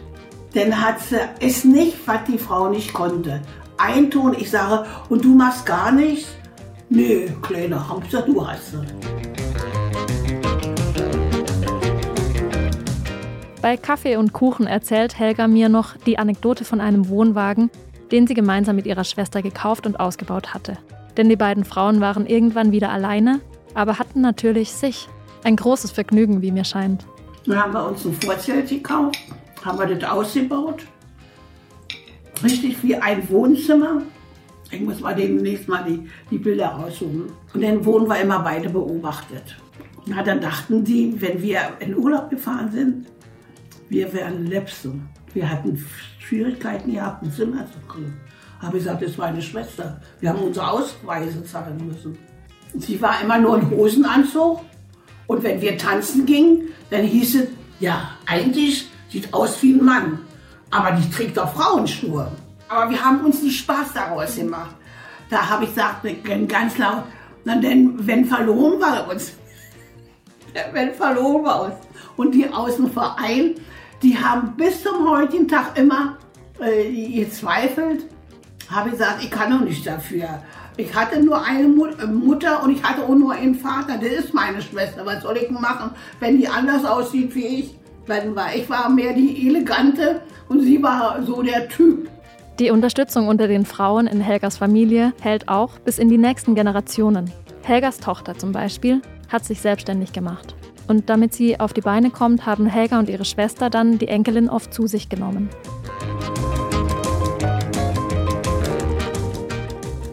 Dann 0.53 0.79
hat 0.79 1.01
sie 1.01 1.17
es 1.41 1.65
nicht, 1.65 1.97
was 2.05 2.19
die 2.29 2.37
Frau 2.37 2.69
nicht 2.69 2.93
konnte. 2.93 3.41
Ein 3.79 4.11
Ton, 4.11 4.37
ich 4.39 4.51
sage, 4.51 4.85
und 5.09 5.25
du 5.25 5.35
machst 5.35 5.65
gar 5.65 5.91
nichts? 5.91 6.29
Nee, 6.91 7.33
kleiner 7.41 7.89
Hamster, 7.89 8.21
du 8.21 8.47
hast 8.47 8.75
es. 8.75 9.80
Bei 13.63 13.77
Kaffee 13.77 14.17
und 14.17 14.33
Kuchen 14.33 14.67
erzählt 14.67 15.19
Helga 15.19 15.47
mir 15.47 15.69
noch 15.69 15.95
die 16.07 16.19
Anekdote 16.19 16.65
von 16.65 16.81
einem 16.81 17.11
Wohnwagen, 17.11 17.71
den 18.11 18.27
sie 18.27 18.33
gemeinsam 18.33 18.75
mit 18.75 18.87
ihrer 18.87 19.05
Schwester 19.05 19.43
gekauft 19.43 19.87
und 19.87 20.01
ausgebaut 20.01 20.55
hatte. 20.55 20.79
Denn 21.19 21.29
die 21.29 21.37
beiden 21.37 21.65
Frauen 21.65 22.01
waren 22.01 22.27
irgendwann 22.27 22.73
wieder 22.73 22.91
alleine, 22.91 23.41
aber 23.75 23.99
hatten 23.99 24.23
natürlich 24.23 24.73
sich. 24.73 25.09
Ein 25.45 25.57
großes 25.57 25.91
Vergnügen, 25.91 26.41
wie 26.41 26.53
mir 26.53 26.65
scheint. 26.65 27.05
Dann 27.47 27.63
haben 27.63 27.73
wir 27.75 27.87
uns 27.87 28.05
ein 28.07 28.15
Vorzelt 28.15 28.71
gekauft, 28.71 29.19
haben 29.63 29.79
wir 29.79 29.95
das 29.95 30.11
ausgebaut. 30.11 30.87
Richtig 32.43 32.83
wie 32.83 32.97
ein 32.97 33.29
Wohnzimmer. 33.29 34.01
Ich 34.71 34.81
muss 34.81 35.01
mal 35.01 35.15
demnächst 35.15 35.69
mal 35.69 35.85
die, 35.85 36.09
die 36.31 36.39
Bilder 36.39 36.69
raussuchen. 36.69 37.25
Und 37.53 37.63
dann 37.63 37.85
wurden 37.85 38.09
wir 38.09 38.21
immer 38.21 38.39
beide 38.39 38.71
beobachtet. 38.71 39.57
Na, 40.07 40.23
dann 40.23 40.41
dachten 40.41 40.83
die, 40.83 41.21
wenn 41.21 41.43
wir 41.43 41.61
in 41.81 41.95
Urlaub 41.97 42.31
gefahren 42.31 42.71
sind, 42.73 43.07
wir 43.91 44.13
wären 44.13 44.47
Lepsen. 44.47 45.09
Wir 45.35 45.51
hatten 45.51 45.85
Schwierigkeiten 46.19 46.95
gehabt, 46.95 47.23
ein 47.23 47.33
Zimmer 47.33 47.67
zu 47.67 47.79
kriegen. 47.93 48.19
Habe 48.61 48.79
ich 48.79 48.85
gesagt, 48.85 49.03
das 49.03 49.19
war 49.19 49.27
eine 49.27 49.43
Schwester. 49.43 50.01
Wir 50.21 50.31
haben 50.31 50.43
unsere 50.43 50.71
Ausweise 50.71 51.45
zahlen 51.45 51.87
müssen. 51.87 52.17
Sie 52.79 53.01
war 53.03 53.21
immer 53.21 53.39
nur 53.39 53.59
in 53.59 53.71
Hosenanzug. 53.71 54.61
Und 55.27 55.43
wenn 55.43 55.61
wir 55.61 55.77
tanzen 55.77 56.25
gingen, 56.25 56.69
dann 56.91 57.03
hieß 57.03 57.35
es, 57.37 57.49
ja, 57.81 58.11
eigentlich 58.27 58.89
sieht 59.09 59.33
aus 59.35 59.61
wie 59.63 59.73
ein 59.73 59.85
Mann. 59.85 60.21
Aber 60.71 60.93
die 60.93 61.11
trägt 61.11 61.37
doch 61.37 61.53
Frauenschuhe. 61.53 62.31
Aber 62.69 62.91
wir 62.91 63.05
haben 63.05 63.25
uns 63.25 63.41
einen 63.41 63.51
Spaß 63.51 63.93
daraus 63.95 64.37
gemacht. 64.37 64.77
Da 65.31 65.49
habe 65.49 65.65
ich 65.65 65.71
gesagt, 65.71 66.07
ganz 66.49 66.79
laut, 66.79 67.05
na 67.45 67.57
denn, 67.57 68.07
wenn 68.07 68.25
verloren 68.25 68.81
war 68.81 69.09
uns. 69.09 69.33
wenn 70.73 70.95
verloren 70.95 71.45
war 71.45 71.63
uns. 71.65 71.75
Und 72.17 72.33
die 72.33 72.49
aus 72.49 72.77
dem 72.77 72.91
Verein, 72.91 73.55
die 74.03 74.17
haben 74.17 74.55
bis 74.57 74.83
zum 74.83 75.09
heutigen 75.09 75.47
Tag 75.49 75.79
immer 75.79 76.17
äh, 76.61 77.23
gezweifelt. 77.23 78.05
Habe 78.71 78.91
gesagt, 78.91 79.23
ich 79.23 79.31
kann 79.31 79.51
doch 79.51 79.61
nicht 79.61 79.87
dafür. 79.87 80.43
Ich 80.77 80.95
hatte 80.95 81.23
nur 81.23 81.45
eine 81.45 81.65
äh, 81.65 82.07
Mutter 82.07 82.63
und 82.63 82.71
ich 82.71 82.83
hatte 82.83 83.03
auch 83.03 83.15
nur 83.15 83.33
einen 83.33 83.55
Vater. 83.55 83.99
Das 83.99 84.13
ist 84.13 84.35
meine 84.35 84.63
Schwester. 84.63 85.05
Was 85.05 85.23
soll 85.23 85.37
ich 85.37 85.51
machen, 85.51 85.91
wenn 86.21 86.39
die 86.39 86.49
anders 86.49 86.85
aussieht 86.85 87.35
wie 87.35 87.47
ich? 87.47 87.77
Ich 88.57 88.69
war 88.69 88.89
mehr 88.89 89.13
die 89.13 89.47
Elegante 89.47 90.23
und 90.49 90.63
sie 90.63 90.83
war 90.83 91.23
so 91.23 91.43
der 91.43 91.69
Typ. 91.69 92.09
Die 92.59 92.71
Unterstützung 92.71 93.29
unter 93.29 93.47
den 93.47 93.65
Frauen 93.65 94.07
in 94.09 94.21
Helgas 94.21 94.59
Familie 94.59 95.13
hält 95.21 95.49
auch 95.49 95.79
bis 95.79 95.99
in 95.99 96.09
die 96.09 96.19
nächsten 96.19 96.55
Generationen. 96.55 97.31
Helgas 97.63 98.01
Tochter 98.01 98.37
zum 98.37 98.51
Beispiel 98.51 99.01
hat 99.29 99.45
sich 99.45 99.61
selbstständig 99.61 100.13
gemacht. 100.13 100.57
Und 100.91 101.09
damit 101.09 101.33
sie 101.33 101.61
auf 101.61 101.73
die 101.73 101.83
Beine 101.83 102.11
kommt, 102.11 102.47
haben 102.47 102.67
Helga 102.67 102.99
und 102.99 103.09
ihre 103.09 103.25
Schwester 103.25 103.71
dann 103.71 103.99
die 104.01 104.09
Enkelin 104.09 104.49
oft 104.49 104.75
zu 104.75 104.89
sich 104.89 105.09
genommen. 105.09 105.49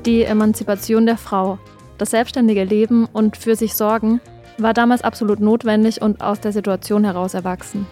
Die 0.06 0.22
Emanzipation 0.22 1.08
der 1.08 1.18
Frau, 1.18 1.58
das 1.98 2.12
selbstständige 2.12 2.64
Leben 2.64 3.08
und 3.12 3.38
für 3.38 3.56
sich 3.56 3.74
sorgen, 3.74 4.22
war 4.60 4.76
damals 4.76 5.02
absolut 5.02 5.40
notwendig 5.40 6.00
und 6.00 6.22
aus 6.22 6.42
der 6.42 6.52
Situation 6.52 7.04
heraus 7.06 7.34
erwachsen. 7.34 7.88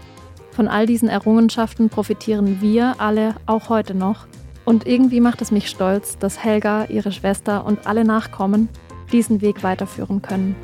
Von 0.51 0.67
all 0.67 0.85
diesen 0.85 1.09
Errungenschaften 1.09 1.89
profitieren 1.89 2.61
wir 2.61 2.97
alle 2.99 3.33
auch 3.47 3.69
heute 3.69 3.95
noch. 3.95 4.27
Und 4.63 4.85
irgendwie 4.85 5.21
macht 5.21 5.41
es 5.41 5.49
mich 5.49 5.71
stolz, 5.71 6.19
dass 6.19 6.43
Helga, 6.43 6.85
ihre 6.85 7.11
Schwester 7.11 7.65
und 7.65 7.87
alle 7.87 8.05
Nachkommen 8.05 8.69
diesen 9.11 9.41
Weg 9.41 9.63
weiterführen 9.63 10.21
können. 10.21 10.55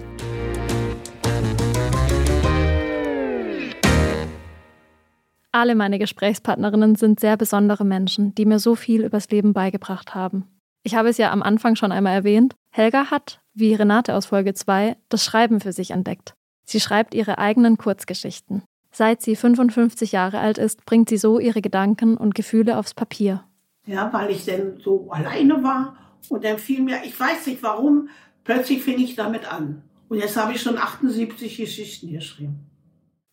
Alle 5.54 5.76
meine 5.76 6.00
Gesprächspartnerinnen 6.00 6.96
sind 6.96 7.20
sehr 7.20 7.36
besondere 7.36 7.84
Menschen, 7.84 8.34
die 8.36 8.46
mir 8.46 8.60
so 8.60 8.76
viel 8.76 9.04
übers 9.04 9.30
Leben 9.30 9.52
beigebracht 9.52 10.16
haben. 10.16 10.48
Ich 10.84 10.96
habe 10.96 11.10
es 11.10 11.18
ja 11.18 11.32
am 11.32 11.44
Anfang 11.44 11.76
schon 11.76 11.92
einmal 11.92 12.14
erwähnt. 12.14 12.56
Helga 12.72 13.12
hat, 13.12 13.42
wie 13.54 13.74
Renate 13.74 14.16
aus 14.16 14.28
Folge 14.28 14.54
2, 14.54 14.96
das 15.10 15.26
Schreiben 15.26 15.60
für 15.60 15.74
sich 15.74 15.92
entdeckt. 15.92 16.36
Sie 16.64 16.80
schreibt 16.80 17.14
ihre 17.14 17.38
eigenen 17.38 17.78
Kurzgeschichten. 17.78 18.64
Seit 18.92 19.22
sie 19.22 19.36
55 19.36 20.14
Jahre 20.14 20.40
alt 20.40 20.58
ist, 20.58 20.86
bringt 20.86 21.10
sie 21.10 21.18
so 21.18 21.38
ihre 21.38 21.62
Gedanken 21.62 22.16
und 22.16 22.34
Gefühle 22.34 22.78
aufs 22.78 22.94
Papier. 22.94 23.44
Ja, 23.86 24.12
weil 24.14 24.32
ich 24.32 24.46
dann 24.46 24.80
so 24.80 25.10
alleine 25.12 25.62
war 25.64 25.98
und 26.30 26.46
dann 26.46 26.60
fiel 26.60 26.82
mir, 26.82 27.02
ich 27.04 27.20
weiß 27.20 27.48
nicht 27.48 27.62
warum, 27.62 28.08
plötzlich 28.46 28.84
fing 28.84 29.00
ich 29.00 29.16
damit 29.16 29.52
an. 29.52 29.84
Und 30.08 30.20
jetzt 30.20 30.38
habe 30.38 30.54
ich 30.54 30.62
schon 30.62 30.78
78 30.78 31.58
Geschichten 31.58 32.12
geschrieben. 32.12 32.71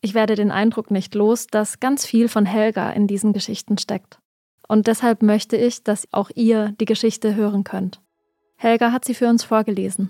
Ich 0.01 0.13
werde 0.13 0.35
den 0.35 0.49
Eindruck 0.49 0.91
nicht 0.91 1.13
los, 1.13 1.47
dass 1.47 1.81
ganz 1.81 2.05
viel 2.05 2.29
von 2.29 2.45
Helga 2.45 2.89
in 2.91 3.05
diesen 3.05 3.33
Geschichten 3.33 3.77
steckt. 3.77 4.19
Und 4.67 4.87
deshalb 4.87 5.21
möchte 5.21 5.57
ich, 5.57 5.83
dass 5.83 6.07
auch 6.11 6.29
ihr 6.35 6.73
die 6.79 6.85
Geschichte 6.85 7.35
hören 7.35 7.65
könnt. 7.65 7.99
Helga 8.55 8.93
hat 8.93 9.03
sie 9.03 9.13
für 9.13 9.27
uns 9.27 9.43
vorgelesen. 9.43 10.09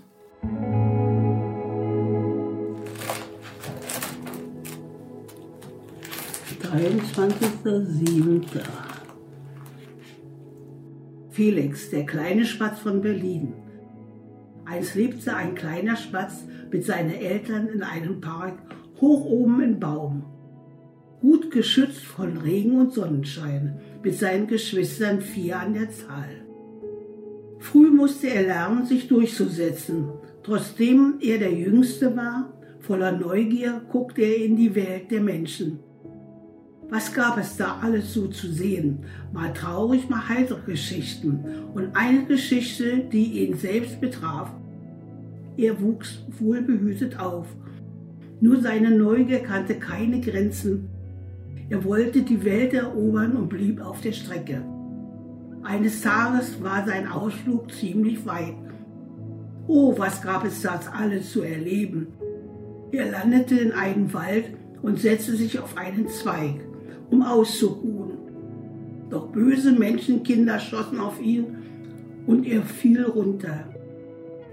23.07. 6.62 8.60
Felix, 11.30 11.90
der 11.90 12.06
kleine 12.06 12.44
Spatz 12.44 12.78
von 12.78 13.00
Berlin. 13.00 13.54
Einst 14.66 14.94
lebte 14.94 15.34
ein 15.34 15.56
kleiner 15.56 15.96
Spatz 15.96 16.44
mit 16.70 16.84
seinen 16.84 17.10
Eltern 17.10 17.66
in 17.66 17.82
einem 17.82 18.20
Park 18.20 18.58
hoch 19.00 19.24
oben 19.24 19.62
im 19.62 19.80
Baum. 19.80 20.24
Gut 21.20 21.50
geschützt 21.50 22.04
von 22.04 22.38
Regen 22.38 22.78
und 22.78 22.92
Sonnenschein, 22.92 23.80
mit 24.02 24.18
seinen 24.18 24.46
Geschwistern 24.46 25.20
vier 25.20 25.58
an 25.58 25.74
der 25.74 25.90
Zahl. 25.90 26.46
Früh 27.58 27.90
musste 27.90 28.28
er 28.28 28.42
lernen, 28.42 28.86
sich 28.86 29.08
durchzusetzen. 29.08 30.08
Trotzdem 30.42 31.18
er 31.20 31.38
der 31.38 31.52
Jüngste 31.52 32.16
war, 32.16 32.54
voller 32.78 33.12
Neugier 33.12 33.82
guckte 33.90 34.22
er 34.22 34.44
in 34.44 34.56
die 34.56 34.74
Welt 34.74 35.10
der 35.10 35.20
Menschen. 35.20 35.80
Was 36.88 37.14
gab 37.14 37.38
es 37.38 37.56
da 37.56 37.78
alles 37.82 38.14
so 38.14 38.26
zu 38.26 38.48
sehen? 38.48 39.04
Mal 39.32 39.52
traurig, 39.52 40.08
mal 40.08 40.28
heitere 40.28 40.62
Geschichten. 40.62 41.44
Und 41.72 41.94
eine 41.94 42.24
Geschichte, 42.24 43.04
die 43.12 43.44
ihn 43.44 43.56
selbst 43.56 44.00
betraf. 44.00 44.50
Er 45.56 45.80
wuchs 45.80 46.24
wohlbehütet 46.38 47.20
auf. 47.20 47.46
Nur 48.40 48.60
seine 48.60 48.90
Neugier 48.90 49.40
kannte 49.40 49.74
keine 49.74 50.20
Grenzen. 50.20 50.88
Er 51.68 51.84
wollte 51.84 52.22
die 52.22 52.44
Welt 52.44 52.74
erobern 52.74 53.36
und 53.36 53.48
blieb 53.48 53.80
auf 53.80 54.00
der 54.00 54.12
Strecke. 54.12 54.62
Eines 55.62 56.00
Tages 56.00 56.62
war 56.62 56.86
sein 56.86 57.06
Ausflug 57.06 57.70
ziemlich 57.70 58.24
weit. 58.24 58.54
Oh, 59.66 59.94
was 59.96 60.22
gab 60.22 60.44
es 60.44 60.62
das 60.62 60.88
alles 60.88 61.30
zu 61.30 61.42
erleben? 61.42 62.08
Er 62.92 63.10
landete 63.10 63.56
in 63.56 63.72
einem 63.72 64.12
Wald 64.12 64.46
und 64.82 64.98
setzte 64.98 65.36
sich 65.36 65.58
auf 65.60 65.76
einen 65.76 66.08
Zweig 66.08 66.60
um 67.10 67.22
auszuruhen. 67.22 68.12
Doch 69.10 69.28
böse 69.28 69.72
Menschenkinder 69.72 70.58
schossen 70.58 71.00
auf 71.00 71.20
ihn 71.20 71.56
und 72.26 72.46
er 72.46 72.62
fiel 72.62 73.04
runter. 73.04 73.64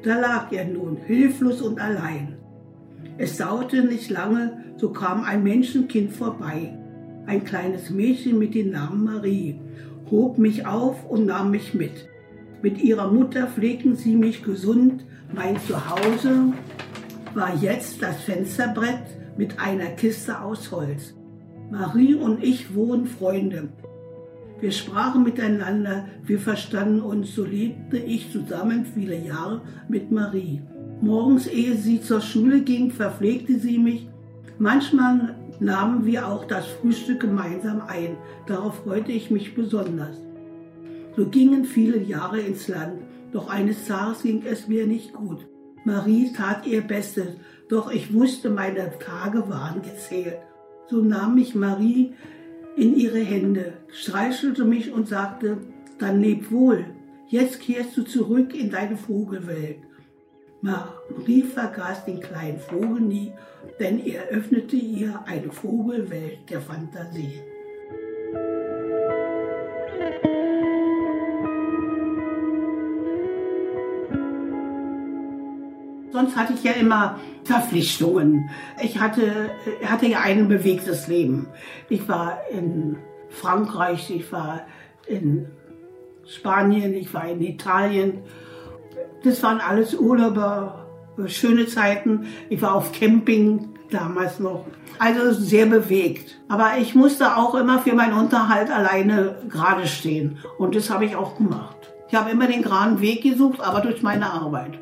Da 0.03 0.19
lag 0.19 0.51
er 0.51 0.65
nun, 0.65 0.97
hilflos 0.97 1.61
und 1.61 1.79
allein. 1.79 2.36
Es 3.17 3.37
dauerte 3.37 3.83
nicht 3.83 4.09
lange, 4.09 4.63
so 4.77 4.89
kam 4.89 5.23
ein 5.23 5.43
Menschenkind 5.43 6.13
vorbei. 6.13 6.77
Ein 7.25 7.43
kleines 7.43 7.89
Mädchen 7.89 8.37
mit 8.37 8.53
dem 8.53 8.71
Namen 8.71 9.03
Marie 9.03 9.59
hob 10.11 10.37
mich 10.37 10.65
auf 10.65 11.09
und 11.09 11.25
nahm 11.25 11.51
mich 11.51 11.73
mit. 11.73 12.07
Mit 12.61 12.81
ihrer 12.81 13.11
Mutter 13.11 13.47
pflegten 13.47 13.95
sie 13.95 14.15
mich 14.15 14.43
gesund. 14.43 15.05
Mein 15.33 15.57
Zuhause 15.59 16.53
war 17.33 17.55
jetzt 17.55 18.01
das 18.01 18.21
Fensterbrett 18.21 19.03
mit 19.37 19.59
einer 19.59 19.89
Kiste 19.91 20.41
aus 20.41 20.71
Holz. 20.71 21.13
Marie 21.69 22.15
und 22.15 22.43
ich 22.43 22.73
wurden 22.73 23.07
Freunde. 23.07 23.69
Wir 24.59 24.71
sprachen 24.71 25.23
miteinander, 25.23 26.07
wir 26.23 26.39
verstanden 26.39 27.01
uns, 27.01 27.35
so 27.35 27.45
lebte 27.45 27.97
ich 27.97 28.31
zusammen 28.31 28.85
viele 28.85 29.17
Jahre 29.17 29.61
mit 29.87 30.11
Marie. 30.11 30.61
Morgens, 31.01 31.45
ehe 31.45 31.75
sie 31.75 32.01
zur 32.01 32.21
Schule 32.21 32.61
ging, 32.61 32.91
verpflegte 32.91 33.59
sie 33.59 33.77
mich. 33.77 34.07
Manchmal 34.57 35.35
nahmen 35.59 36.05
wir 36.05 36.27
auch 36.27 36.45
das 36.45 36.65
Frühstück 36.65 37.19
gemeinsam 37.19 37.81
ein. 37.81 38.17
Darauf 38.47 38.83
freute 38.83 39.11
ich 39.11 39.29
mich 39.29 39.53
besonders. 39.53 40.17
So 41.15 41.27
gingen 41.27 41.65
viele 41.65 41.99
Jahre 41.99 42.39
ins 42.39 42.67
Land, 42.67 43.01
doch 43.31 43.49
eines 43.49 43.85
Tages 43.85 44.23
ging 44.23 44.43
es 44.45 44.67
mir 44.67 44.87
nicht 44.87 45.13
gut. 45.13 45.47
Marie 45.83 46.31
tat 46.33 46.65
ihr 46.65 46.81
Bestes, 46.81 47.37
doch 47.69 47.91
ich 47.91 48.13
wusste, 48.13 48.49
meine 48.49 48.91
Tage 48.99 49.49
waren 49.49 49.81
gezählt. 49.81 50.37
So 50.89 51.01
nahm 51.01 51.35
mich 51.35 51.53
Marie 51.53 52.13
in 52.75 52.95
ihre 52.95 53.19
Hände, 53.19 53.73
streichelte 53.89 54.65
mich 54.65 54.91
und 54.91 55.07
sagte, 55.07 55.57
dann 55.97 56.21
leb 56.21 56.51
wohl, 56.51 56.85
jetzt 57.27 57.61
kehrst 57.61 57.97
du 57.97 58.03
zurück 58.03 58.55
in 58.55 58.69
deine 58.69 58.97
Vogelwelt. 58.97 59.77
Marie 60.61 61.43
vergaß 61.43 62.05
den 62.05 62.19
kleinen 62.19 62.59
Vogel 62.59 63.01
nie, 63.01 63.33
denn 63.79 64.03
er 64.05 64.23
öffnete 64.29 64.75
ihr 64.75 65.19
eine 65.25 65.51
Vogelwelt 65.51 66.49
der 66.49 66.61
Fantasie. 66.61 67.41
Sonst 76.11 76.35
hatte 76.35 76.53
ich 76.53 76.63
ja 76.63 76.71
immer 76.71 77.19
Verpflichtungen. 77.43 78.49
Ich 78.81 78.99
hatte, 78.99 79.51
hatte 79.85 80.07
ja 80.07 80.21
ein 80.21 80.47
bewegtes 80.47 81.07
Leben. 81.07 81.47
Ich 81.89 82.07
war 82.07 82.39
in 82.49 82.97
Frankreich, 83.29 84.09
ich 84.09 84.31
war 84.31 84.61
in 85.05 85.47
Spanien, 86.25 86.95
ich 86.95 87.13
war 87.13 87.29
in 87.29 87.41
Italien. 87.41 88.23
Das 89.23 89.41
waren 89.43 89.59
alles 89.59 89.95
Urlaube, 89.95 90.73
schöne 91.25 91.67
Zeiten. 91.67 92.27
Ich 92.49 92.61
war 92.61 92.75
auf 92.75 92.91
Camping 92.91 93.69
damals 93.89 94.39
noch. 94.39 94.65
Also 94.99 95.31
sehr 95.31 95.65
bewegt. 95.65 96.39
Aber 96.47 96.77
ich 96.79 96.95
musste 96.95 97.37
auch 97.37 97.55
immer 97.55 97.79
für 97.79 97.93
meinen 97.93 98.17
Unterhalt 98.17 98.69
alleine 98.71 99.35
gerade 99.49 99.87
stehen. 99.87 100.39
Und 100.57 100.75
das 100.75 100.89
habe 100.89 101.05
ich 101.05 101.15
auch 101.15 101.37
gemacht. 101.37 101.75
Ich 102.09 102.15
habe 102.15 102.31
immer 102.31 102.47
den 102.47 102.61
geraden 102.61 103.01
Weg 103.01 103.23
gesucht, 103.23 103.59
aber 103.59 103.81
durch 103.81 104.01
meine 104.01 104.31
Arbeit. 104.31 104.79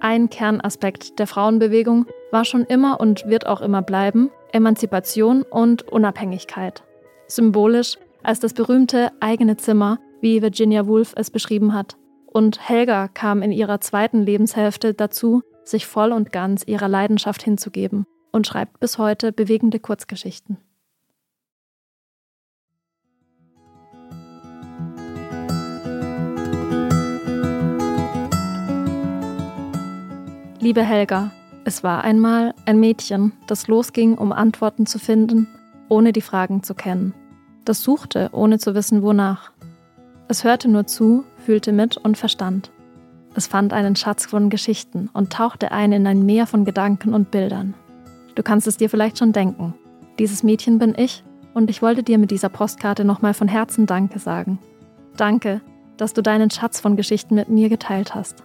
Ein 0.00 0.30
Kernaspekt 0.30 1.18
der 1.18 1.26
Frauenbewegung 1.26 2.06
war 2.32 2.44
schon 2.44 2.64
immer 2.64 3.00
und 3.00 3.26
wird 3.26 3.46
auch 3.46 3.60
immer 3.60 3.82
bleiben 3.82 4.30
Emanzipation 4.52 5.42
und 5.42 5.88
Unabhängigkeit. 5.88 6.82
Symbolisch 7.26 7.98
als 8.22 8.40
das 8.40 8.54
berühmte 8.54 9.10
eigene 9.20 9.56
Zimmer, 9.56 9.98
wie 10.20 10.42
Virginia 10.42 10.86
Woolf 10.86 11.12
es 11.16 11.30
beschrieben 11.30 11.74
hat. 11.74 11.96
Und 12.26 12.68
Helga 12.68 13.08
kam 13.08 13.42
in 13.42 13.52
ihrer 13.52 13.80
zweiten 13.80 14.22
Lebenshälfte 14.22 14.94
dazu, 14.94 15.42
sich 15.64 15.86
voll 15.86 16.12
und 16.12 16.32
ganz 16.32 16.64
ihrer 16.66 16.88
Leidenschaft 16.88 17.42
hinzugeben 17.42 18.06
und 18.32 18.46
schreibt 18.46 18.80
bis 18.80 18.98
heute 18.98 19.32
bewegende 19.32 19.78
Kurzgeschichten. 19.78 20.58
Liebe 30.60 30.82
Helga, 30.82 31.32
es 31.64 31.82
war 31.82 32.04
einmal 32.04 32.54
ein 32.66 32.78
Mädchen, 32.78 33.32
das 33.48 33.66
losging, 33.66 34.16
um 34.16 34.32
Antworten 34.32 34.86
zu 34.86 34.98
finden, 34.98 35.48
ohne 35.88 36.12
die 36.12 36.20
Fragen 36.20 36.62
zu 36.62 36.74
kennen. 36.74 37.14
Das 37.64 37.82
suchte, 37.82 38.30
ohne 38.32 38.58
zu 38.58 38.74
wissen, 38.74 39.02
wonach. 39.02 39.52
Es 40.28 40.44
hörte 40.44 40.68
nur 40.68 40.86
zu, 40.86 41.24
fühlte 41.44 41.72
mit 41.72 41.96
und 41.96 42.16
verstand. 42.16 42.70
Es 43.34 43.46
fand 43.46 43.72
einen 43.72 43.96
Schatz 43.96 44.26
von 44.26 44.50
Geschichten 44.50 45.08
und 45.12 45.32
tauchte 45.32 45.72
ein 45.72 45.92
in 45.92 46.06
ein 46.06 46.24
Meer 46.26 46.46
von 46.46 46.64
Gedanken 46.64 47.14
und 47.14 47.30
Bildern. 47.30 47.74
Du 48.34 48.42
kannst 48.42 48.66
es 48.66 48.76
dir 48.76 48.90
vielleicht 48.90 49.18
schon 49.18 49.32
denken. 49.32 49.74
Dieses 50.18 50.42
Mädchen 50.42 50.78
bin 50.78 50.94
ich 50.96 51.24
und 51.54 51.70
ich 51.70 51.82
wollte 51.82 52.02
dir 52.02 52.18
mit 52.18 52.30
dieser 52.30 52.48
Postkarte 52.48 53.04
nochmal 53.04 53.34
von 53.34 53.48
Herzen 53.48 53.86
Danke 53.86 54.18
sagen. 54.18 54.58
Danke, 55.16 55.60
dass 55.96 56.14
du 56.14 56.22
deinen 56.22 56.50
Schatz 56.50 56.80
von 56.80 56.96
Geschichten 56.96 57.34
mit 57.34 57.48
mir 57.48 57.68
geteilt 57.68 58.14
hast. 58.14 58.42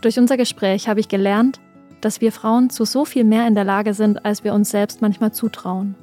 Durch 0.00 0.18
unser 0.18 0.36
Gespräch 0.36 0.88
habe 0.88 1.00
ich 1.00 1.08
gelernt, 1.08 1.60
dass 2.00 2.20
wir 2.20 2.32
Frauen 2.32 2.70
zu 2.70 2.84
so 2.84 3.04
viel 3.04 3.24
mehr 3.24 3.46
in 3.46 3.54
der 3.54 3.64
Lage 3.64 3.94
sind, 3.94 4.24
als 4.24 4.44
wir 4.44 4.54
uns 4.54 4.70
selbst 4.70 5.00
manchmal 5.00 5.32
zutrauen. 5.32 5.94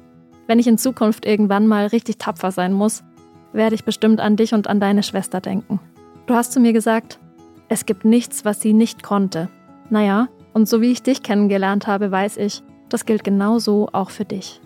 Wenn 0.50 0.58
ich 0.58 0.66
in 0.66 0.78
Zukunft 0.78 1.26
irgendwann 1.26 1.68
mal 1.68 1.86
richtig 1.86 2.18
tapfer 2.18 2.50
sein 2.50 2.72
muss, 2.72 3.04
werde 3.52 3.76
ich 3.76 3.84
bestimmt 3.84 4.18
an 4.18 4.34
dich 4.34 4.52
und 4.52 4.66
an 4.66 4.80
deine 4.80 5.04
Schwester 5.04 5.40
denken. 5.40 5.78
Du 6.26 6.34
hast 6.34 6.50
zu 6.50 6.58
mir 6.58 6.72
gesagt, 6.72 7.20
es 7.68 7.86
gibt 7.86 8.04
nichts, 8.04 8.44
was 8.44 8.60
sie 8.60 8.72
nicht 8.72 9.04
konnte. 9.04 9.48
Naja, 9.90 10.26
und 10.52 10.68
so 10.68 10.80
wie 10.80 10.90
ich 10.90 11.04
dich 11.04 11.22
kennengelernt 11.22 11.86
habe, 11.86 12.10
weiß 12.10 12.36
ich, 12.38 12.64
das 12.88 13.06
gilt 13.06 13.22
genauso 13.22 13.90
auch 13.92 14.10
für 14.10 14.24
dich. 14.24 14.60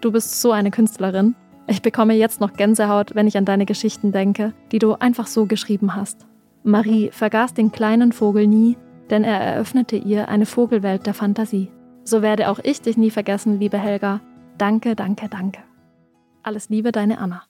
Du 0.00 0.12
bist 0.12 0.40
so 0.40 0.52
eine 0.52 0.70
Künstlerin. 0.70 1.34
Ich 1.66 1.82
bekomme 1.82 2.14
jetzt 2.14 2.40
noch 2.40 2.52
Gänsehaut, 2.52 3.16
wenn 3.16 3.26
ich 3.26 3.36
an 3.36 3.46
deine 3.46 3.66
Geschichten 3.66 4.12
denke, 4.12 4.52
die 4.70 4.78
du 4.78 4.92
einfach 4.92 5.26
so 5.26 5.46
geschrieben 5.46 5.96
hast. 5.96 6.24
Marie 6.62 7.10
vergaß 7.10 7.52
den 7.52 7.72
kleinen 7.72 8.12
Vogel 8.12 8.46
nie, 8.46 8.76
denn 9.10 9.24
er 9.24 9.40
eröffnete 9.40 9.96
ihr 9.96 10.28
eine 10.28 10.46
Vogelwelt 10.46 11.04
der 11.04 11.14
Fantasie. 11.14 11.72
So 12.04 12.22
werde 12.22 12.48
auch 12.48 12.60
ich 12.62 12.80
dich 12.80 12.96
nie 12.96 13.10
vergessen, 13.10 13.58
liebe 13.58 13.78
Helga. 13.78 14.20
Danke, 14.58 14.96
danke, 14.96 15.28
danke. 15.28 15.60
Alles 16.42 16.70
Liebe, 16.70 16.90
deine 16.90 17.18
Anna. 17.18 17.44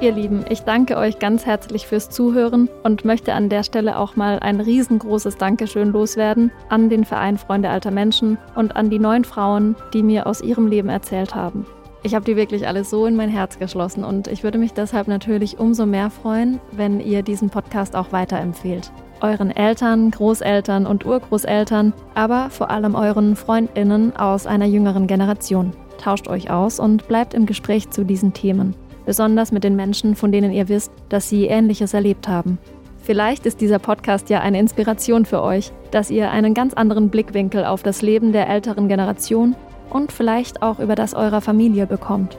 Ihr 0.00 0.12
Lieben, 0.12 0.44
ich 0.48 0.60
danke 0.60 0.96
euch 0.96 1.18
ganz 1.18 1.44
herzlich 1.44 1.88
fürs 1.88 2.08
Zuhören 2.08 2.68
und 2.84 3.04
möchte 3.04 3.32
an 3.32 3.48
der 3.48 3.64
Stelle 3.64 3.98
auch 3.98 4.14
mal 4.14 4.38
ein 4.38 4.60
riesengroßes 4.60 5.38
Dankeschön 5.38 5.90
loswerden 5.90 6.52
an 6.68 6.88
den 6.88 7.04
Verein 7.04 7.36
Freunde 7.36 7.70
alter 7.70 7.90
Menschen 7.90 8.38
und 8.54 8.76
an 8.76 8.90
die 8.90 9.00
neun 9.00 9.24
Frauen, 9.24 9.74
die 9.94 10.04
mir 10.04 10.28
aus 10.28 10.40
ihrem 10.40 10.68
Leben 10.68 10.88
erzählt 10.88 11.34
haben. 11.34 11.66
Ich 12.02 12.14
habe 12.14 12.24
die 12.24 12.36
wirklich 12.36 12.66
alle 12.66 12.84
so 12.84 13.06
in 13.06 13.16
mein 13.16 13.28
Herz 13.28 13.58
geschlossen 13.58 14.04
und 14.04 14.28
ich 14.28 14.42
würde 14.42 14.58
mich 14.58 14.72
deshalb 14.72 15.08
natürlich 15.08 15.58
umso 15.58 15.84
mehr 15.86 16.10
freuen, 16.10 16.60
wenn 16.72 17.00
ihr 17.00 17.22
diesen 17.22 17.50
Podcast 17.50 17.96
auch 17.96 18.12
weiterempfehlt. 18.12 18.92
Euren 19.20 19.50
Eltern, 19.50 20.10
Großeltern 20.12 20.86
und 20.86 21.04
Urgroßeltern, 21.04 21.92
aber 22.14 22.50
vor 22.50 22.70
allem 22.70 22.94
euren 22.94 23.34
Freundinnen 23.34 24.14
aus 24.14 24.46
einer 24.46 24.66
jüngeren 24.66 25.08
Generation. 25.08 25.72
Tauscht 25.98 26.28
euch 26.28 26.50
aus 26.50 26.78
und 26.78 27.08
bleibt 27.08 27.34
im 27.34 27.46
Gespräch 27.46 27.90
zu 27.90 28.04
diesen 28.04 28.32
Themen 28.32 28.76
besonders 29.08 29.52
mit 29.52 29.64
den 29.64 29.74
Menschen, 29.74 30.14
von 30.16 30.32
denen 30.32 30.52
ihr 30.52 30.68
wisst, 30.68 30.92
dass 31.08 31.30
sie 31.30 31.46
Ähnliches 31.46 31.94
erlebt 31.94 32.28
haben. 32.28 32.58
Vielleicht 32.98 33.46
ist 33.46 33.62
dieser 33.62 33.78
Podcast 33.78 34.28
ja 34.28 34.40
eine 34.40 34.58
Inspiration 34.58 35.24
für 35.24 35.42
euch, 35.42 35.72
dass 35.90 36.10
ihr 36.10 36.30
einen 36.30 36.52
ganz 36.52 36.74
anderen 36.74 37.08
Blickwinkel 37.08 37.64
auf 37.64 37.82
das 37.82 38.02
Leben 38.02 38.32
der 38.32 38.50
älteren 38.50 38.86
Generation 38.86 39.56
und 39.90 40.12
vielleicht 40.12 40.62
auch 40.62 40.78
über 40.78 40.94
das 40.94 41.14
eurer 41.14 41.40
Familie 41.40 41.86
bekommt. 41.86 42.38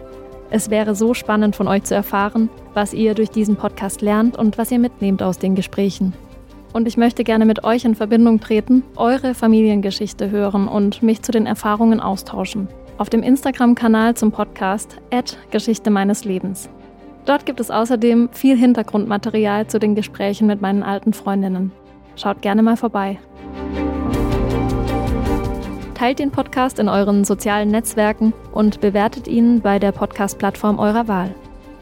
Es 0.52 0.70
wäre 0.70 0.96
so 0.96 1.14
spannend 1.14 1.56
von 1.56 1.68
euch 1.68 1.84
zu 1.84 1.96
erfahren, 1.96 2.50
was 2.74 2.94
ihr 2.94 3.14
durch 3.14 3.30
diesen 3.30 3.56
Podcast 3.56 4.02
lernt 4.02 4.38
und 4.38 4.58
was 4.58 4.72
ihr 4.72 4.80
mitnehmt 4.80 5.22
aus 5.22 5.38
den 5.38 5.56
Gesprächen. 5.56 6.14
Und 6.74 6.88
ich 6.88 6.98
möchte 6.98 7.24
gerne 7.24 7.46
mit 7.46 7.64
euch 7.64 7.86
in 7.86 7.96
Verbindung 7.96 8.40
treten, 8.40 8.84
eure 8.96 9.34
Familiengeschichte 9.34 10.30
hören 10.30 10.68
und 10.68 11.04
mich 11.04 11.22
zu 11.22 11.32
den 11.32 11.46
Erfahrungen 11.46 12.00
austauschen 12.00 12.68
auf 13.00 13.10
dem 13.10 13.24
Instagram-Kanal 13.24 14.16
zum 14.16 14.32
Podcast 14.32 14.98
Geschichte 15.52 15.90
meines 15.90 16.26
Lebens. 16.26 16.70
Dort 17.26 17.46
gibt 17.46 17.60
es 17.60 17.72
außerdem 17.72 18.30
viel 18.34 18.58
Hintergrundmaterial 18.58 19.68
zu 19.68 19.80
den 19.80 19.96
Gesprächen 19.96 20.48
mit 20.48 20.62
meinen 20.62 20.84
alten 20.84 21.14
Freundinnen. 21.14 21.72
Schaut 22.16 22.42
gerne 22.42 22.62
mal 22.62 22.76
vorbei. 22.76 23.18
Teilt 26.00 26.20
den 26.20 26.32
Podcast 26.32 26.80
in 26.80 26.88
euren 26.88 27.26
sozialen 27.26 27.68
Netzwerken 27.72 28.32
und 28.54 28.80
bewertet 28.80 29.28
ihn 29.28 29.60
bei 29.60 29.80
der 29.80 29.92
Podcast-Plattform 29.92 30.80
eurer 30.80 31.10
Wahl. 31.10 31.36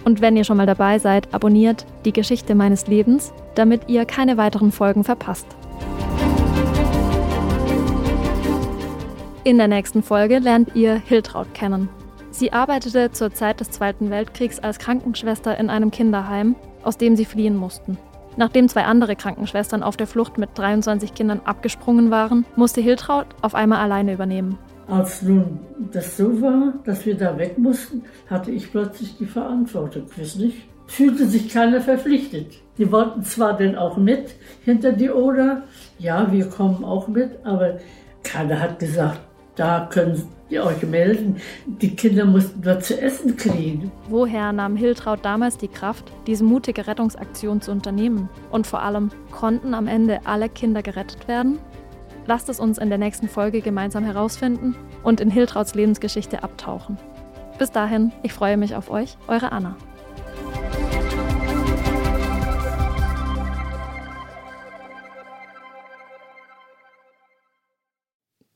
Und 0.06 0.22
wenn 0.22 0.36
ihr 0.36 0.44
schon 0.44 0.58
mal 0.58 0.66
dabei 0.66 0.98
seid, 0.98 1.32
abonniert 1.36 1.86
die 2.04 2.14
Geschichte 2.14 2.56
meines 2.56 2.88
Lebens, 2.88 3.32
damit 3.54 3.88
ihr 3.90 4.06
keine 4.06 4.36
weiteren 4.38 4.72
Folgen 4.72 5.04
verpasst. 5.04 5.46
In 9.44 9.60
der 9.60 9.68
nächsten 9.68 10.02
Folge 10.02 10.40
lernt 10.40 10.76
ihr 10.76 10.96
Hiltraud 10.96 11.54
kennen. 11.54 11.88
Sie 12.32 12.52
arbeitete 12.52 13.12
zur 13.12 13.36
Zeit 13.36 13.60
des 13.60 13.70
Zweiten 13.70 14.10
Weltkriegs 14.10 14.58
als 14.58 14.80
Krankenschwester 14.80 15.60
in 15.60 15.70
einem 15.70 15.92
Kinderheim, 15.92 16.56
aus 16.82 16.98
dem 16.98 17.16
sie 17.16 17.26
fliehen 17.26 17.56
mussten. 17.56 18.00
Nachdem 18.38 18.70
zwei 18.70 18.84
andere 18.84 19.16
Krankenschwestern 19.16 19.82
auf 19.82 19.98
der 19.98 20.06
Flucht 20.06 20.38
mit 20.38 20.52
23 20.54 21.16
Kindern 21.16 21.42
abgesprungen 21.44 22.12
waren, 22.12 22.46
musste 22.56 22.82
Hiltraud 22.82 23.26
auf 23.42 23.56
einmal 23.56 23.80
alleine 23.80 24.14
übernehmen. 24.14 24.60
Als 24.88 25.24
nun 25.24 25.60
das 25.92 26.16
so 26.16 26.42
war, 26.42 26.76
dass 26.86 27.06
wir 27.06 27.18
da 27.18 27.38
weg 27.38 27.58
mussten, 27.58 28.04
hatte 28.30 28.52
ich 28.52 28.72
plötzlich 28.72 29.18
die 29.18 29.26
Verantwortung, 29.26 30.04
wissen 30.16 30.44
nicht? 30.46 30.58
Fühlte 30.86 31.28
sich 31.28 31.50
keiner 31.50 31.82
verpflichtet. 31.82 32.54
Die 32.78 32.90
wollten 32.92 33.24
zwar 33.24 33.58
denn 33.58 33.76
auch 33.76 33.98
mit 33.98 34.36
hinter 34.64 34.94
die 34.94 35.10
Oder, 35.10 35.64
ja, 36.00 36.32
wir 36.32 36.48
kommen 36.48 36.86
auch 36.86 37.10
mit, 37.10 37.44
aber 37.44 37.80
keiner 38.24 38.62
hat 38.62 38.80
gesagt, 38.80 39.20
da 39.58 39.88
können 39.92 40.24
ihr 40.50 40.64
euch 40.64 40.82
melden. 40.84 41.38
Die 41.66 41.96
Kinder 41.96 42.26
mussten 42.26 42.62
dort 42.62 42.86
zu 42.86 43.00
essen 43.00 43.36
kriegen. 43.36 43.92
Woher 44.10 44.54
nahm 44.54 44.76
Hiltraud 44.78 45.26
damals 45.26 45.58
die 45.58 45.68
Kraft, 45.68 46.06
diese 46.26 46.44
mutige 46.44 46.88
Rettungsaktion 46.88 47.62
zu 47.62 47.72
unternehmen? 47.72 48.30
Und 48.52 48.66
vor 48.66 48.82
allem, 48.82 49.10
konnten 49.32 49.74
am 49.74 49.88
Ende 49.88 50.22
alle 50.26 50.48
Kinder 50.48 50.82
gerettet 50.82 51.28
werden? 51.28 51.60
Lasst 52.28 52.50
es 52.50 52.60
uns 52.60 52.78
in 52.78 52.90
der 52.90 52.98
nächsten 52.98 53.28
Folge 53.28 53.62
gemeinsam 53.62 54.04
herausfinden 54.04 54.76
und 55.04 55.22
in 55.22 55.30
Hiltrauds 55.30 55.76
Lebensgeschichte 55.76 56.44
abtauchen. 56.44 56.98
Bis 57.58 57.72
dahin, 57.72 58.12
ich 58.22 58.34
freue 58.34 58.58
mich 58.58 58.76
auf 58.76 58.92
euch, 58.92 59.18
eure 59.28 59.52
Anna. 59.52 59.76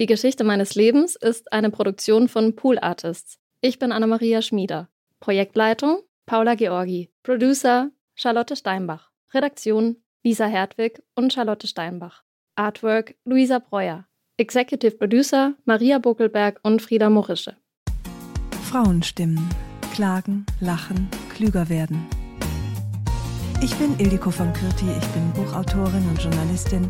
Die 0.01 0.07
Geschichte 0.07 0.43
meines 0.43 0.73
Lebens 0.73 1.15
ist 1.15 1.53
eine 1.53 1.69
Produktion 1.69 2.27
von 2.27 2.55
Pool 2.55 2.79
Artists. 2.79 3.37
Ich 3.61 3.77
bin 3.77 3.91
Anna-Maria 3.91 4.41
Schmieder. 4.41 4.89
Projektleitung 5.19 5.99
Paula 6.25 6.55
Georgi. 6.55 7.11
Producer 7.21 7.91
Charlotte 8.15 8.55
Steinbach. 8.55 9.11
Redaktion 9.31 9.97
Lisa 10.23 10.47
Hertwig 10.47 11.03
und 11.13 11.31
Charlotte 11.31 11.67
Steinbach. 11.67 12.23
Artwork 12.55 13.13
Luisa 13.25 13.59
Breuer. 13.59 14.07
Executive 14.37 14.97
Producer 14.97 15.53
Maria 15.65 15.99
Buckelberg 15.99 16.59
und 16.63 16.81
Frieda 16.81 17.11
Morische. 17.11 17.57
Frauenstimmen. 18.71 19.47
Klagen, 19.93 20.47
lachen, 20.61 21.09
klüger 21.31 21.69
werden. 21.69 22.07
Ich 23.61 23.75
bin 23.75 23.99
Ildiko 23.99 24.31
von 24.31 24.51
Kürti, 24.53 24.85
ich 24.99 25.07
bin 25.09 25.31
Buchautorin 25.35 26.09
und 26.09 26.19
Journalistin 26.19 26.89